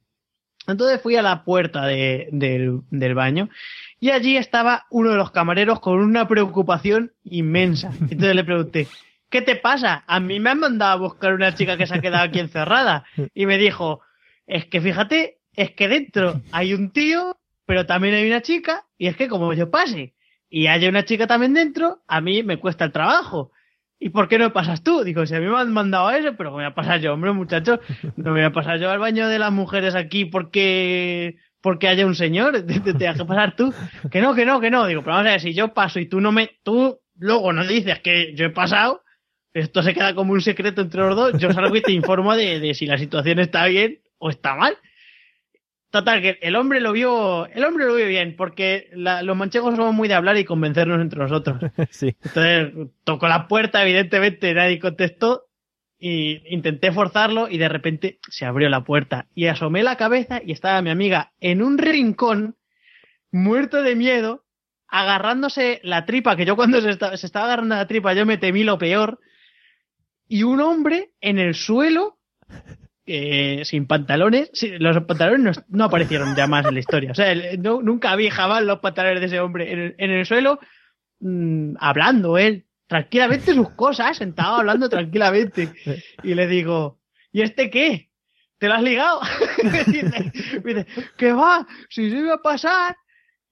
[0.71, 3.49] Entonces fui a la puerta de- del, del baño
[3.99, 7.91] y allí estaba uno de los camareros con una preocupación inmensa.
[8.01, 8.87] Entonces le pregunté,
[9.29, 10.03] ¿qué te pasa?
[10.07, 13.03] A mí me han mandado a buscar una chica que se ha quedado aquí encerrada.
[13.33, 14.01] Y me dijo,
[14.47, 19.07] es que fíjate, es que dentro hay un tío, pero también hay una chica, y
[19.07, 20.13] es que como yo pase
[20.49, 23.51] y haya una chica también dentro, a mí me cuesta el trabajo.
[23.99, 25.03] ¿Y por qué no pasas tú?
[25.03, 27.33] Digo, si a mí me han mandado eso, pero me voy a pasar yo, hombre,
[27.33, 27.81] muchacho.
[28.15, 32.05] No me voy a pasar yo al baño de las mujeres aquí porque porque haya
[32.05, 32.61] un señor.
[32.65, 33.73] Te, te, que pasar tú.
[34.09, 34.87] Que no, que no, que no.
[34.87, 36.49] Digo, pero vamos a ver, si yo paso y tú no me...
[36.63, 39.03] Tú luego no dices que yo he pasado,
[39.53, 41.33] esto se queda como un secreto entre los dos.
[41.37, 44.77] Yo salgo y te informo de si la situación está bien o está mal.
[45.91, 49.75] Total, que el hombre lo vio, el hombre lo vio bien, porque la- los manchegos
[49.75, 51.57] somos muy de hablar y convencernos entre nosotros.
[51.89, 52.15] sí.
[52.23, 55.45] Entonces tocó la puerta, evidentemente nadie contestó
[55.97, 60.51] y intenté forzarlo y de repente se abrió la puerta y asomé la cabeza y
[60.51, 62.55] estaba mi amiga en un rincón,
[63.31, 64.45] muerto de miedo,
[64.87, 68.63] agarrándose la tripa, que yo cuando se, se estaba agarrando la tripa yo me temí
[68.63, 69.19] lo peor,
[70.27, 72.19] y un hombre en el suelo
[73.11, 77.11] eh, sin pantalones, los pantalones no, aparecieron ya más en la historia.
[77.11, 80.59] O sea, nunca vi jamás los pantalones de ese hombre en el, en el suelo,
[81.19, 85.73] mm, hablando él, tranquilamente sus cosas, sentado hablando tranquilamente.
[86.21, 86.99] Y le digo,
[87.31, 88.11] ¿y este qué?
[88.59, 89.21] ¿Te lo has ligado?
[90.63, 90.85] me dice,
[91.17, 91.65] ¿qué va?
[91.89, 92.95] Si se iba a pasar.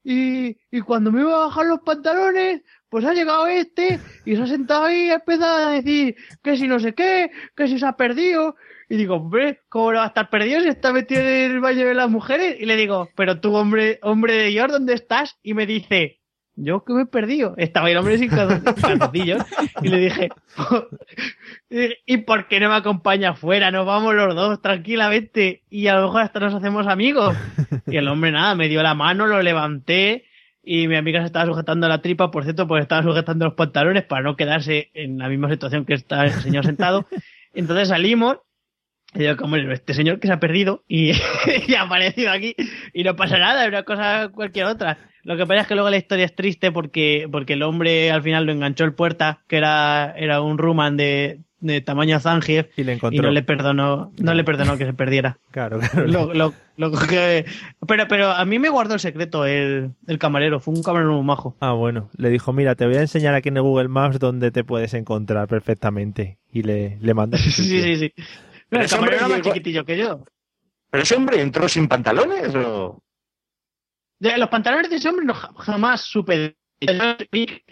[0.04, 4.42] Y, y cuando me iba a bajar los pantalones, pues ha llegado este y se
[4.42, 7.80] ha sentado ahí y ha empezado a decir que si no sé qué, que si
[7.80, 8.56] se ha perdido.
[8.90, 11.86] Y digo, hombre, ¿cómo no va a estar perdido si está metido en el baño
[11.86, 12.56] de las mujeres?
[12.60, 15.36] Y le digo, pero tú, hombre, hombre de Dios, ¿dónde estás?
[15.44, 16.20] Y me dice,
[16.56, 17.54] yo que me he perdido.
[17.58, 19.44] Estaba el hombre sin cal- calzoncillos.
[19.82, 20.30] Y le dije,
[22.06, 23.72] ¿y por qué no me acompaña afuera?
[23.72, 27.36] Nos vamos los dos tranquilamente y a lo mejor hasta nos hacemos amigos.
[27.88, 30.26] Y el hombre nada, me dio la mano, lo levanté
[30.64, 34.04] y mi amiga se estaba sujetando la tripa, por cierto, pues estaba sujetando los pantalones
[34.04, 37.06] para no quedarse en la misma situación que está el señor sentado.
[37.54, 38.38] Entonces salimos
[39.18, 41.12] y digo, como este señor que se ha perdido y,
[41.68, 42.56] y ha aparecido aquí
[42.94, 44.98] y no pasa nada, es una cosa cualquier otra.
[45.24, 48.22] Lo que pasa es que luego la historia es triste porque, porque el hombre al
[48.24, 52.86] final lo enganchó el puerta, que era, era un Ruman de, de tamaño Zangief, Y
[52.86, 53.24] le y encontró.
[53.24, 55.38] no le perdonó, no le perdonó que se perdiera.
[55.52, 56.08] Claro, claro.
[56.08, 57.44] Lo- lo- lo coge-
[57.88, 61.26] pero, pero a mí me guardó el secreto el, el camarero, fue un camarero muy
[61.26, 61.58] majo.
[61.60, 62.10] Ah, bueno.
[62.16, 64.94] Le dijo, mira, te voy a enseñar aquí en el Google Maps donde te puedes
[64.94, 66.38] encontrar perfectamente.
[66.54, 67.38] Y le, le mandó.
[67.42, 68.14] Sí, sí, sí.
[68.70, 70.24] Pero ese camarero era hombre más llegó- chiquitillo que yo.
[70.90, 73.02] ¿Pero ese hombre entró sin pantalones o...?
[74.20, 76.56] De los pantalones de ese hombre no, ja- jamás supe.
[76.82, 77.64] de-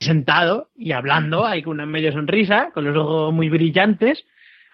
[0.00, 4.24] Sentado y hablando, ahí con una medio sonrisa, con los ojos muy brillantes.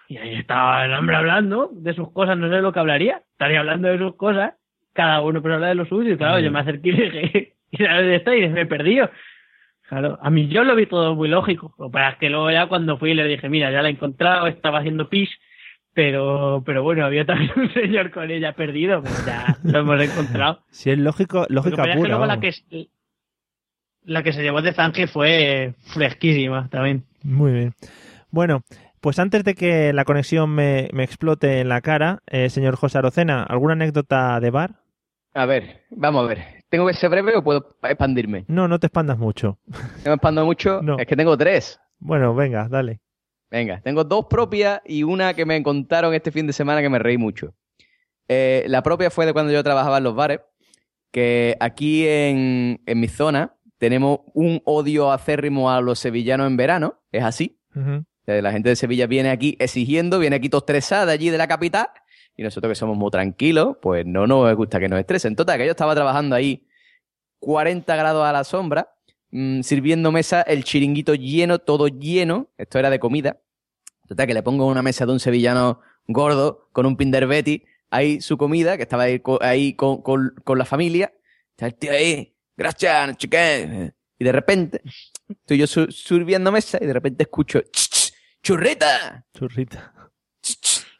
[0.07, 3.23] Y ahí estaba el hombre hablando de sus cosas, no sé lo que hablaría.
[3.31, 4.53] Estaría hablando de sus cosas,
[4.93, 6.13] cada uno pues habla de lo suyo.
[6.13, 8.35] Y claro, yo me acerqué y dije, ¿y sabes dónde está?
[8.35, 9.09] Y me he perdido.
[9.87, 11.75] Claro, a mí yo lo vi todo muy lógico.
[11.77, 13.91] Lo que pasa es que luego ya cuando fui le dije, mira, ya la he
[13.91, 15.29] encontrado, estaba haciendo pis,
[15.93, 20.61] pero, pero bueno, había también un señor con ella perdido, pero ya lo hemos encontrado.
[20.71, 22.09] Si es lógico, lógica pasa es que pura.
[22.09, 22.51] luego la que,
[24.03, 27.05] la que se llevó de Zange fue fresquísima también.
[27.23, 27.73] Muy bien.
[28.31, 28.63] Bueno,
[29.01, 32.97] pues antes de que la conexión me, me explote en la cara, eh, señor José
[32.97, 34.71] Arocena, ¿alguna anécdota de bar?
[35.35, 36.54] A ver, vamos a ver.
[36.69, 38.45] ¿Tengo que ser breve o puedo expandirme?
[38.47, 39.59] No, no te expandas mucho.
[39.67, 40.81] ¿No me expando mucho?
[40.97, 41.79] Es que tengo tres.
[41.99, 42.99] Bueno, venga, dale.
[43.49, 46.99] Venga, tengo dos propias y una que me contaron este fin de semana que me
[46.99, 47.53] reí mucho.
[48.27, 50.41] Eh, la propia fue de cuando yo trabajaba en los bares,
[51.11, 57.01] que aquí en, en mi zona tenemos un odio acérrimo a los sevillanos en verano,
[57.11, 57.59] es así.
[58.25, 61.87] La gente de Sevilla viene aquí exigiendo, viene aquí todo estresada allí de la capital,
[62.37, 65.35] y nosotros que somos muy tranquilos, pues no nos gusta que nos estresen.
[65.35, 66.67] Total, que yo estaba trabajando ahí
[67.39, 68.93] 40 grados a la sombra,
[69.31, 73.39] mm, sirviendo mesa, el chiringuito lleno, todo lleno, esto era de comida.
[74.07, 78.21] Total, que le pongo una mesa de un sevillano gordo con un Pinder Betty, ahí
[78.21, 81.13] su comida, que estaba ahí, ahí con, con- con la familia.
[81.51, 83.93] Está el tío ahí, gracias, no qué.
[84.19, 84.81] Y de repente,
[85.29, 88.13] estoy yo sirviendo mesa y de repente escucho, "Ch, ch,
[88.43, 89.25] ¡churrita!
[89.33, 89.93] Churrita.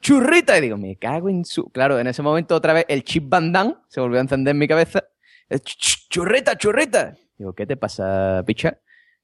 [0.06, 0.56] ¡Churrita!
[0.60, 1.68] Y digo, me cago en su...
[1.72, 4.68] Claro, en ese momento otra vez el chip bandán se volvió a encender en mi
[4.68, 5.03] cabeza.
[5.49, 7.15] "Ch, ch, ¡Churrita, churrita!
[7.36, 8.77] Digo, ¿qué te pasa, picha?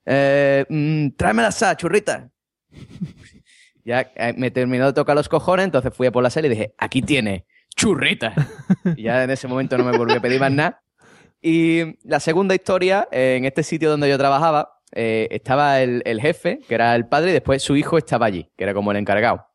[0.04, 2.32] Eh, mm, tráeme la sa, churrita.
[3.86, 6.50] ya eh, me terminó de tocar los cojones, entonces fui a por la sala y
[6.50, 7.46] dije, aquí tiene,
[7.76, 8.34] churrita.
[8.98, 10.82] y ya en ese momento no me volví a pedir más nada.
[11.44, 16.20] Y la segunda historia, eh, en este sitio donde yo trabajaba, eh, estaba el, el
[16.20, 18.98] jefe, que era el padre, y después su hijo estaba allí, que era como el
[18.98, 19.51] encargado.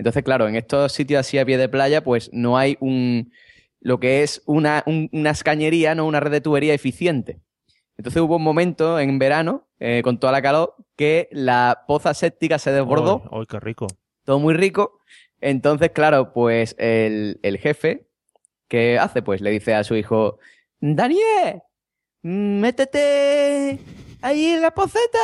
[0.00, 3.32] Entonces, claro, en estos sitios así a pie de playa, pues no hay un
[3.82, 7.40] lo que es una, un- una escañería, no una red de tubería eficiente.
[7.98, 12.58] Entonces hubo un momento en verano, eh, con toda la calor, que la poza séptica
[12.58, 13.88] se desbordó ¡Ay, qué rico!
[14.24, 15.00] todo muy rico.
[15.42, 18.06] Entonces, claro, pues el, el jefe,
[18.68, 19.20] ¿qué hace?
[19.20, 20.38] Pues le dice a su hijo,
[20.80, 21.60] Daniel,
[22.22, 23.78] métete
[24.22, 25.18] ahí en la poceta.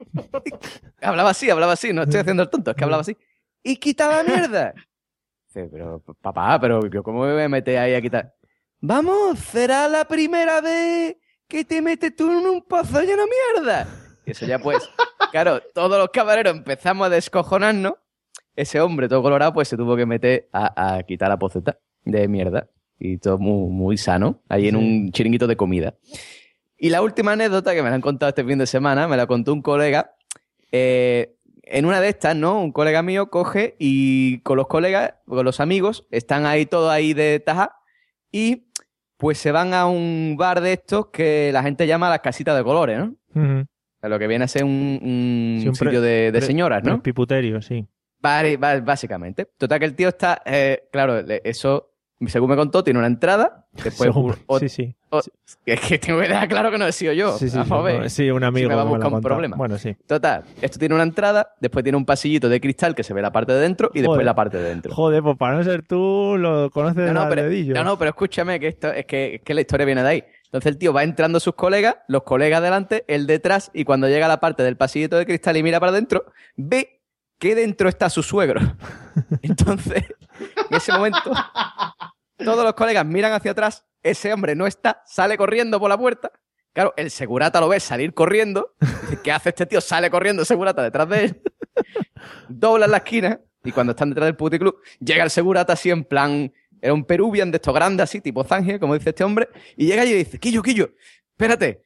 [1.02, 3.16] hablaba así, hablaba así, no estoy haciendo el tonto, es que hablaba así.
[3.62, 4.74] Y quita la mierda.
[5.46, 8.34] Dice, pero papá, pero yo cómo me voy a meter ahí a quitar.
[8.80, 11.16] Vamos, será la primera vez
[11.46, 13.86] que te metes tú en un pozo lleno de mierda.
[14.26, 14.88] Y eso ya pues,
[15.30, 17.94] claro, todos los camareros empezamos a descojonarnos.
[18.56, 22.26] Ese hombre todo colorado pues se tuvo que meter a, a quitar la poceta de
[22.28, 22.68] mierda.
[22.98, 25.94] Y todo muy, muy sano, ahí en un chiringuito de comida.
[26.78, 29.26] Y la última anécdota que me la han contado este fin de semana, me la
[29.26, 30.14] contó un colega.
[30.70, 31.36] eh,
[31.72, 32.60] en una de estas, ¿no?
[32.60, 37.14] Un colega mío coge y con los colegas, con los amigos, están ahí todos ahí
[37.14, 37.76] de taja
[38.30, 38.68] y
[39.16, 42.64] pues se van a un bar de estos que la gente llama las casitas de
[42.64, 43.14] colores, ¿no?
[43.34, 43.66] O
[44.00, 47.02] sea, lo que viene a ser un, un Sí, un sitio de, señoras, ¿no?
[47.02, 47.86] Piputerio, sí.
[48.20, 49.46] Vale, va- básicamente.
[49.56, 51.91] Total que el tío está, eh, claro, eso,
[52.28, 53.66] según me contó, tiene una entrada.
[53.72, 54.10] Después,
[54.60, 54.94] sí, sí.
[55.10, 55.20] o-
[55.66, 57.36] es que tengo que dejar claro que no he sido yo.
[57.38, 59.56] Sí, sí, a no, sí, un amigo Si me va a buscar un problema.
[59.56, 59.96] Bueno, sí.
[60.06, 63.32] Total, esto tiene una entrada, después tiene un pasillito de cristal que se ve la
[63.32, 64.94] parte de dentro y después la parte de dentro.
[64.94, 67.74] Joder, pues para no ser tú, lo conoces de No, no, al pero, dedillo.
[67.74, 70.24] no, no, pero escúchame, que esto es que, es que la historia viene de ahí.
[70.44, 74.26] Entonces el tío va entrando sus colegas, los colegas delante, él detrás, y cuando llega
[74.26, 76.26] a la parte del pasillito de cristal y mira para adentro,
[76.56, 77.00] ve
[77.38, 78.60] que dentro está su suegro.
[79.42, 80.04] Entonces,
[80.72, 81.32] en ese momento,
[82.38, 86.32] todos los colegas miran hacia atrás, ese hombre no está, sale corriendo por la puerta.
[86.72, 88.74] Claro, el segurata lo ve salir corriendo.
[89.22, 89.82] ¿Qué hace este tío?
[89.82, 91.42] Sale corriendo el segurata detrás de él.
[92.48, 96.04] Dobla en la esquina y cuando están detrás del puticlub, llega el segurata así en
[96.04, 99.48] plan Era un Peruvian de estos grandes, así, tipo Zangia, como dice este hombre.
[99.76, 100.90] Y llega y dice, Quillo, Quillo,
[101.32, 101.82] espérate,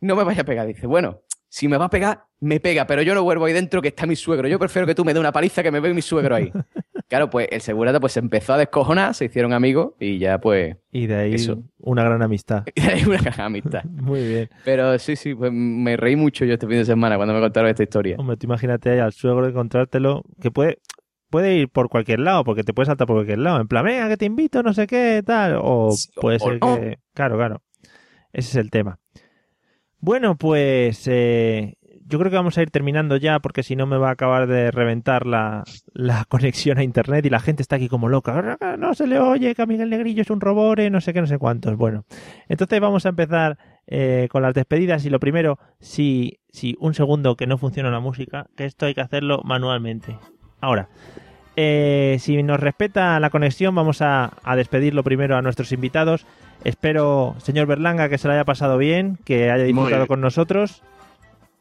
[0.00, 0.66] no me vayas a pegar.
[0.68, 3.82] Dice, bueno, si me va a pegar, me pega, pero yo no vuelvo ahí dentro
[3.82, 4.46] que está mi suegro.
[4.46, 6.52] Yo prefiero que tú me dé una paliza que me ve mi suegro ahí.
[7.10, 10.76] Claro, pues el segurata pues se empezó a descojonar, se hicieron amigos y ya pues...
[10.92, 11.60] Y de ahí Eso.
[11.80, 12.62] una gran amistad.
[12.76, 13.82] Y de ahí una gran amistad.
[13.90, 14.48] Muy bien.
[14.64, 17.68] Pero sí, sí, pues me reí mucho yo este fin de semana cuando me contaron
[17.68, 18.14] esta historia.
[18.16, 20.78] Hombre, tú imagínate ahí al suegro encontrártelo, que puede,
[21.30, 23.60] puede ir por cualquier lado, porque te puede saltar por cualquier lado.
[23.60, 25.58] En plan, venga, que te invito, no sé qué, tal.
[25.60, 26.98] O puede o ser que...
[27.12, 27.60] Claro, claro.
[28.32, 29.00] Ese es el tema.
[29.98, 31.74] Bueno, pues eh,
[32.10, 34.46] yo creo que vamos a ir terminando ya, porque si no me va a acabar
[34.48, 35.64] de reventar la,
[35.94, 38.58] la conexión a internet y la gente está aquí como loca.
[38.78, 41.26] No se le oye que a Miguel Negrillo es un robore, no sé qué, no
[41.26, 41.76] sé cuántos.
[41.76, 42.04] Bueno,
[42.48, 47.36] entonces vamos a empezar eh, con las despedidas y lo primero, si, si un segundo
[47.36, 50.18] que no funciona la música, que esto hay que hacerlo manualmente.
[50.60, 50.88] Ahora,
[51.56, 56.26] eh, si nos respeta la conexión, vamos a, a despedirlo primero a nuestros invitados.
[56.64, 60.82] Espero, señor Berlanga, que se lo haya pasado bien, que haya disfrutado con nosotros.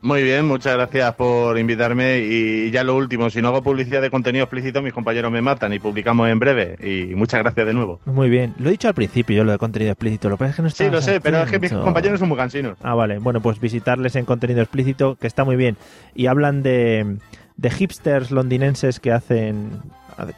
[0.02, 2.20] Muy bien, muchas gracias por invitarme.
[2.20, 5.74] Y ya lo último, si no hago publicidad de contenido explícito, mis compañeros me matan
[5.74, 6.78] y publicamos en breve.
[6.82, 8.00] Y muchas gracias de nuevo.
[8.06, 8.54] Muy bien.
[8.60, 10.30] Lo he dicho al principio, yo lo de contenido explícito.
[10.30, 12.18] Lo que pasa es que no Sí, estabas lo sé, pero es que mis compañeros
[12.20, 12.78] son muy cansinos.
[12.82, 13.18] Ah, vale.
[13.20, 15.76] Bueno, pues visitarles en contenido explícito, que está muy bien.
[16.16, 17.18] Y hablan de,
[17.58, 19.82] de hipsters londinenses que hacen...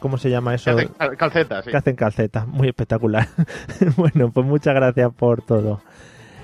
[0.00, 0.74] ¿Cómo se llama eso?
[0.76, 1.70] Que hacen cal- calcetas, sí.
[1.70, 2.46] Que hacen calcetas.
[2.48, 3.28] Muy espectacular.
[3.96, 5.80] bueno, pues muchas gracias por todo.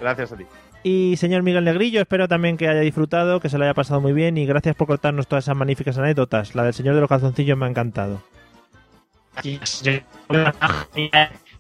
[0.00, 0.44] Gracias a ti.
[0.82, 4.12] Y señor Miguel Negrillo, espero también que haya disfrutado, que se lo haya pasado muy
[4.12, 6.54] bien y gracias por contarnos todas esas magníficas anécdotas.
[6.54, 8.22] La del señor de los calzoncillos me ha encantado.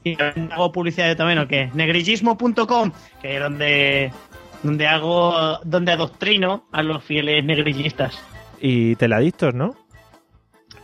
[0.04, 0.16] Y
[0.52, 1.70] hago publicidad también, ¿o qué?
[1.74, 4.12] Negrillismo.com, que es donde,
[4.62, 8.18] donde hago, donde adoctrino a los fieles negrillistas.
[8.60, 9.76] Y teladictos, ¿no?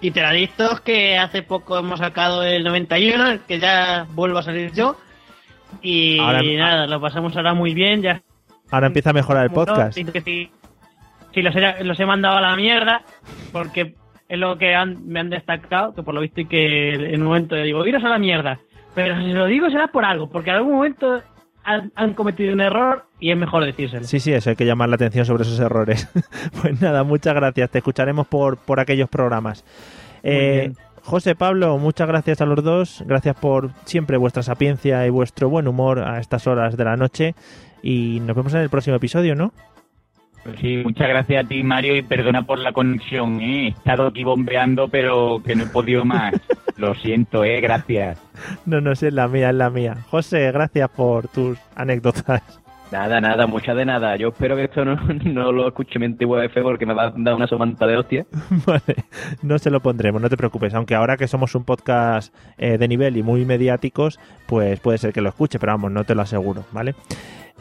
[0.00, 4.96] Y teladictos que hace poco hemos sacado el 91, que ya vuelvo a salir yo.
[5.82, 8.22] Y Ahora- nada, lo pasamos ahora muy bien, ya
[8.70, 9.92] Ahora empieza a mejorar el podcast.
[9.94, 10.50] Sí, que sí.
[11.32, 13.02] Sí, los he, los he mandado a la mierda
[13.52, 13.94] porque
[14.28, 17.28] es lo que han- me han destacado, que por lo visto y que en un
[17.28, 18.58] momento digo, iros a la mierda.
[18.94, 21.20] Pero si lo digo será por algo, porque en algún momento
[21.64, 24.04] han, han cometido un error y es mejor decírselo.
[24.04, 26.08] Sí, sí, eso hay que llamar la atención sobre esos errores.
[26.62, 27.70] pues nada, muchas gracias.
[27.70, 29.64] Te escucharemos por, por aquellos programas.
[30.22, 30.72] Eh.
[31.04, 33.04] José Pablo, muchas gracias a los dos.
[33.06, 37.34] Gracias por siempre vuestra sapiencia y vuestro buen humor a estas horas de la noche.
[37.82, 39.52] Y nos vemos en el próximo episodio, ¿no?
[40.42, 43.66] Pues sí, muchas gracias a ti, Mario, y perdona por la conexión, ¿eh?
[43.66, 46.34] He estado aquí bombeando, pero que no he podido más.
[46.76, 47.60] Lo siento, ¿eh?
[47.60, 48.18] Gracias.
[48.64, 49.98] No, no, es la mía, es la mía.
[50.10, 52.63] José, gracias por tus anécdotas.
[52.94, 54.14] Nada, nada, mucha de nada.
[54.16, 54.94] Yo espero que esto no,
[55.24, 58.24] no lo escuche mi antiguo jefe porque me va a dar una somanta de hostia.
[58.66, 58.94] Vale,
[59.42, 60.72] no se lo pondremos, no te preocupes.
[60.74, 65.12] Aunque ahora que somos un podcast eh, de nivel y muy mediáticos, pues puede ser
[65.12, 66.94] que lo escuche, pero vamos, no te lo aseguro, ¿vale?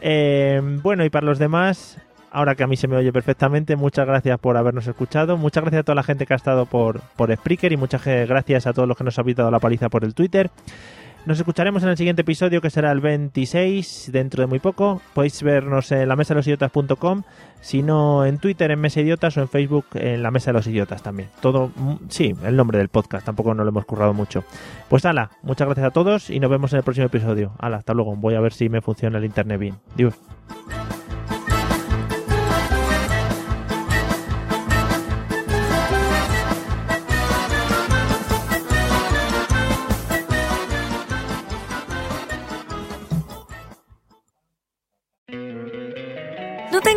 [0.00, 1.98] Eh, bueno, y para los demás,
[2.30, 5.36] ahora que a mí se me oye perfectamente, muchas gracias por habernos escuchado.
[5.36, 8.26] Muchas gracias a toda la gente que ha estado por, por Spreaker y muchas ge-
[8.26, 10.50] gracias a todos los que nos habéis dado la paliza por el Twitter.
[11.26, 15.00] Nos escucharemos en el siguiente episodio que será el 26, dentro de muy poco.
[15.14, 17.22] Podéis vernos en la mesa de los idiotas.com,
[17.62, 20.66] si no en Twitter en Mesa Idiotas o en Facebook en la mesa de los
[20.66, 21.30] idiotas también.
[21.40, 24.44] Todo, mm, sí, el nombre del podcast, tampoco nos lo hemos currado mucho.
[24.90, 27.52] Pues ala, muchas gracias a todos y nos vemos en el próximo episodio.
[27.58, 28.14] Ala, hasta luego.
[28.16, 29.76] Voy a ver si me funciona el internet bien.
[29.96, 30.14] Dios.